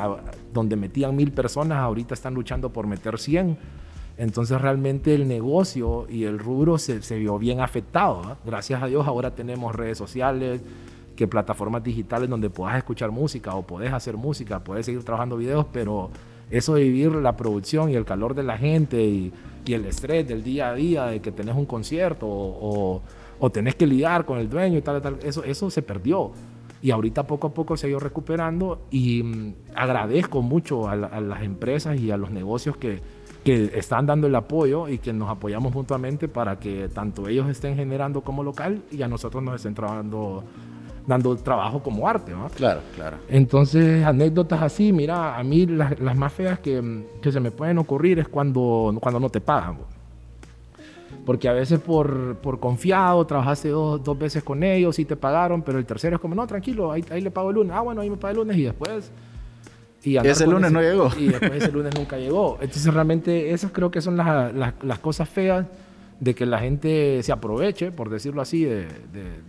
donde 0.53 0.77
metían 0.77 1.17
mil 1.17 1.33
personas, 1.33 1.79
ahorita 1.79 2.15
están 2.15 2.35
luchando 2.35 2.71
por 2.71 2.87
meter 2.87 3.19
100. 3.19 3.57
Entonces 4.17 4.61
realmente 4.61 5.15
el 5.15 5.27
negocio 5.27 6.07
y 6.09 6.25
el 6.25 6.39
rubro 6.39 6.79
se, 6.79 7.03
se 7.03 7.19
vio 7.19 7.39
bien 7.39 7.61
afectado. 7.61 8.37
Gracias 8.45 8.83
a 8.83 8.87
Dios 8.87 9.07
ahora 9.07 9.35
tenemos 9.35 9.75
redes 9.75 9.99
sociales, 9.99 10.63
que 11.17 11.27
plataformas 11.27 11.83
digitales 11.83 12.29
donde 12.29 12.51
puedas 12.51 12.77
escuchar 12.77 13.11
música 13.11 13.55
o 13.55 13.63
podés 13.63 13.93
hacer 13.93 14.17
música, 14.17 14.63
puedes 14.63 14.87
seguir 14.87 15.03
trabajando 15.05 15.37
videos, 15.37 15.67
pero 15.73 16.11
eso 16.51 16.75
de 16.75 16.83
vivir 16.83 17.13
la 17.13 17.37
producción 17.37 17.91
y 17.91 17.95
el 17.95 18.05
calor 18.05 18.35
de 18.35 18.43
la 18.43 18.59
gente 18.59 19.03
y 19.03 19.33
y 19.65 19.75
el 19.75 19.87
estrés 19.87 20.27
del 20.27 20.43
día 20.43 20.71
a 20.71 20.75
día 20.75 21.07
de 21.07 21.21
que 21.21 21.33
tenés 21.33 21.57
un 21.57 21.67
concierto 21.67 22.27
o, 22.27 23.03
o, 23.39 23.51
tenés 23.51 23.75
que 23.75 23.87
lidiar 23.87 24.25
con 24.25 24.39
el 24.39 24.49
dueño 24.49 24.79
y 24.79 24.83
tal, 24.83 25.01
tal, 25.01 25.19
eso, 25.23 25.45
eso 25.45 25.71
se 25.71 25.83
perdió. 25.83 26.33
Y 26.83 26.91
ahorita 26.91 27.27
poco 27.27 27.47
a 27.47 27.55
poco 27.55 27.77
se 27.77 27.87
ha 27.87 27.91
ido 27.91 27.99
recuperando 27.99 28.83
y 28.91 29.23
mm, 29.23 29.55
agradezco 29.75 30.43
mucho 30.43 30.89
a, 30.89 30.97
las 30.97 31.43
empresas 31.43 31.99
y 31.99 32.11
a 32.11 32.17
los 32.17 32.31
negocios 32.31 32.77
que, 32.77 33.01
que 33.43 33.71
están 33.75 34.07
dando 34.07 34.27
el 34.27 34.35
apoyo 34.35 34.89
y 34.89 34.99
que 34.99 35.13
nos 35.13 35.31
apoyamos 35.31 35.75
mutuamente 35.75 36.29
para 36.29 36.59
que 36.59 36.89
tanto 36.89 37.27
ellos 37.29 37.49
estén 37.49 37.77
generando 37.77 38.21
como 38.21 38.43
local 38.43 38.83
y 38.91 39.01
a 39.03 39.09
nosotros 39.09 39.43
nos 39.43 39.57
estén 39.57 39.75
trabajando 39.75 40.45
dando 41.07 41.37
trabajo 41.37 41.83
como 41.83 42.09
arte. 42.09 42.33
¿no? 42.33 42.49
Claro, 42.49 42.81
claro. 42.95 43.19
Entonces, 43.29 44.05
anécdotas 44.05 44.63
así, 44.63 44.93
mira, 44.93 45.37
a 45.37 45.43
mí 45.43 45.67
las, 45.67 45.99
las 46.01 46.17
más 46.17 46.33
feas 46.33 46.59
que, 46.59 47.05
que, 47.21 47.33
se 47.33 47.41
me 47.41 47.51
pueden 47.51 47.79
ocurrir 47.79 48.19
es 48.19 48.29
cuando, 48.29 48.97
cuando 49.01 49.21
no 49.21 49.29
te 49.29 49.41
pagan. 49.41 49.79
Porque 51.25 51.49
a 51.49 51.53
veces 51.53 51.81
por, 51.81 52.37
por 52.37 52.61
confiado 52.61 53.25
trabajaste 53.27 53.71
dos, 53.71 54.03
dos, 54.03 54.19
veces 54.19 54.43
con 54.43 54.63
ellos 54.63 54.99
y 54.99 55.05
te 55.05 55.17
pagaron, 55.17 55.63
pero 55.63 55.79
el 55.79 55.87
tercero 55.87 56.17
es 56.17 56.21
como, 56.21 56.35
no, 56.35 56.47
tranquilo, 56.47 56.93
ahí, 56.93 57.05
ahí 57.11 57.21
le 57.21 57.31
pago 57.31 57.51
el 57.51 57.57
lunes. 57.57 57.73
Ah, 57.75 57.81
bueno, 57.81 58.01
ahí 58.01 58.11
me 58.11 58.17
paga 58.17 58.33
el 58.33 58.37
lunes 58.39 58.57
y 58.57 58.63
después... 58.65 59.11
Y 60.03 60.19
ese 60.19 60.47
lunes 60.47 60.71
no 60.71 60.83
llegó. 60.83 61.11
Y 61.19 61.29
después 61.29 61.53
ese 61.55 61.73
lunes 61.73 61.95
nunca 61.95 62.19
llegó. 62.19 62.59
Entonces 62.61 62.93
realmente 62.93 63.53
esas 63.53 63.71
creo 63.73 63.91
que 63.91 64.03
son 64.03 64.19
las, 64.19 64.55
las, 64.55 64.75
las 64.83 64.99
cosas 64.99 65.27
feas 65.27 65.65
de 66.21 66.35
que 66.35 66.47
la 66.47 66.59
gente 66.59 67.23
se 67.23 67.33
aproveche, 67.33 67.91
por 67.91 68.09
decirlo 68.09 68.41
así, 68.41 68.65
de, 68.65 68.87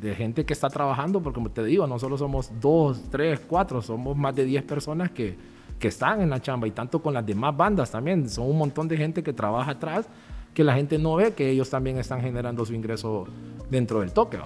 de, 0.01 0.15
gente 0.15 0.45
que 0.45 0.53
está 0.53 0.69
trabajando, 0.69 1.21
porque 1.21 1.35
como 1.35 1.51
te 1.51 1.63
digo, 1.63 1.85
no 1.87 1.99
solo 1.99 2.17
somos 2.17 2.51
dos, 2.59 3.03
tres, 3.09 3.39
cuatro, 3.39 3.81
somos 3.81 4.17
más 4.17 4.35
de 4.35 4.45
diez 4.45 4.63
personas 4.63 5.11
que, 5.11 5.37
que 5.79 5.87
están 5.87 6.21
en 6.21 6.29
la 6.29 6.41
chamba 6.41 6.67
y 6.67 6.71
tanto 6.71 7.01
con 7.01 7.13
las 7.13 7.25
demás 7.25 7.55
bandas 7.55 7.91
también, 7.91 8.27
son 8.29 8.49
un 8.49 8.57
montón 8.57 8.87
de 8.87 8.97
gente 8.97 9.21
que 9.23 9.33
trabaja 9.33 9.71
atrás 9.71 10.07
que 10.55 10.63
la 10.63 10.73
gente 10.73 10.97
no 10.97 11.15
ve 11.15 11.33
que 11.33 11.49
ellos 11.49 11.69
también 11.69 11.97
están 11.97 12.21
generando 12.21 12.65
su 12.65 12.73
ingreso 12.73 13.27
dentro 13.69 13.99
del 13.99 14.13
toque. 14.13 14.39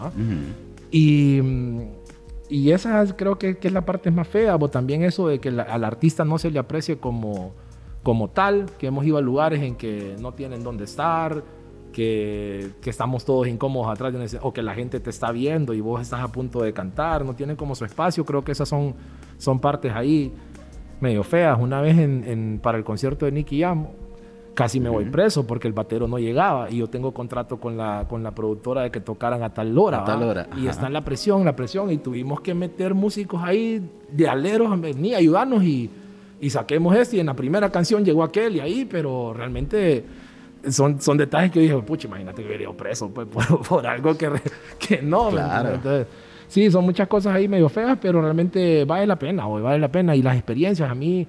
Y, 0.91 1.39
y 2.49 2.71
esa 2.71 3.05
creo 3.15 3.37
que, 3.37 3.57
que, 3.57 3.67
es 3.67 3.73
la 3.73 3.85
parte 3.85 4.09
más 4.09 4.27
fea, 4.27 4.55
o 4.55 4.69
también 4.69 5.03
eso 5.03 5.27
de 5.27 5.39
que 5.39 5.49
al 5.49 5.83
artista 5.83 6.25
no 6.25 6.39
se 6.39 6.49
le 6.49 6.57
aprecie 6.57 6.97
como, 6.97 7.53
como 8.01 8.31
tal, 8.31 8.65
que 8.79 8.87
hemos 8.87 9.05
ido 9.05 9.17
a 9.17 9.21
lugares 9.21 9.61
en 9.61 9.75
que 9.75 10.15
no 10.19 10.33
tienen 10.33 10.63
dónde 10.63 10.85
estar, 10.85 11.43
que, 11.89 12.71
estamos 12.85 13.25
todos 13.25 13.47
incómodos 13.47 13.91
atrás 13.91 14.37
o 14.41 14.53
que 14.53 14.61
la 14.61 14.73
gente 14.73 14.99
te 14.99 15.09
está 15.09 15.31
viendo 15.31 15.73
y 15.73 15.81
vos 15.81 16.01
estás 16.01 16.21
a 16.21 16.27
punto 16.27 16.61
de 16.61 16.73
cantar, 16.73 17.23
no 17.25 17.35
tienen 17.35 17.55
como 17.55 17.75
su 17.75 17.85
espacio, 17.85 18.25
creo 18.25 18.43
que 18.43 18.51
esas 18.51 18.67
son, 18.69 18.95
son 19.37 19.59
partes 19.59 19.93
ahí 19.93 20.33
medio 20.99 21.23
feas. 21.23 21.59
Una 21.59 21.81
vez 21.81 21.97
en, 21.97 22.59
para 22.61 22.77
el 22.77 22.83
concierto 22.83 23.25
de 23.25 23.31
Nicky 23.31 23.61
Jam, 23.61 23.87
casi 24.53 24.79
me 24.79 24.89
voy 24.89 25.05
preso 25.05 25.47
porque 25.47 25.67
el 25.67 25.73
batero 25.73 26.07
no 26.07 26.19
llegaba 26.19 26.69
y 26.69 26.77
yo 26.77 26.87
tengo 26.87 27.13
contrato 27.13 27.59
con 27.59 27.77
la, 27.77 28.05
con 28.09 28.23
la 28.23 28.31
productora 28.31 28.81
de 28.81 28.91
que 28.91 28.99
tocaran 28.99 29.43
a 29.43 29.53
tal 29.53 29.77
hora. 29.77 30.03
tal 30.03 30.23
hora. 30.23 30.47
Y 30.57 30.67
está 30.67 30.87
en 30.87 30.93
la 30.93 31.05
presión, 31.05 31.45
la 31.45 31.55
presión 31.55 31.91
y 31.91 31.97
tuvimos 31.97 32.41
que 32.41 32.53
meter 32.53 32.93
músicos 32.93 33.41
ahí 33.43 33.81
de 34.11 34.27
aleros, 34.27 34.77
ni 34.97 35.13
ayudarnos 35.13 35.63
y, 35.63 35.89
y 36.41 36.49
saquemos 36.49 36.95
esto 36.95 37.15
y 37.15 37.19
en 37.19 37.27
la 37.27 37.35
primera 37.35 37.71
canción 37.71 38.03
llegó 38.03 38.23
aquel 38.23 38.57
y 38.57 38.59
ahí, 38.59 38.85
pero 38.85 39.33
realmente 39.33 40.03
son, 40.69 41.01
son 41.01 41.17
detalles 41.17 41.51
que 41.51 41.59
dije, 41.61 41.75
pucha, 41.79 42.07
imagínate 42.07 42.41
que 42.41 42.47
hubiera 42.47 42.71
preso 42.73 43.09
pues, 43.09 43.27
por, 43.27 43.85
algo 43.87 44.17
que, 44.17 44.29
que 44.79 45.01
no. 45.01 45.29
Claro. 45.29 45.75
Entonces, 45.75 46.07
sí, 46.47 46.69
son 46.69 46.85
muchas 46.85 47.07
cosas 47.07 47.35
ahí 47.35 47.47
medio 47.47 47.69
feas, 47.69 47.97
pero 48.01 48.21
realmente 48.21 48.85
vale 48.85 49.07
la 49.07 49.17
pena, 49.17 49.47
hoy 49.47 49.61
vale 49.61 49.79
la 49.79 49.91
pena. 49.91 50.15
Y 50.15 50.21
las 50.21 50.35
experiencias, 50.35 50.89
a 50.89 50.95
mí, 50.95 51.25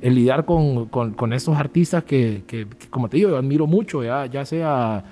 el 0.00 0.14
lidiar 0.14 0.44
con, 0.44 0.86
con, 0.86 1.12
con 1.14 1.32
esos 1.32 1.56
artistas 1.56 2.04
que, 2.04 2.42
que, 2.46 2.66
como 2.88 3.08
te 3.08 3.18
digo, 3.18 3.30
yo 3.30 3.36
admiro 3.36 3.66
mucho, 3.66 4.02
ya, 4.02 4.26
ya 4.26 4.44
sea 4.44 5.04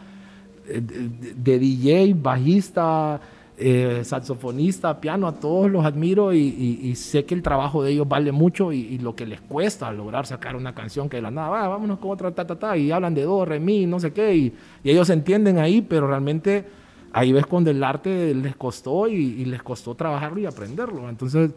eh, 0.69 0.81
de, 0.83 1.59
DJ, 1.59 2.15
bajista, 2.15 3.21
eh, 3.61 4.03
saxofonista, 4.05 5.01
piano, 5.01 5.27
a 5.27 5.33
todos 5.33 5.69
los 5.69 5.85
admiro 5.85 6.33
y, 6.33 6.95
sé 6.95 7.25
que 7.25 7.35
el 7.35 7.43
trabajo 7.43 7.83
de 7.83 7.91
ellos 7.91 8.09
vale 8.09 8.31
mucho 8.31 8.73
y, 8.73 8.99
lo 8.99 9.17
que 9.17 9.27
les 9.27 9.41
cuesta 9.41 9.93
lograr 9.93 10.27
sacar 10.27 10.55
una 10.55 10.75
canción 10.75 11.09
que 11.09 11.17
de 11.17 11.23
la 11.23 11.31
nada, 11.31 11.49
va, 11.49 11.69
vámonos 11.69 11.99
con 11.99 12.13
otra, 12.13 12.31
ta, 12.31 12.47
ta, 12.47 12.57
ta, 12.57 12.77
y 12.77 12.93
hablan 12.93 13.15
de 13.15 13.23
do, 13.23 13.45
re, 13.45 13.59
mi, 13.59 13.85
no 13.87 13.99
sé 13.99 14.13
qué, 14.13 14.35
y, 14.37 14.55
ellos 14.85 15.11
entienden 15.11 15.59
ahí, 15.59 15.83
pero 15.83 16.07
realmente 16.07 16.67
ahí 17.13 17.33
ves 17.33 17.47
cuando 17.47 17.71
el 17.71 17.83
arte 17.83 18.33
les 18.35 18.55
costó 18.55 19.09
y, 19.09 19.45
les 19.45 19.63
costó 19.63 19.95
trabajarlo 19.95 20.39
y 20.39 20.47
aprenderlo. 20.47 21.09
Entonces, 21.09 21.51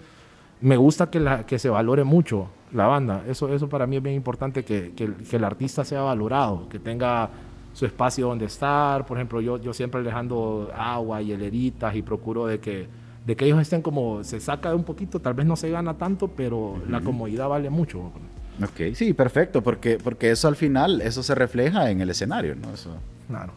me 0.59 0.77
gusta 0.77 1.09
que, 1.09 1.19
la, 1.19 1.45
que 1.45 1.59
se 1.59 1.69
valore 1.69 2.03
mucho 2.03 2.47
la 2.73 2.87
banda. 2.87 3.23
Eso, 3.27 3.53
eso 3.53 3.69
para 3.69 3.85
mí 3.85 3.97
es 3.97 4.03
bien 4.03 4.15
importante, 4.15 4.63
que, 4.63 4.93
que, 4.95 5.13
que 5.13 5.35
el 5.35 5.43
artista 5.43 5.85
sea 5.85 6.01
valorado, 6.01 6.67
que 6.67 6.79
tenga 6.79 7.29
su 7.73 7.85
espacio 7.85 8.27
donde 8.27 8.45
estar. 8.45 9.05
Por 9.05 9.17
ejemplo, 9.17 9.41
yo, 9.41 9.59
yo 9.59 9.73
siempre 9.73 10.01
les 10.01 10.13
ando 10.13 10.71
agua 10.75 11.21
y 11.21 11.31
heleritas 11.31 11.95
y 11.95 12.01
procuro 12.01 12.45
de 12.47 12.59
que, 12.59 12.87
de 13.25 13.35
que 13.35 13.45
ellos 13.45 13.61
estén 13.61 13.81
como, 13.81 14.23
se 14.23 14.39
saca 14.39 14.69
de 14.69 14.75
un 14.75 14.83
poquito, 14.83 15.19
tal 15.19 15.33
vez 15.33 15.45
no 15.45 15.55
se 15.55 15.69
gana 15.69 15.97
tanto, 15.97 16.27
pero 16.27 16.81
la 16.87 17.01
comodidad 17.01 17.47
vale 17.47 17.69
mucho. 17.69 18.11
Ok, 18.63 18.93
sí, 18.93 19.13
perfecto, 19.13 19.61
porque, 19.61 19.97
porque 20.03 20.31
eso 20.31 20.47
al 20.47 20.55
final, 20.55 21.01
eso 21.01 21.23
se 21.23 21.33
refleja 21.33 21.89
en 21.89 22.01
el 22.01 22.09
escenario, 22.09 22.55
¿no? 22.55 22.73
Eso. 22.73 22.91
Claro. 23.27 23.53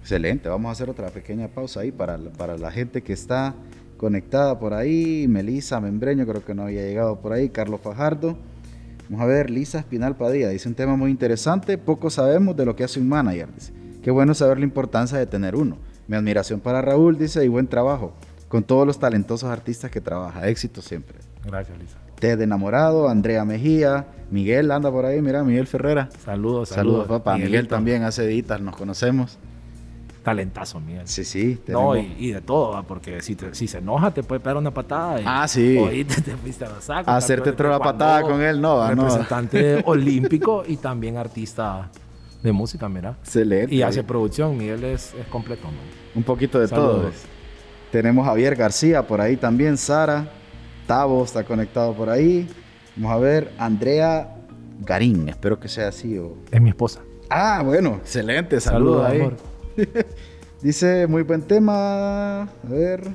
Excelente, 0.00 0.48
vamos 0.48 0.68
a 0.68 0.72
hacer 0.72 0.90
otra 0.90 1.10
pequeña 1.10 1.46
pausa 1.48 1.80
ahí 1.80 1.92
para, 1.92 2.18
para 2.18 2.58
la 2.58 2.72
gente 2.72 3.02
que 3.02 3.12
está 3.12 3.54
conectada 4.02 4.58
por 4.58 4.74
ahí. 4.74 5.26
Melisa 5.28 5.80
Membreño, 5.80 6.26
creo 6.26 6.44
que 6.44 6.54
no 6.54 6.62
había 6.62 6.82
llegado 6.82 7.20
por 7.20 7.32
ahí. 7.32 7.50
Carlos 7.50 7.80
Fajardo. 7.80 8.36
Vamos 9.12 9.24
a 9.24 9.28
ver, 9.28 9.50
Lisa 9.50 9.78
Espinal 9.78 10.16
Padilla 10.16 10.48
dice 10.48 10.66
un 10.70 10.74
tema 10.74 10.96
muy 10.96 11.10
interesante. 11.10 11.76
Poco 11.76 12.08
sabemos 12.08 12.56
de 12.56 12.64
lo 12.64 12.74
que 12.74 12.82
hace 12.82 12.98
un 12.98 13.10
manager. 13.10 13.52
Dice. 13.52 13.74
Qué 14.02 14.10
bueno 14.10 14.32
saber 14.32 14.56
la 14.56 14.64
importancia 14.64 15.18
de 15.18 15.26
tener 15.26 15.54
uno. 15.54 15.76
Mi 16.08 16.16
admiración 16.16 16.60
para 16.60 16.80
Raúl, 16.80 17.18
dice, 17.18 17.44
y 17.44 17.48
buen 17.48 17.66
trabajo. 17.66 18.14
Con 18.48 18.62
todos 18.62 18.86
los 18.86 18.98
talentosos 18.98 19.50
artistas 19.50 19.90
que 19.90 20.00
trabaja. 20.00 20.48
Éxito 20.48 20.80
siempre. 20.80 21.18
Gracias, 21.44 21.78
Lisa. 21.78 21.98
Ted 22.20 22.40
Enamorado, 22.40 23.06
Andrea 23.10 23.44
Mejía, 23.44 24.06
Miguel 24.30 24.70
anda 24.70 24.90
por 24.90 25.04
ahí, 25.04 25.20
mira, 25.20 25.44
Miguel 25.44 25.66
Ferrera. 25.66 26.08
Saludos, 26.24 26.70
saludos. 26.70 27.04
Saludos, 27.04 27.06
papá. 27.06 27.36
Miguel 27.36 27.68
también 27.68 28.04
hace 28.04 28.24
editas, 28.24 28.62
nos 28.62 28.74
conocemos. 28.76 29.38
Talentazo, 30.22 30.78
Miguel. 30.78 31.06
Sí, 31.08 31.24
sí. 31.24 31.60
No, 31.66 31.96
y, 31.96 32.30
de 32.30 32.40
todo, 32.40 32.82
porque 32.84 33.20
si, 33.20 33.36
si 33.52 33.66
se 33.66 33.78
enoja 33.78 34.12
te 34.12 34.22
puede 34.22 34.40
pegar 34.40 34.56
una 34.56 34.72
patada. 34.72 35.20
ah, 35.24 35.48
sí. 35.48 35.76
O 35.78 35.88
te, 35.88 36.04
te 36.04 36.36
fuiste 36.36 36.64
a 36.64 36.80
saco. 36.80 37.10
Hacerte 37.10 37.50
otra 37.50 37.78
patada 37.78 38.22
con 38.22 38.40
él, 38.40 38.60
no. 38.60 38.86
Representante 38.88 39.82
olímpico 39.86 40.62
y 40.66 40.76
también 40.76 41.16
artista 41.16 41.90
de 42.42 42.52
música, 42.52 42.88
mira. 42.88 43.16
Excelente. 43.22 43.74
Y 43.74 43.82
hace 43.82 44.02
producción, 44.04 44.56
Miguel 44.56 44.84
es, 44.84 45.14
es 45.14 45.26
completo, 45.26 45.68
Un 46.14 46.22
poquito 46.22 46.60
de 46.60 46.68
todo. 46.68 47.10
Tenemos 47.90 48.24
a 48.26 48.30
Javier 48.30 48.56
García 48.56 49.06
por 49.06 49.20
ahí 49.20 49.36
también, 49.36 49.76
Sara. 49.76 50.28
Tavo 50.86 51.24
está 51.24 51.44
conectado 51.44 51.94
por 51.94 52.08
ahí. 52.08 52.48
Vamos 52.96 53.12
a 53.12 53.18
ver, 53.18 53.52
Andrea 53.58 54.36
Garín, 54.80 55.28
espero 55.28 55.58
que 55.58 55.68
sea 55.68 55.88
así. 55.88 56.18
O... 56.18 56.36
Es 56.50 56.60
mi 56.60 56.70
esposa. 56.70 57.00
Ah, 57.28 57.62
bueno, 57.64 57.96
excelente, 57.96 58.60
saludos, 58.60 59.06
ahí. 59.06 59.20
Amor. 59.20 59.51
Dice, 60.62 61.06
muy 61.06 61.22
buen 61.22 61.42
tema. 61.42 62.42
A 62.42 62.48
ver. 62.68 63.14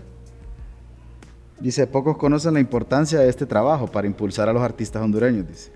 Dice, 1.60 1.88
pocos 1.88 2.18
conocen 2.18 2.54
la 2.54 2.60
importancia 2.60 3.20
de 3.20 3.30
este 3.30 3.46
trabajo 3.46 3.88
para 3.88 4.06
impulsar 4.06 4.50
a 4.50 4.54
los 4.54 4.62
artistas 4.62 5.02
hondureños. 5.02 5.48
Dice, 5.48 5.72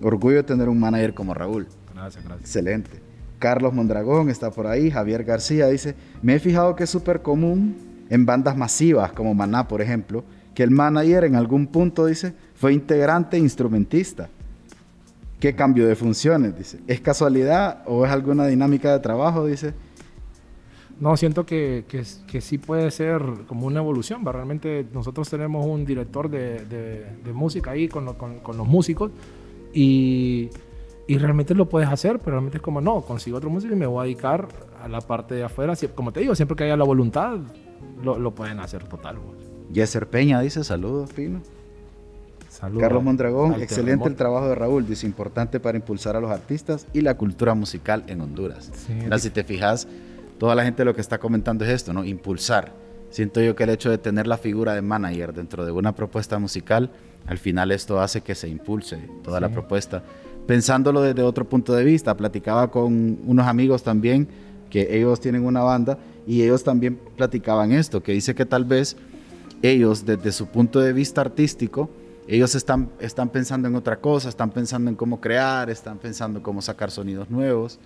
orgullo 0.00 0.36
de 0.36 0.42
tener 0.42 0.68
un 0.68 0.78
manager 0.78 1.14
como 1.14 1.34
Raúl. 1.34 1.66
Gracias, 1.94 2.24
gracias. 2.24 2.40
Excelente. 2.40 2.90
Carlos 3.38 3.72
Mondragón 3.72 4.30
está 4.30 4.50
por 4.50 4.66
ahí. 4.66 4.90
Javier 4.90 5.24
García 5.24 5.66
dice, 5.66 5.94
me 6.22 6.34
he 6.34 6.38
fijado 6.38 6.74
que 6.76 6.84
es 6.84 6.90
súper 6.90 7.22
común 7.22 7.76
en 8.08 8.24
bandas 8.24 8.56
masivas 8.56 9.12
como 9.12 9.34
Maná, 9.34 9.68
por 9.68 9.82
ejemplo, 9.82 10.24
que 10.54 10.62
el 10.62 10.70
manager 10.70 11.24
en 11.24 11.36
algún 11.36 11.66
punto, 11.66 12.06
dice, 12.06 12.34
fue 12.54 12.72
integrante 12.72 13.36
e 13.36 13.40
instrumentista. 13.40 14.28
¿Qué 15.38 15.54
cambio 15.54 15.86
de 15.86 15.94
funciones? 15.94 16.56
Dice, 16.56 16.80
¿es 16.88 17.00
casualidad 17.00 17.82
o 17.86 18.04
es 18.04 18.10
alguna 18.10 18.46
dinámica 18.46 18.92
de 18.92 18.98
trabajo? 18.98 19.46
Dice, 19.46 19.74
no, 21.00 21.16
siento 21.16 21.46
que, 21.46 21.84
que, 21.86 22.40
sí 22.40 22.58
puede 22.58 22.90
ser 22.90 23.22
como 23.46 23.66
una 23.66 23.78
evolución. 23.78 24.24
Realmente 24.24 24.86
nosotros 24.92 25.30
tenemos 25.30 25.64
un 25.64 25.84
director 25.84 26.28
de, 26.28 26.64
de, 26.64 27.32
música 27.32 27.70
ahí 27.70 27.88
con, 27.88 28.14
con, 28.14 28.40
con, 28.40 28.56
los 28.56 28.66
músicos 28.66 29.12
y, 29.72 30.50
y, 31.06 31.18
realmente 31.18 31.54
lo 31.54 31.68
puedes 31.68 31.88
hacer, 31.88 32.18
pero 32.18 32.32
realmente 32.32 32.58
es 32.58 32.62
como, 32.62 32.80
no, 32.80 33.02
consigo 33.02 33.36
otro 33.36 33.48
músico 33.48 33.74
y 33.74 33.76
me 33.76 33.86
voy 33.86 34.00
a 34.00 34.04
dedicar 34.04 34.48
a 34.82 34.88
la 34.88 35.00
parte 35.00 35.36
de 35.36 35.44
afuera. 35.44 35.74
Como 35.94 36.12
te 36.12 36.20
digo, 36.20 36.34
siempre 36.34 36.56
que 36.56 36.64
haya 36.64 36.76
la 36.76 36.84
voluntad, 36.84 37.38
lo, 38.02 38.18
lo 38.18 38.34
pueden 38.34 38.58
hacer 38.58 38.82
total. 38.84 39.18
Yeser 39.72 40.08
Peña 40.08 40.40
dice, 40.40 40.64
saludos, 40.64 41.12
Pino. 41.12 41.40
Saludos. 42.48 42.82
Carlos 42.82 43.04
Mondragón, 43.04 43.54
excelente 43.62 44.08
el 44.08 44.16
trabajo 44.16 44.48
de 44.48 44.56
Raúl, 44.56 44.84
dice, 44.84 45.06
importante 45.06 45.60
para 45.60 45.78
impulsar 45.78 46.16
a 46.16 46.20
los 46.20 46.32
artistas 46.32 46.88
y 46.92 47.02
la 47.02 47.16
cultura 47.16 47.54
musical 47.54 48.02
en 48.08 48.20
Honduras. 48.20 48.72
Sí, 48.74 48.94
si 49.20 49.30
te 49.30 49.44
fijas 49.44 49.86
toda 50.38 50.54
la 50.54 50.64
gente 50.64 50.84
lo 50.84 50.94
que 50.94 51.00
está 51.00 51.18
comentando 51.18 51.64
es 51.64 51.70
esto, 51.70 51.92
¿no? 51.92 52.04
Impulsar. 52.04 52.72
Siento 53.10 53.40
yo 53.40 53.56
que 53.56 53.64
el 53.64 53.70
hecho 53.70 53.90
de 53.90 53.98
tener 53.98 54.26
la 54.26 54.38
figura 54.38 54.74
de 54.74 54.82
manager 54.82 55.32
dentro 55.32 55.64
de 55.64 55.72
una 55.72 55.94
propuesta 55.94 56.38
musical, 56.38 56.90
al 57.26 57.38
final 57.38 57.72
esto 57.72 58.00
hace 58.00 58.20
que 58.20 58.34
se 58.34 58.48
impulse 58.48 58.98
toda 59.22 59.40
la 59.40 59.48
propuesta. 59.48 60.02
Pensándolo 60.46 61.02
desde 61.02 61.22
otro 61.22 61.48
punto 61.48 61.74
de 61.74 61.84
vista, 61.84 62.16
platicaba 62.16 62.70
con 62.70 63.18
unos 63.26 63.46
amigos 63.46 63.82
también 63.82 64.28
que 64.70 64.96
ellos 64.96 65.20
tienen 65.20 65.44
una 65.44 65.62
banda 65.62 65.98
y 66.26 66.42
ellos 66.42 66.62
también 66.62 66.98
platicaban 67.16 67.72
esto, 67.72 68.02
que 68.02 68.12
dice 68.12 68.34
que 68.34 68.44
tal 68.44 68.64
vez 68.64 68.96
ellos 69.62 70.04
desde 70.04 70.30
su 70.32 70.46
punto 70.46 70.80
de 70.80 70.92
vista 70.92 71.22
artístico, 71.22 71.90
ellos 72.26 72.54
están, 72.54 72.90
están 73.00 73.30
pensando 73.30 73.68
en 73.68 73.74
otra 73.74 74.00
cosa, 74.00 74.28
están 74.28 74.50
pensando 74.50 74.90
en 74.90 74.96
cómo 74.96 75.20
crear, 75.20 75.70
están 75.70 75.96
pensando 75.96 76.38
en 76.38 76.42
cómo 76.42 76.60
sacar 76.60 76.90
sonidos 76.90 77.30
nuevos 77.30 77.78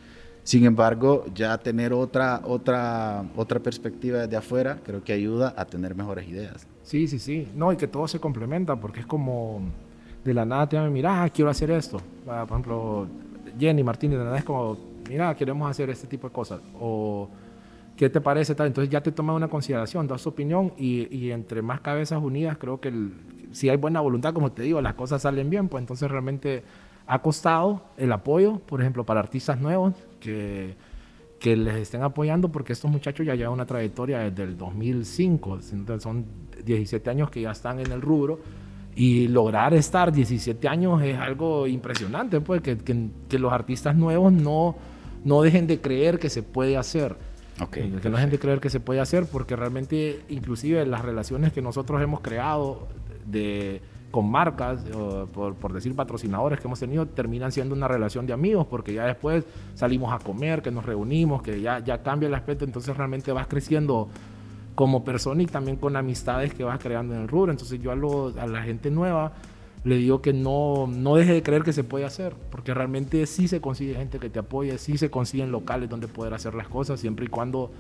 sin 0.45 0.65
embargo, 0.65 1.25
ya 1.35 1.57
tener 1.59 1.93
otra, 1.93 2.41
otra, 2.45 3.25
otra 3.37 3.61
perspectiva 3.61 4.19
desde 4.21 4.37
afuera 4.37 4.79
creo 4.85 5.05
que 5.05 5.13
ayuda 5.13 5.55
a 5.57 5.65
tener 5.65 5.95
mejores 5.95 6.29
ideas. 6.29 6.67
Sí, 6.83 7.07
sí, 7.07 7.19
sí. 7.19 7.49
No, 7.55 7.73
y 7.73 7.77
que 7.77 7.87
todo 7.87 8.09
se 8.09 8.19
complementa, 8.19 8.77
porque 8.77 9.01
es 9.01 9.07
como 9.07 9.61
de 10.25 10.35
la 10.35 10.45
nada 10.45 10.69
te 10.69 10.77
llaman, 10.77 10.93
mira, 10.93 11.29
quiero 11.31 11.51
hacer 11.51 11.71
esto. 11.71 12.01
Por 12.25 12.45
ejemplo, 12.45 13.07
Jenny 13.59 13.85
Martínez 13.85 14.19
de 14.19 14.25
la 14.25 14.31
nada 14.31 14.39
es 14.39 14.45
como, 14.45 14.77
mira, 15.09 15.35
queremos 15.37 15.71
hacer 15.71 15.91
este 15.91 16.09
tipo 16.09 16.29
de 16.29 16.33
cosas. 16.33 16.61
O, 16.79 17.29
¿qué 17.97 18.11
te 18.11 18.21
parece 18.21 18.55
tal? 18.55 18.67
Entonces 18.67 18.91
ya 18.91 19.01
te 19.01 19.13
toma 19.13 19.35
una 19.35 19.49
consideración, 19.49 20.09
das 20.09 20.23
tu 20.23 20.31
opinión 20.31 20.73
y, 20.77 21.15
y 21.17 21.31
entre 21.31 21.63
más 21.63 21.81
cabezas 21.81 22.21
unidas, 22.21 22.59
creo 22.59 22.81
que 22.81 22.93
si 23.53 23.69
hay 23.69 23.77
buena 23.77 24.01
voluntad, 24.01 24.33
como 24.33 24.51
te 24.51 24.63
digo, 24.63 24.81
las 24.81 24.95
cosas 24.95 25.23
salen 25.23 25.51
bien, 25.51 25.69
pues 25.69 25.83
entonces 25.83 26.11
realmente 26.11 26.65
ha 27.07 27.21
costado 27.21 27.83
el 27.97 28.13
apoyo, 28.13 28.59
por 28.59 28.81
ejemplo, 28.81 29.05
para 29.05 29.21
artistas 29.21 29.61
nuevos 29.61 29.95
que, 30.21 30.77
que 31.43 31.57
les 31.57 31.77
estén 31.77 32.03
apoyando, 32.03 32.51
porque 32.51 32.73
estos 32.73 32.91
muchachos 32.91 33.27
ya 33.27 33.35
llevan 33.35 33.55
una 33.55 33.67
trayectoria 33.67 34.21
desde 34.21 34.45
el 34.45 34.57
2005, 34.57 35.61
son 35.99 36.25
17 36.65 37.11
años 37.11 37.31
que 37.31 37.41
ya 37.41 37.51
están 37.51 37.81
en 37.81 37.91
el 37.91 38.01
rubro. 38.01 38.39
Y 38.95 39.27
lograr 39.29 39.73
estar 39.73 40.13
17 40.13 40.69
años 40.69 41.03
es 41.03 41.19
algo 41.19 41.67
impresionante, 41.67 42.41
pues 42.43 42.61
que, 42.61 42.77
que, 42.77 43.39
los 43.39 43.51
artistas 43.51 43.97
nuevos 43.97 44.33
no, 44.33 44.77
no 45.25 45.41
dejen 45.41 45.67
de 45.67 45.81
creer 45.81 46.19
que 46.19 46.29
se 46.29 46.43
puede 46.43 46.77
hacer. 46.77 47.17
Okay, 47.61 47.91
que 48.03 48.11
no 48.11 48.17
dejen 48.17 48.31
de 48.31 48.39
creer 48.39 48.61
que 48.61 48.69
se 48.71 48.81
puede 48.81 49.01
hacer, 49.01 49.27
porque 49.27 49.57
realmente 49.57 50.21
inclusive 50.29 50.85
las 50.85 51.03
relaciones 51.03 51.53
que 51.53 51.63
nosotros 51.63 52.03
hemos 52.03 52.21
creado 52.21 52.89
de, 53.27 53.81
con 54.13 54.31
marcas, 54.31 54.85
por, 55.33 55.57
por, 55.57 55.73
decir 55.73 55.97
patrocinadores 55.97 56.61
que 56.61 56.69
hemos 56.69 56.79
tenido, 56.79 57.07
terminan 57.07 57.51
siendo 57.51 57.75
una 57.75 57.89
relación 57.89 58.27
de 58.27 58.33
amigos, 58.33 58.67
porque 58.69 58.93
ya 58.93 59.07
después 59.07 59.45
salimos 59.75 60.13
a 60.13 60.23
comer, 60.23 60.63
que 60.63 60.71
nos 60.71 60.85
reunimos, 60.87 61.43
que 61.43 61.61
ya, 61.61 61.81
ya 61.81 62.03
cambia 62.03 62.29
el 62.29 62.35
aspecto, 62.35 62.65
entonces 62.65 62.97
realmente 62.97 63.33
vas 63.33 63.49
creciendo 63.49 64.09
como 64.77 65.03
persona 65.03 65.43
y 65.43 65.47
también 65.47 65.77
con 65.77 65.97
amistades 65.97 66.55
que 66.55 66.63
vas 66.63 66.79
creando 66.79 67.15
en 67.15 67.23
el 67.23 67.29
rubro. 67.29 67.51
Entonces 67.51 67.81
yo 67.81 67.91
a, 67.91 68.43
a 68.43 68.47
la 68.47 68.63
gente 68.63 68.91
nueva 68.91 69.33
le 69.85 69.97
digo 69.97 70.23
que 70.23 70.33
no, 70.33 70.87
no 70.87 71.17
deje 71.17 71.33
de 71.33 71.43
creer 71.43 71.65
que 71.65 71.73
se 71.73 71.83
puede 71.83 72.05
hacer, 72.05 72.35
porque 72.51 72.73
realmente 72.73 73.27
sí 73.27 73.49
se 73.49 73.61
consigue 73.61 73.95
gente 73.95 74.19
que 74.19 74.31
te 74.31 74.39
apoye, 74.39 74.79
sí 74.79 74.97
se 74.97 75.11
consiguen 75.11 75.51
locales 75.51 75.89
donde 75.89 76.07
poder 76.07 76.35
hacer 76.35 76.55
las 76.55 76.69
cosas, 76.69 77.01
siempre 77.01 77.25
y 77.25 77.29
cuando 77.29 77.71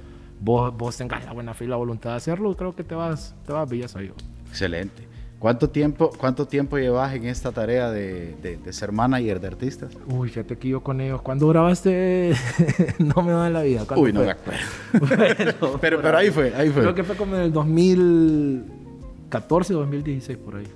vos, 0.40 0.76
vos 0.76 0.96
tengas 0.96 1.24
la 1.24 1.32
buena 1.32 1.54
fe 1.54 1.66
y 1.66 1.68
la 1.68 1.76
voluntad 1.76 2.10
de 2.10 2.16
hacerlo, 2.16 2.56
creo 2.56 2.74
que 2.74 2.82
te 2.82 2.94
vas, 2.94 3.34
te 3.46 3.52
vas 3.52 3.70
a. 3.70 4.00
Excelente. 4.48 5.11
¿Cuánto 5.42 5.68
tiempo, 5.68 6.10
¿Cuánto 6.16 6.46
tiempo 6.46 6.78
llevas 6.78 7.12
en 7.16 7.26
esta 7.26 7.50
tarea 7.50 7.90
de, 7.90 8.36
de, 8.40 8.72
ser 8.72 8.92
manager 8.92 9.40
de 9.40 9.48
artistas? 9.48 9.90
Uy, 10.06 10.28
fíjate 10.28 10.56
que 10.56 10.68
yo 10.68 10.84
con 10.84 11.00
ellos. 11.00 11.20
¿Cuándo 11.20 11.48
grabaste 11.48 12.32
No 13.00 13.24
me 13.24 13.32
en 13.32 13.52
la 13.52 13.62
vida? 13.62 13.84
Uy, 13.96 14.12
no 14.12 14.20
me 14.20 14.30
acuerdo. 14.30 14.60
pero, 15.80 16.00
pero 16.00 16.16
ahí 16.16 16.30
fue, 16.30 16.54
ahí 16.54 16.70
fue. 16.70 16.82
Creo 16.82 16.94
que 16.94 17.02
fue 17.02 17.16
como 17.16 17.34
en 17.34 17.42
el 17.42 17.52
2014, 17.52 19.74
2016, 19.74 20.38
por 20.38 20.54
ahí. 20.54 20.68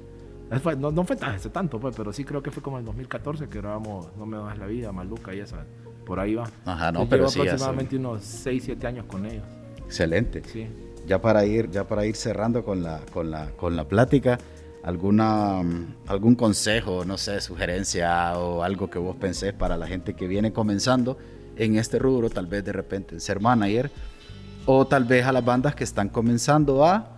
No, 0.80 0.90
no 0.90 1.04
fue 1.04 1.16
hace 1.20 1.48
tanto, 1.48 1.78
pues, 1.78 1.94
pero 1.96 2.12
sí 2.12 2.24
creo 2.24 2.42
que 2.42 2.50
fue 2.50 2.60
como 2.60 2.78
en 2.78 2.80
el 2.80 2.86
2014 2.86 3.48
que 3.48 3.60
grabamos 3.60 4.08
No 4.16 4.26
me 4.26 4.36
das 4.36 4.58
la 4.58 4.66
vida, 4.66 4.90
Maluca 4.90 5.32
y 5.32 5.38
esa. 5.38 5.64
Por 6.04 6.18
ahí 6.18 6.34
va. 6.34 6.50
Ajá, 6.64 6.90
no, 6.90 7.08
pero 7.08 7.28
llevo 7.28 7.44
aproximadamente 7.44 7.98
unos 7.98 8.24
6, 8.24 8.64
7 8.64 8.84
años 8.84 9.06
con 9.06 9.26
ellos. 9.26 9.44
Excelente. 9.84 10.42
Sí. 10.42 10.66
ya 11.06 11.20
para 11.20 11.46
ir, 11.46 11.70
ya 11.70 11.84
para 11.84 12.04
ir 12.04 12.16
cerrando 12.16 12.64
con 12.64 12.82
la, 12.82 13.00
con 13.12 13.30
la, 13.30 13.52
con 13.52 13.76
la 13.76 13.86
plática, 13.86 14.40
alguna, 14.86 15.62
algún 16.06 16.36
consejo, 16.36 17.04
no 17.04 17.18
sé, 17.18 17.40
sugerencia 17.40 18.38
o 18.38 18.62
algo 18.62 18.88
que 18.88 19.00
vos 19.00 19.16
pensés 19.16 19.52
para 19.52 19.76
la 19.76 19.86
gente 19.88 20.14
que 20.14 20.28
viene 20.28 20.52
comenzando 20.52 21.18
en 21.56 21.76
este 21.76 21.98
rubro, 21.98 22.30
tal 22.30 22.46
vez 22.46 22.64
de 22.64 22.72
repente 22.72 23.16
en 23.16 23.20
ser 23.20 23.40
manager, 23.40 23.90
o 24.64 24.86
tal 24.86 25.04
vez 25.04 25.26
a 25.26 25.32
las 25.32 25.44
bandas 25.44 25.74
que 25.74 25.82
están 25.82 26.08
comenzando 26.08 26.86
a 26.86 27.08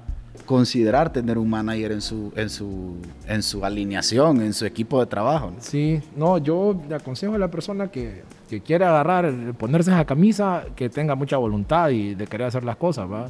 considerar 0.46 1.12
tener 1.12 1.36
un 1.36 1.50
manager 1.50 1.92
en 1.92 2.00
su, 2.00 2.32
en 2.36 2.48
su, 2.48 2.96
en 3.26 3.42
su 3.42 3.62
alineación, 3.62 4.40
en 4.40 4.54
su 4.54 4.64
equipo 4.64 4.98
de 5.00 5.06
trabajo. 5.06 5.52
Sí, 5.58 6.00
no, 6.16 6.38
yo 6.38 6.80
le 6.88 6.94
aconsejo 6.94 7.34
a 7.34 7.38
la 7.38 7.50
persona 7.50 7.88
que, 7.88 8.22
que 8.48 8.62
quiere 8.62 8.86
agarrar, 8.86 9.30
ponerse 9.58 9.90
esa 9.90 10.06
camisa, 10.06 10.64
que 10.74 10.88
tenga 10.88 11.14
mucha 11.14 11.36
voluntad 11.36 11.90
y 11.90 12.14
de 12.14 12.26
querer 12.26 12.46
hacer 12.46 12.64
las 12.64 12.76
cosas, 12.76 13.10
¿va? 13.10 13.28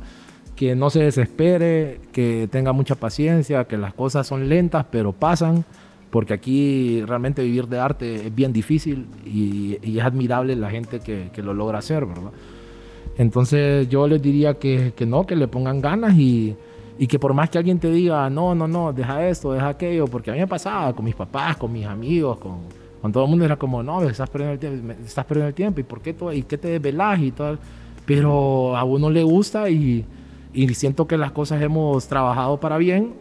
Que 0.59 0.75
no 0.75 0.91
se 0.91 1.05
desespere, 1.05 2.01
que 2.11 2.49
tenga 2.51 2.73
mucha 2.73 2.97
paciencia, 2.97 3.63
que 3.67 3.77
las 3.77 3.95
cosas 3.95 4.27
son 4.27 4.49
lentas 4.49 4.85
pero 4.91 5.13
pasan, 5.13 5.65
porque 6.11 6.35
aquí 6.35 7.01
realmente 7.07 7.45
vivir 7.45 7.69
de 7.69 7.79
arte 7.79 8.27
es 8.27 8.35
bien 8.35 8.53
difícil 8.53 9.07
y, 9.25 9.79
es 9.81 10.03
admirable 10.03 10.57
la 10.57 10.69
gente 10.69 10.99
que, 10.99 11.31
lo 11.43 11.55
logra 11.55 11.79
hacer, 11.79 12.05
¿verdad? 12.07 12.33
Entonces 13.19 13.89
yo 13.89 14.09
les 14.09 14.21
diría 14.21 14.55
que, 14.55 14.93
no, 15.07 15.25
que 15.25 15.37
le 15.37 15.47
pongan 15.47 15.81
ganas 15.81 16.19
y, 16.19 16.57
que 17.09 17.21
por 17.21 17.35
más 17.35 17.51
que 17.51 17.59
alguien 17.59 17.79
te 17.79 17.89
diga, 17.93 18.29
no, 18.29 18.53
no, 18.57 18.67
no, 18.67 18.93
deja 18.93 19.29
esto, 19.29 19.53
deja 19.53 19.69
aquello, 19.69 20.07
porque 20.09 20.33
a 20.33 20.35
mí 20.35 20.41
me 20.41 20.49
pasaba 20.49 20.93
con 20.93 21.05
mis 21.05 21.15
papás, 21.15 21.57
con 21.57 21.73
mis 21.73 21.87
amigos, 21.87 22.37
con, 22.39 23.13
todo 23.13 23.23
el 23.23 23.31
mundo 23.31 23.45
era 23.45 23.55
como, 23.55 23.81
no, 23.85 24.03
estás 24.03 24.29
perdiendo 24.29 24.55
el 24.55 24.59
tiempo, 24.59 24.93
estás 25.07 25.25
perdiendo 25.25 25.49
el 25.51 25.55
tiempo, 25.55 25.79
¿y 25.79 25.85
por 25.85 26.01
qué, 26.01 26.15
todo, 26.15 26.33
y 26.33 26.43
qué 26.43 26.59
te 26.59 26.67
desvelas 26.67 27.21
y 27.21 27.31
todo? 27.31 27.59
Pero 28.05 28.77
a 28.77 28.83
uno 28.83 29.09
le 29.09 29.23
gusta 29.23 29.71
y 29.71 30.05
y 30.53 30.73
siento 30.75 31.07
que 31.07 31.17
las 31.17 31.33
cosas 31.33 31.63
hemos 31.63 32.07
trabajado 32.09 32.59
para 32.59 32.79
bien, 32.79 33.15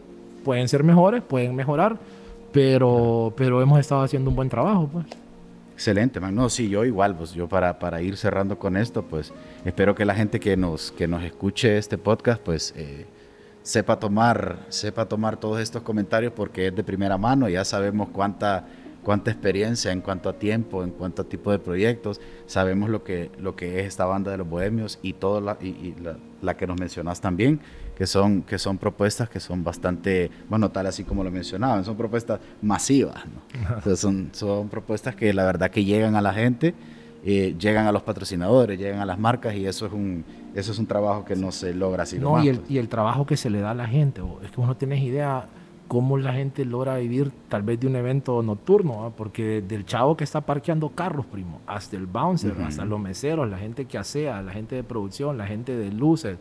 pueden 0.44 0.68
ser 0.68 0.84
mejores, 0.84 1.22
pueden 1.24 1.56
mejorar, 1.56 1.98
pero, 2.52 3.34
pero 3.36 3.62
hemos 3.62 3.80
estado 3.80 4.02
haciendo 4.02 4.30
un 4.30 4.36
buen 4.36 4.50
trabajo, 4.50 4.90
pues. 4.92 5.06
Excelente, 5.74 6.20
man. 6.20 6.50
Sí, 6.50 6.70
yo 6.70 6.86
igual, 6.86 7.16
pues 7.16 7.34
yo 7.34 7.48
para, 7.48 7.78
para 7.78 8.02
ir 8.02 8.18
cerrando 8.18 8.58
con 8.58 8.78
esto, 8.78 9.04
pues 9.04 9.32
espero 9.64 9.94
que 9.94 10.06
la 10.06 10.16
gente 10.16 10.40
que 10.40 10.58
nos, 10.58 10.92
que 10.92 11.08
nos 11.08 11.24
escuche 11.24 11.78
este 11.78 12.00
podcast, 12.00 12.42
pues 12.42 12.74
eh, 12.76 13.06
sepa, 13.62 14.00
tomar, 14.00 14.58
sepa 14.70 15.06
tomar 15.06 15.38
todos 15.38 15.60
estos 15.60 15.84
comentarios 15.84 16.34
porque 16.34 16.68
es 16.68 16.76
de 16.76 16.84
primera 16.84 17.18
mano, 17.20 17.48
ya 17.48 17.64
sabemos 17.64 18.10
cuánta 18.10 18.66
cuánta 19.08 19.32
experiencia 19.32 19.94
en 19.94 20.02
cuanto 20.02 20.28
a 20.28 20.34
tiempo, 20.34 20.84
en 20.84 20.92
cuanto 20.92 21.22
a 21.22 21.26
tipo 21.26 21.50
de 21.50 21.60
proyectos, 21.60 22.20
sabemos 22.46 22.90
lo 22.90 23.06
que, 23.06 23.32
lo 23.40 23.56
que 23.56 23.80
es 23.80 23.88
esta 23.88 24.04
banda 24.04 24.32
de 24.32 24.38
los 24.38 24.50
bohemios 24.50 25.00
y 25.02 25.14
toda 25.14 25.40
la, 25.40 25.58
y, 25.62 25.96
la, 26.42 26.58
que 26.58 26.68
nos 26.68 26.78
mencionas 26.78 27.22
también, 27.22 27.62
que 27.98 28.06
son, 28.06 28.42
que 28.42 28.60
son 28.60 28.78
propuestas 28.78 29.30
que 29.30 29.40
son 29.40 29.64
bastante, 29.64 30.30
bueno, 30.50 30.72
tal 30.72 30.88
así 30.88 31.06
como 31.06 31.24
lo 31.24 31.32
mencionaban, 31.32 31.86
son 31.86 31.96
propuestas 31.96 32.42
masivas, 32.62 33.24
son, 33.96 34.32
son 34.34 34.68
propuestas 34.68 35.16
que 35.16 35.34
la 35.34 35.46
verdad 35.46 35.72
que 35.72 35.86
llegan 35.86 36.18
a 36.18 36.22
la 36.22 36.34
gente, 36.34 36.76
eh, 37.24 37.56
llegan 37.58 37.88
a 37.88 37.94
los 37.94 38.02
patrocinadores, 38.02 38.78
llegan 38.78 39.00
a 39.00 39.06
las 39.06 39.18
marcas 39.18 39.56
y 39.56 39.66
eso 39.68 39.86
es 39.86 39.94
un, 39.94 40.26
eso 40.54 40.74
es 40.74 40.80
un 40.80 40.86
trabajo 40.86 41.24
que 41.24 41.38
no 41.38 41.54
se 41.54 41.74
logra 41.74 42.04
así. 42.04 42.20
No, 42.20 42.44
y, 42.44 42.50
el, 42.50 42.60
y 42.68 42.78
el 42.78 42.90
trabajo 42.90 43.26
que 43.26 43.38
se 43.38 43.50
le 43.50 43.62
da 43.62 43.72
a 43.72 43.74
la 43.74 43.88
gente, 43.88 44.22
es 44.44 44.52
que 44.52 44.58
vos 44.58 44.68
no 44.68 44.76
tienes 44.76 45.02
idea 45.02 45.48
cómo 45.88 46.18
la 46.18 46.34
gente 46.34 46.66
logra 46.66 46.98
vivir 46.98 47.32
tal 47.50 47.64
vez 47.64 47.80
de 47.80 47.88
un 47.88 47.96
evento 47.96 48.42
nocturno, 48.44 49.14
porque 49.16 49.62
del 49.62 49.86
chavo 49.86 50.18
que 50.18 50.24
está 50.24 50.42
parqueando 50.42 50.90
carros, 50.90 51.26
primo, 51.26 51.62
hasta 51.66 51.96
el 51.96 52.06
bouncer, 52.06 52.54
hasta 52.62 52.86
los 52.86 53.00
meseros, 53.00 53.50
la 53.50 53.58
gente 53.58 53.86
que 53.86 53.98
asea, 53.98 54.42
la 54.42 54.52
gente 54.52 54.76
de 54.76 54.84
producción, 54.84 55.38
la 55.38 55.48
gente 55.48 55.76
de 55.76 55.92
luces, 55.92 56.38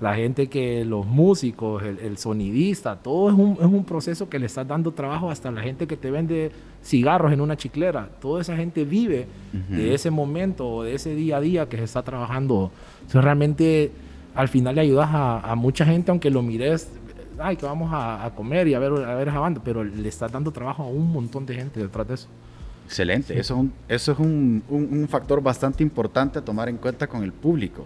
la 0.00 0.14
gente 0.14 0.48
que, 0.48 0.84
los 0.84 1.06
músicos, 1.06 1.82
el, 1.82 2.18
sonidista, 2.18 2.96
todo 2.96 3.30
es 3.30 3.34
un, 3.34 3.52
es 3.52 3.64
un, 3.64 3.84
proceso 3.84 4.28
que 4.28 4.38
le 4.38 4.46
estás 4.46 4.68
dando 4.68 4.92
trabajo 4.92 5.30
hasta 5.30 5.50
la 5.50 5.62
gente 5.62 5.86
que 5.86 5.96
te 5.96 6.10
vende 6.10 6.52
cigarros 6.84 7.32
en 7.32 7.40
una 7.40 7.56
chiclera. 7.56 8.10
Toda 8.20 8.42
esa 8.42 8.56
gente 8.56 8.84
vive 8.84 9.26
de 9.70 9.94
ese 9.94 10.10
momento, 10.10 10.82
de 10.82 10.94
ese 10.94 11.14
día 11.14 11.38
a 11.38 11.40
día 11.40 11.68
que 11.68 11.78
se 11.78 11.84
está 11.84 12.02
trabajando. 12.02 12.70
Entonces 13.00 13.24
realmente 13.24 13.90
al 14.34 14.48
final 14.48 14.74
le 14.74 14.82
ayudas 14.82 15.08
a, 15.10 15.40
a 15.40 15.54
mucha 15.54 15.86
gente, 15.86 16.10
aunque 16.10 16.28
lo 16.30 16.42
mires 16.42 16.90
ay, 17.38 17.56
que 17.56 17.66
vamos 17.66 17.90
a, 17.92 18.30
comer 18.34 18.68
y 18.68 18.74
a 18.74 18.78
ver, 18.78 18.92
a 18.92 19.14
ver 19.14 19.28
esa 19.28 19.38
banda, 19.38 19.60
pero 19.64 19.84
le 19.84 20.08
está 20.08 20.28
dando 20.28 20.50
trabajo 20.50 20.82
a 20.82 20.86
un 20.86 21.10
montón 21.12 21.46
de 21.46 21.54
gente 21.54 21.80
detrás 21.80 22.08
de 22.08 22.14
eso. 22.14 22.28
Excelente, 22.84 23.38
eso 23.38 23.54
es, 23.54 23.60
un, 23.60 23.72
eso 23.88 24.12
es 24.12 24.18
un, 24.18 24.62
un, 24.68 25.08
factor 25.08 25.42
bastante 25.42 25.82
importante 25.82 26.38
a 26.38 26.42
tomar 26.42 26.68
en 26.68 26.76
cuenta 26.76 27.08
con 27.08 27.24
el 27.24 27.32
público. 27.32 27.84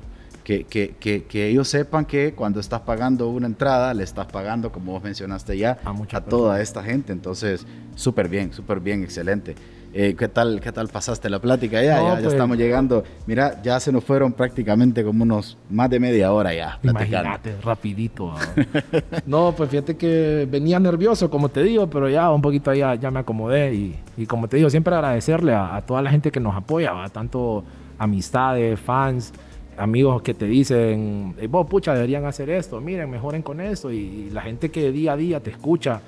Que, 0.50 0.64
que, 0.64 0.96
que, 0.98 1.22
que, 1.26 1.46
ellos 1.46 1.68
sepan 1.68 2.04
que 2.04 2.34
cuando 2.34 2.58
estás 2.58 2.80
pagando 2.80 3.28
una 3.28 3.46
entrada, 3.46 3.94
le 3.94 4.02
estás 4.02 4.26
pagando, 4.26 4.72
como 4.72 4.90
vos 4.90 5.00
mencionaste 5.00 5.56
ya, 5.56 5.78
a, 5.84 6.16
a 6.16 6.20
toda 6.22 6.60
esta 6.60 6.82
gente. 6.82 7.12
Entonces, 7.12 7.64
súper 7.94 8.28
bien, 8.28 8.52
súper 8.52 8.80
bien, 8.80 9.04
excelente. 9.04 9.54
Eh, 9.94 10.16
¿qué, 10.18 10.26
tal, 10.26 10.60
¿Qué 10.60 10.72
tal 10.72 10.88
pasaste 10.88 11.30
la 11.30 11.38
plática 11.38 11.80
ya? 11.80 12.02
ya, 12.02 12.14
pues, 12.14 12.32
estamos 12.32 12.56
llegando. 12.56 13.04
Mira, 13.28 13.62
ya 13.62 13.78
se 13.78 13.92
nos 13.92 14.02
fueron 14.02 14.32
prácticamente 14.32 15.04
como 15.04 15.22
unos 15.22 15.56
más 15.70 15.88
de 15.88 16.00
media 16.00 16.32
hora 16.32 16.52
ya. 16.52 16.80
Imagínate, 16.82 17.54
rapidito. 17.62 18.34
no, 19.26 19.54
pues 19.56 19.70
fíjate 19.70 19.96
que 19.96 20.48
venía 20.50 20.80
nervioso, 20.80 21.30
como 21.30 21.48
te 21.48 21.62
digo, 21.62 21.88
pero 21.88 22.08
ya 22.08 22.28
un 22.28 22.42
poquito 22.42 22.74
ya, 22.74 22.96
ya 22.96 23.12
me 23.12 23.20
acomodé. 23.20 23.72
Y, 23.72 24.00
y 24.16 24.26
como 24.26 24.48
te 24.48 24.56
digo, 24.56 24.68
siempre 24.68 24.96
agradecerle 24.96 25.54
a, 25.54 25.80
toda 25.86 26.02
la 26.02 26.10
gente 26.10 26.32
que 26.32 26.40
nos 26.40 26.56
apoya, 26.56 26.92
tanto 27.12 27.62
amistades, 27.98 28.80
fans, 28.80 29.32
amigos 29.76 30.22
que 30.22 30.34
te 30.34 30.46
dicen, 30.46 31.34
vos 31.48 31.66
pucha, 31.66 31.94
deberían 31.94 32.24
hacer 32.24 32.50
esto, 32.50 32.80
miren, 32.80 33.10
mejoren 33.10 33.42
con 33.42 33.60
esto. 33.60 33.90
y 33.90 34.30
la 34.30 34.42
gente 34.42 34.70
que 34.70 34.92
día 34.92 35.12
a 35.12 35.16
día 35.16 35.40
te 35.40 35.50
escucha 35.50 36.00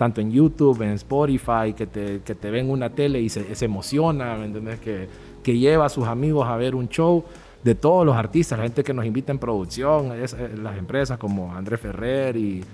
tanto 0.00 0.22
en 0.22 0.32
YouTube, 0.32 0.80
en 0.80 0.92
Spotify, 0.92 1.74
que 1.76 1.86
te, 1.86 2.22
que 2.22 2.34
te 2.34 2.50
ven 2.50 2.70
una 2.70 2.88
tele 2.88 3.20
y 3.20 3.28
se, 3.28 3.62
emociona, 3.62 4.34
¿me 4.34 4.46
entiendes? 4.46 4.80
Que, 4.80 5.06
que 5.42 5.58
lleva 5.58 5.84
a 5.84 5.88
sus 5.90 6.06
amigos 6.06 6.48
a 6.48 6.56
ver 6.56 6.74
un 6.74 6.88
show 6.88 7.22
de 7.62 7.74
todos 7.74 8.06
los 8.06 8.16
artistas, 8.16 8.58
la 8.58 8.64
gente 8.64 8.82
que 8.82 8.94
nos 8.94 9.04
invita 9.04 9.30
en 9.30 9.38
producción, 9.38 10.12
es, 10.12 10.32
eh, 10.32 10.52
las 10.56 10.78
empresas 10.78 11.18
como 11.18 11.54
André 11.54 11.76
Ferrer 11.76 12.34
y, 12.34 12.64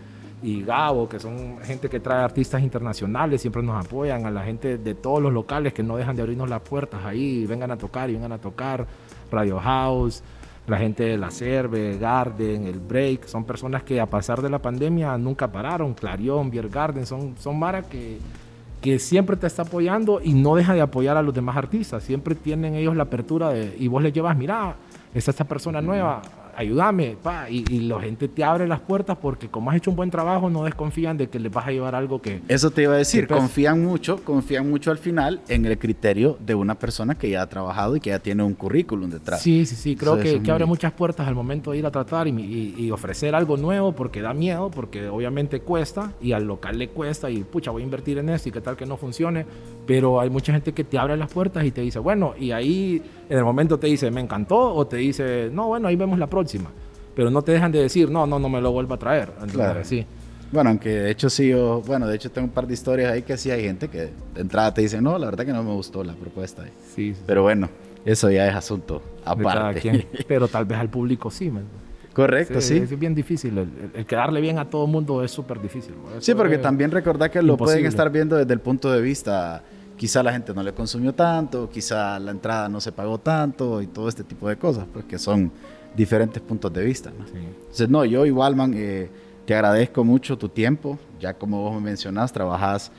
y 0.40 0.62
Gabo, 0.62 1.08
que 1.08 1.18
son 1.18 1.58
gente 1.64 1.88
que 1.88 1.98
trae 1.98 2.22
artistas 2.22 2.62
internacionales, 2.62 3.40
siempre 3.40 3.60
nos 3.60 3.84
apoyan, 3.84 4.24
a 4.24 4.30
la 4.30 4.44
gente 4.44 4.78
de 4.78 4.94
todos 4.94 5.20
los 5.20 5.32
locales 5.32 5.72
que 5.72 5.82
no 5.82 5.96
dejan 5.96 6.14
de 6.14 6.22
abrirnos 6.22 6.48
las 6.48 6.62
puertas 6.62 7.04
ahí, 7.04 7.44
vengan 7.44 7.72
a 7.72 7.76
tocar 7.76 8.08
y 8.08 8.12
vengan 8.12 8.30
a 8.30 8.38
tocar, 8.38 8.86
Radio 9.32 9.58
House, 9.58 10.22
la 10.66 10.78
gente 10.78 11.04
de 11.04 11.16
la 11.16 11.30
Cerve, 11.30 11.96
Garden, 11.98 12.66
el 12.66 12.80
Break, 12.80 13.26
son 13.26 13.44
personas 13.44 13.82
que 13.82 14.00
a 14.00 14.06
pasar 14.06 14.42
de 14.42 14.50
la 14.50 14.58
pandemia 14.58 15.16
nunca 15.16 15.50
pararon, 15.50 15.94
Clarion, 15.94 16.50
Beer 16.50 16.68
Garden, 16.68 17.06
son, 17.06 17.36
son 17.38 17.58
Mara 17.58 17.82
que, 17.82 18.18
que 18.80 18.98
siempre 18.98 19.36
te 19.36 19.46
está 19.46 19.62
apoyando 19.62 20.20
y 20.22 20.34
no 20.34 20.56
deja 20.56 20.74
de 20.74 20.80
apoyar 20.80 21.16
a 21.16 21.22
los 21.22 21.34
demás 21.34 21.56
artistas, 21.56 22.02
siempre 22.02 22.34
tienen 22.34 22.74
ellos 22.74 22.96
la 22.96 23.04
apertura 23.04 23.50
de, 23.50 23.76
y 23.78 23.86
vos 23.88 24.02
les 24.02 24.12
llevas, 24.12 24.36
mira, 24.36 24.74
está 25.14 25.30
esta 25.30 25.44
persona 25.44 25.80
nueva, 25.80 26.22
ayúdame, 26.56 27.16
pa, 27.22 27.50
y, 27.50 27.64
la 27.86 28.00
gente 28.00 28.28
te 28.28 28.42
abre 28.42 28.66
las 28.66 28.80
puertas 28.80 29.16
porque 29.20 29.48
como 29.48 29.70
has 29.70 29.76
hecho 29.76 29.90
un 29.90 29.96
buen 29.96 30.10
trabajo, 30.10 30.48
no 30.50 30.64
desconfían 30.64 31.16
de 31.16 31.28
que 31.28 31.38
les 31.38 31.52
vas 31.52 31.66
a 31.66 31.70
llevar 31.70 31.94
algo 31.94 32.20
que... 32.20 32.40
Eso 32.48 32.70
te 32.70 32.82
iba 32.82 32.94
a 32.94 32.96
decir, 32.96 33.28
confían 33.28 33.84
mucho, 33.84 34.24
confían 34.24 34.68
mucho 34.68 34.90
al 34.90 34.98
final 34.98 35.40
en 35.48 35.66
el 35.66 35.78
criterio 35.78 36.38
de 36.40 36.54
una 36.54 36.74
persona 36.74 37.14
que 37.14 37.30
ya 37.30 37.42
ha 37.42 37.48
trabajado 37.48 37.96
y 37.96 38.00
que 38.00 38.10
ya 38.10 38.18
tiene 38.18 38.42
un 38.42 38.54
currículum 38.54 39.10
detrás. 39.10 39.42
Sí, 39.42 39.66
sí, 39.66 39.76
sí, 39.76 39.96
creo 39.96 40.18
que, 40.18 40.42
que 40.42 40.50
abre 40.50 40.64
muchas 40.64 40.92
puertas 40.92 41.28
al 41.28 41.34
momento 41.34 41.72
de 41.72 41.78
ir 41.78 41.86
a 41.86 41.90
tratar 41.90 42.26
y, 42.28 42.74
y, 42.76 42.90
ofrecer 42.90 43.34
algo 43.34 43.56
nuevo 43.56 43.92
porque 43.92 44.22
da 44.22 44.32
miedo, 44.32 44.70
porque 44.70 45.08
obviamente 45.08 45.60
cuesta 45.60 46.12
y 46.20 46.32
al 46.32 46.44
local 46.44 46.78
le 46.78 46.88
cuesta 46.88 47.30
y 47.30 47.42
pucha, 47.42 47.70
voy 47.70 47.82
a 47.82 47.84
invertir 47.84 48.18
en 48.18 48.30
esto 48.30 48.48
y 48.48 48.52
qué 48.52 48.60
tal 48.60 48.76
que 48.76 48.86
no 48.86 48.96
funcione, 48.96 49.44
pero 49.86 50.20
hay 50.20 50.30
mucha 50.30 50.52
gente 50.52 50.72
que 50.72 50.84
te 50.84 50.98
abre 50.98 51.16
las 51.16 51.30
puertas 51.30 51.64
y 51.64 51.70
te 51.70 51.82
dice, 51.82 51.98
bueno, 51.98 52.34
y 52.38 52.52
ahí 52.52 53.02
en 53.28 53.38
el 53.38 53.44
momento 53.44 53.78
te 53.78 53.86
dice, 53.86 54.10
me 54.10 54.20
encantó, 54.20 54.74
o 54.74 54.86
te 54.86 54.96
dice, 54.96 55.50
no, 55.52 55.68
bueno, 55.68 55.88
ahí 55.88 55.96
vemos 55.96 56.18
la 56.18 56.26
próxima. 56.26 56.70
Pero 57.14 57.30
no 57.30 57.42
te 57.42 57.52
dejan 57.52 57.72
de 57.72 57.80
decir, 57.80 58.10
no, 58.10 58.26
no, 58.26 58.38
no 58.38 58.48
me 58.48 58.60
lo 58.60 58.72
vuelva 58.72 58.96
a 58.96 58.98
traer. 58.98 59.32
claro. 59.52 59.84
sí. 59.84 60.06
Bueno, 60.52 60.70
aunque 60.70 60.90
de 60.90 61.10
hecho 61.10 61.28
sí, 61.28 61.48
yo, 61.48 61.82
bueno, 61.82 62.06
de 62.06 62.14
hecho 62.14 62.30
tengo 62.30 62.46
un 62.46 62.52
par 62.52 62.66
de 62.66 62.74
historias 62.74 63.12
ahí 63.12 63.22
que 63.22 63.36
sí 63.36 63.50
hay 63.50 63.62
gente 63.62 63.88
que 63.88 64.10
de 64.34 64.40
entrada 64.40 64.72
te 64.72 64.80
dice, 64.80 65.00
no, 65.00 65.18
la 65.18 65.26
verdad 65.26 65.44
que 65.44 65.52
no 65.52 65.62
me 65.62 65.72
gustó 65.72 66.04
la 66.04 66.14
propuesta. 66.14 66.64
Sí. 66.94 67.14
Pero 67.26 67.42
bueno, 67.42 67.68
eso 68.04 68.30
ya 68.30 68.46
es 68.46 68.54
asunto 68.54 69.02
aparte. 69.24 70.06
Pero 70.28 70.46
tal 70.46 70.64
vez 70.64 70.78
al 70.78 70.88
público 70.88 71.30
sí. 71.30 71.52
Correcto, 72.12 72.60
sí, 72.60 72.76
Es 72.78 72.98
bien 72.98 73.14
difícil. 73.14 73.58
El, 73.94 74.06
quedarle 74.06 74.40
bien 74.40 74.58
a 74.58 74.70
todo 74.70 74.86
el 74.86 74.90
mundo 74.90 75.22
es 75.22 75.30
súper 75.30 75.60
difícil. 75.60 75.94
sí, 76.20 76.34
porque 76.34 76.58
también 76.58 76.90
recordar 76.90 77.30
que 77.30 77.42
lo 77.42 77.56
pueden 77.56 77.84
estar 77.84 78.10
viendo 78.10 78.36
desde 78.36 78.54
el 78.54 78.60
punto 78.60 78.90
de 78.90 79.00
vista 79.02 79.62
quizá 79.96 80.22
la 80.22 80.32
gente 80.32 80.52
no 80.54 80.62
le 80.62 80.72
consumió 80.72 81.14
tanto, 81.14 81.68
quizá 81.70 82.18
la 82.18 82.30
entrada 82.30 82.68
no 82.68 82.80
se 82.80 82.92
pagó 82.92 83.18
tanto 83.18 83.80
y 83.82 83.86
todo 83.86 84.08
este 84.08 84.24
tipo 84.24 84.48
de 84.48 84.56
cosas, 84.56 84.86
porque 84.92 85.18
son 85.18 85.50
diferentes 85.96 86.42
puntos 86.42 86.72
de 86.72 86.84
vista. 86.84 87.10
¿no? 87.10 87.26
Entonces, 87.26 87.88
no, 87.88 88.04
yo 88.04 88.26
igual, 88.26 88.54
man, 88.54 88.72
eh, 88.76 89.08
te 89.46 89.54
agradezco 89.54 90.04
mucho 90.04 90.36
tu 90.36 90.48
tiempo, 90.48 90.98
ya 91.20 91.34
como 91.34 91.62
vos 91.62 91.74
me 91.74 91.80
mencionás, 91.80 92.32
trabajas 92.32 92.92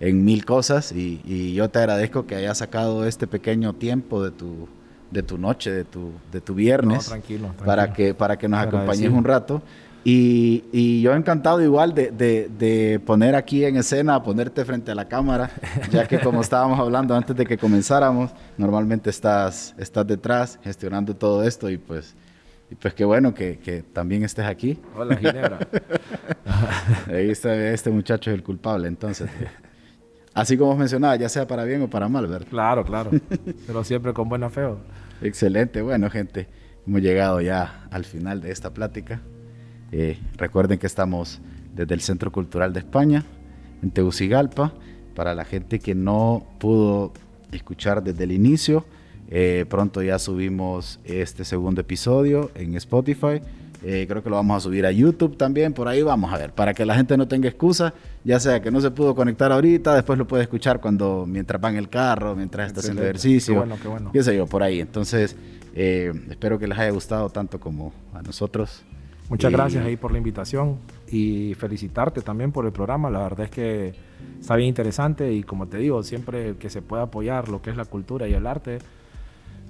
en 0.00 0.24
mil 0.24 0.44
cosas 0.44 0.92
y, 0.92 1.52
yo 1.54 1.68
te 1.68 1.80
agradezco 1.80 2.26
que 2.26 2.36
hayas 2.36 2.58
sacado 2.58 3.06
este 3.06 3.26
pequeño 3.26 3.74
tiempo 3.74 4.22
de 4.22 4.30
tu, 4.30 4.68
de 5.10 5.22
tu 5.22 5.38
noche, 5.38 5.70
de 5.70 5.84
tu, 5.84 6.12
de 6.32 6.40
tu 6.40 6.54
viernes. 6.54 7.06
tranquilo, 7.06 7.48
tranquilo. 7.48 7.66
Para 7.66 7.92
que, 7.92 8.14
para 8.14 8.38
que 8.38 8.48
nos 8.48 8.60
acompañes 8.60 9.10
un 9.10 9.24
rato. 9.24 9.62
Y, 10.10 10.64
y, 10.72 11.02
yo 11.02 11.14
encantado 11.14 11.60
igual 11.60 11.92
de, 11.92 12.10
de, 12.10 12.48
de, 12.58 12.98
poner 12.98 13.34
aquí 13.34 13.66
en 13.66 13.76
escena, 13.76 14.22
ponerte 14.22 14.64
frente 14.64 14.90
a 14.90 14.94
la 14.94 15.06
cámara, 15.06 15.50
ya 15.90 16.08
que 16.08 16.18
como 16.18 16.40
estábamos 16.40 16.80
hablando 16.80 17.14
antes 17.14 17.36
de 17.36 17.44
que 17.44 17.58
comenzáramos, 17.58 18.30
normalmente 18.56 19.10
estás, 19.10 19.74
estás 19.76 20.06
detrás 20.06 20.58
gestionando 20.64 21.14
todo 21.14 21.42
esto 21.42 21.68
y 21.68 21.76
pues, 21.76 22.14
y 22.70 22.74
pues 22.74 22.94
qué 22.94 23.04
bueno 23.04 23.34
que, 23.34 23.58
que 23.58 23.82
también 23.82 24.24
estés 24.24 24.46
aquí. 24.46 24.80
Hola 24.96 25.14
Ginebra. 25.14 25.58
Ahí 27.08 27.28
está, 27.28 27.54
este 27.54 27.90
muchacho 27.90 28.30
es 28.30 28.34
el 28.34 28.42
culpable, 28.42 28.88
entonces. 28.88 29.28
Así 30.32 30.56
como 30.56 30.74
mencionaba, 30.74 31.16
ya 31.16 31.28
sea 31.28 31.46
para 31.46 31.64
bien 31.64 31.82
o 31.82 31.90
para 31.90 32.08
mal, 32.08 32.26
¿verdad? 32.26 32.48
Claro, 32.48 32.82
claro. 32.82 33.10
Pero 33.66 33.84
siempre 33.84 34.14
con 34.14 34.26
buena 34.26 34.48
fe. 34.48 34.70
Excelente. 35.20 35.82
Bueno, 35.82 36.08
gente, 36.08 36.48
hemos 36.86 37.02
llegado 37.02 37.42
ya 37.42 37.86
al 37.90 38.06
final 38.06 38.40
de 38.40 38.52
esta 38.52 38.72
plática. 38.72 39.20
Eh, 39.92 40.18
recuerden 40.36 40.78
que 40.78 40.86
estamos 40.86 41.40
desde 41.74 41.94
el 41.94 42.00
Centro 42.00 42.30
Cultural 42.30 42.72
de 42.72 42.80
España, 42.80 43.24
en 43.82 43.90
Tegucigalpa. 43.90 44.72
Para 45.14 45.34
la 45.34 45.44
gente 45.44 45.80
que 45.80 45.94
no 45.94 46.46
pudo 46.58 47.12
escuchar 47.50 48.02
desde 48.02 48.24
el 48.24 48.32
inicio, 48.32 48.84
eh, 49.30 49.66
pronto 49.68 50.02
ya 50.02 50.18
subimos 50.18 51.00
este 51.04 51.44
segundo 51.44 51.80
episodio 51.80 52.50
en 52.54 52.74
Spotify. 52.76 53.40
Eh, 53.82 54.06
creo 54.08 54.22
que 54.22 54.30
lo 54.30 54.36
vamos 54.36 54.56
a 54.56 54.60
subir 54.60 54.86
a 54.86 54.92
YouTube 54.92 55.36
también. 55.36 55.72
Por 55.72 55.88
ahí 55.88 56.02
vamos 56.02 56.32
a 56.32 56.36
ver. 56.36 56.52
Para 56.52 56.74
que 56.74 56.84
la 56.84 56.94
gente 56.94 57.16
no 57.16 57.26
tenga 57.26 57.48
excusa, 57.48 57.94
ya 58.24 58.38
sea 58.40 58.60
que 58.60 58.70
no 58.70 58.80
se 58.80 58.90
pudo 58.90 59.14
conectar 59.14 59.52
ahorita, 59.52 59.94
después 59.94 60.18
lo 60.18 60.26
puede 60.26 60.42
escuchar 60.42 60.80
cuando 60.80 61.24
mientras 61.26 61.62
va 61.62 61.70
en 61.70 61.76
el 61.76 61.88
carro, 61.88 62.34
mientras 62.36 62.68
está 62.68 62.80
haciendo 62.80 63.02
ejercicio. 63.02 63.54
Qué 63.54 63.58
bueno, 63.58 63.76
qué 63.80 63.88
bueno. 63.88 64.12
Qué 64.12 64.22
sé 64.22 64.36
yo, 64.36 64.46
por 64.46 64.62
ahí. 64.62 64.80
Entonces, 64.80 65.36
espero 65.74 66.58
que 66.58 66.66
les 66.66 66.78
haya 66.78 66.90
gustado 66.90 67.28
tanto 67.30 67.60
como 67.60 67.92
a 68.14 68.22
nosotros. 68.22 68.84
Muchas 69.28 69.52
gracias 69.52 69.84
ahí 69.84 69.96
por 69.96 70.10
la 70.12 70.18
invitación 70.18 70.78
y 71.10 71.54
felicitarte 71.54 72.22
también 72.22 72.50
por 72.50 72.64
el 72.64 72.72
programa. 72.72 73.10
La 73.10 73.20
verdad 73.20 73.44
es 73.44 73.50
que 73.50 73.94
está 74.40 74.56
bien 74.56 74.68
interesante 74.68 75.32
y 75.32 75.42
como 75.42 75.66
te 75.66 75.76
digo, 75.76 76.02
siempre 76.02 76.56
que 76.56 76.70
se 76.70 76.80
pueda 76.80 77.02
apoyar 77.02 77.48
lo 77.48 77.60
que 77.60 77.70
es 77.70 77.76
la 77.76 77.84
cultura 77.84 78.26
y 78.26 78.32
el 78.32 78.46
arte, 78.46 78.78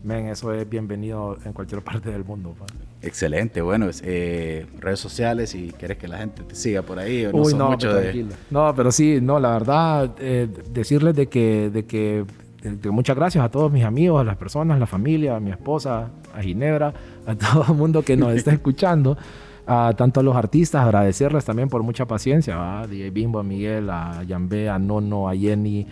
ven, 0.05 0.27
eso 0.27 0.53
es 0.55 0.69
bienvenido 0.69 1.37
en 1.45 1.53
cualquier 1.53 1.83
parte 1.83 2.11
del 2.11 2.25
mundo. 2.25 2.55
Excelente, 3.03 3.61
bueno, 3.61 3.87
eh, 4.03 4.67
redes 4.79 5.01
sociales 5.01 5.55
y 5.57 5.73
quieres 5.73 5.99
que 5.99 6.07
la 6.07 6.19
gente 6.19 6.45
te 6.45 6.55
siga 6.55 6.83
por 6.83 7.01
ahí 7.01 7.27
o 7.27 7.33
no 7.33 7.39
Uy, 7.39 7.55
no, 7.55 7.71
mucho 7.71 7.93
de... 7.93 8.27
No, 8.51 8.73
pero 8.77 8.93
sí, 8.93 9.19
no, 9.21 9.41
la 9.41 9.51
verdad, 9.51 10.15
eh, 10.21 10.49
decirles 10.71 11.17
de 11.17 11.29
que, 11.29 11.71
de 11.71 11.85
que 11.85 12.25
muchas 12.91 13.17
gracias 13.17 13.45
a 13.45 13.49
todos 13.49 13.73
mis 13.73 13.85
amigos, 13.85 14.21
a 14.21 14.25
las 14.25 14.37
personas, 14.37 14.77
a 14.77 14.81
la 14.81 14.87
familia, 14.87 15.35
a 15.37 15.41
mi 15.41 15.51
esposa, 15.51 16.11
a 16.33 16.43
Ginebra, 16.43 16.93
a 17.27 17.35
todo 17.35 17.65
el 17.69 17.75
mundo 17.75 18.03
que 18.03 18.17
nos 18.17 18.35
está 18.35 18.53
escuchando 18.53 19.19
a 19.69 19.93
tanto 19.93 20.21
a 20.21 20.23
los 20.23 20.35
artistas, 20.35 20.83
agradecerles 20.83 21.45
también 21.45 21.69
por 21.69 21.83
mucha 21.83 22.07
paciencia, 22.07 22.81
a 22.81 22.87
DJ 22.87 23.11
Bimbo, 23.11 23.39
a 23.39 23.43
Miguel, 23.43 23.91
a 23.91 24.23
Yambé, 24.25 24.71
a 24.71 24.79
Nono, 24.79 25.29
a 25.29 25.37
Jenny, 25.37 25.87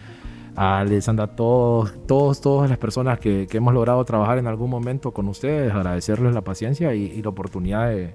a 0.57 0.79
Alessandra, 0.79 1.27
todos, 1.27 1.93
todos, 2.07 2.41
todas 2.41 2.71
las 2.71 2.79
personas 2.79 3.19
que, 3.19 3.47
que, 3.47 3.59
hemos 3.59 3.75
logrado 3.75 4.03
trabajar 4.07 4.39
en 4.39 4.47
algún 4.47 4.71
momento 4.71 5.11
con 5.11 5.29
ustedes, 5.29 5.75
agradecerles 5.75 6.33
la 6.33 6.41
paciencia 6.41 6.95
y, 6.95 7.21
la 7.21 7.29
oportunidad 7.29 7.91
de, 7.91 8.15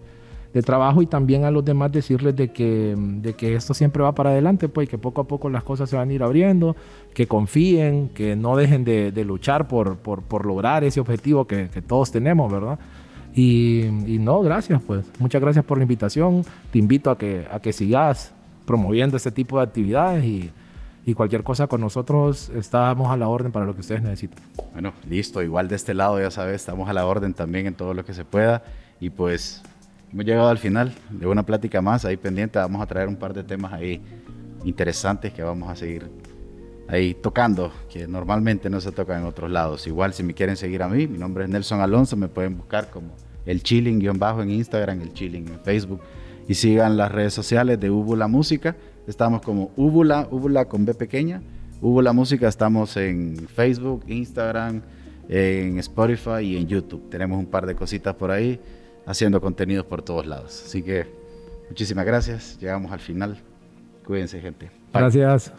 de, 0.52 0.62
trabajo 0.64 1.04
y 1.04 1.06
también 1.06 1.46
a 1.46 1.52
los 1.52 1.64
demás 1.64 1.92
decirles 1.92 2.36
de 2.36 2.52
que, 2.52 2.96
de 2.98 3.34
que 3.34 3.54
esto 3.54 3.76
siempre 3.76 4.02
va 4.02 4.16
para 4.16 4.32
adelante, 4.32 4.68
pues 4.68 4.90
que 4.90 4.98
poco 4.98 5.22
a 5.22 5.26
poco 5.26 5.48
las 5.48 5.64
cosas 5.64 5.92
se 5.92 5.96
van 5.96 6.10
a 6.10 6.14
ir 6.14 6.24
abriendo, 6.24 6.76
que 7.14 7.28
confíen, 7.28 8.10
que 8.10 8.36
no 8.36 8.58
dejen 8.58 8.84
de, 8.84 9.12
de 9.12 9.24
luchar 9.26 9.68
por, 9.68 9.98
por, 9.98 10.24
por, 10.24 10.48
lograr 10.48 10.84
ese 10.84 11.00
objetivo 11.00 11.46
que, 11.46 11.70
que 11.70 11.84
todos 11.84 12.12
tenemos, 12.12 12.52
¿verdad? 12.52 12.80
Y, 13.34 13.88
no, 14.20 14.42
gracias, 14.42 14.82
pues. 14.82 15.06
Muchas 15.20 15.42
gracias 15.42 15.64
por 15.64 15.78
la 15.78 15.84
invitación. 15.84 16.44
Te 16.72 16.80
invito 16.80 17.10
a 17.10 17.18
que, 17.18 17.48
a 17.52 17.60
que 17.60 17.74
sigas 17.74 18.34
promoviendo 18.66 19.18
este 19.18 19.32
tipo 19.32 19.58
de 19.58 19.64
actividades 19.64 20.24
y, 20.26 20.52
y 21.06 21.14
cualquier 21.14 21.44
cosa 21.44 21.68
con 21.68 21.82
nosotros 21.82 22.52
estamos 22.56 23.10
a 23.10 23.18
la 23.18 23.28
orden 23.28 23.52
para 23.52 23.66
lo 23.66 23.74
que 23.74 23.82
ustedes 23.82 24.02
necesiten. 24.02 24.44
Bueno, 24.74 24.94
listo. 25.10 25.42
Igual 25.42 25.68
de 25.68 25.76
este 25.76 25.94
lado, 25.94 26.20
ya 26.20 26.32
sabes, 26.32 26.56
estamos 26.56 26.90
a 26.90 26.94
la 26.94 27.06
orden 27.06 27.34
también 27.34 27.68
en 27.68 27.74
todo 27.74 27.94
lo 27.94 28.06
que 28.06 28.14
se 28.14 28.26
pueda. 28.26 28.64
Y 29.00 29.10
pues 29.10 29.62
hemos 30.12 30.26
llegado 30.26 30.50
al 30.50 30.58
final 30.58 30.94
de 31.10 31.28
una 31.28 31.44
plática 31.44 31.82
más 31.82 32.06
ahí 32.06 32.18
pendiente. 32.18 32.60
Vamos 32.60 32.82
a 32.82 32.86
traer 32.86 33.08
un 33.08 33.16
par 33.16 33.34
de 33.34 33.44
temas 33.44 33.74
ahí 33.74 34.02
interesantes 34.64 35.34
que 35.34 35.42
vamos 35.42 35.70
a 35.70 35.76
seguir 35.76 36.10
ahí 36.92 37.14
tocando, 37.14 37.72
que 37.90 38.06
normalmente 38.06 38.70
no 38.70 38.82
se 38.82 38.92
toca 38.92 39.18
en 39.18 39.26
otros 39.26 39.50
lados. 39.50 39.88
Igual 39.88 40.14
si 40.14 40.24
me 40.24 40.34
quieren 40.34 40.58
seguir 40.58 40.84
a 40.84 40.90
mí, 40.90 41.08
mi 41.08 41.18
nombre 41.18 41.46
es 41.46 41.50
Nelson 41.50 41.80
Alonso, 41.80 42.18
me 42.18 42.28
pueden 42.28 42.58
buscar 42.58 42.90
como 42.90 43.16
el 43.46 43.64
chilling-bajo 43.64 44.44
en 44.44 44.52
Instagram, 44.52 45.02
el 45.02 45.14
chilling 45.14 45.48
en 45.48 45.60
Facebook 45.62 46.02
y 46.48 46.54
sigan 46.54 46.98
las 46.98 47.12
redes 47.12 47.34
sociales 47.34 47.80
de 47.80 47.90
Ubula 47.90 48.28
Música. 48.28 48.76
Estamos 49.08 49.42
como 49.42 49.72
Ubula, 49.78 50.28
Ubula 50.30 50.66
con 50.66 50.86
B 50.86 50.94
pequeña. 50.94 51.42
Ubula 51.82 52.12
Música 52.14 52.48
estamos 52.48 52.98
en 52.98 53.48
Facebook, 53.48 54.04
Instagram, 54.08 54.82
en 55.30 55.80
Spotify 55.80 56.42
y 56.42 56.58
en 56.58 56.68
YouTube. 56.68 57.10
Tenemos 57.10 57.40
un 57.40 57.46
par 57.46 57.66
de 57.66 57.74
cositas 57.74 58.14
por 58.16 58.32
ahí 58.32 58.60
haciendo 59.06 59.40
contenidos 59.40 59.86
por 59.86 60.02
todos 60.02 60.28
lados. 60.28 60.64
Así 60.66 60.84
que 60.84 61.08
muchísimas 61.70 62.06
gracias. 62.06 62.60
Llegamos 62.60 62.92
al 62.92 63.00
final. 63.00 63.38
Cuídense, 64.06 64.42
gente. 64.42 64.70
Gracias. 64.94 65.54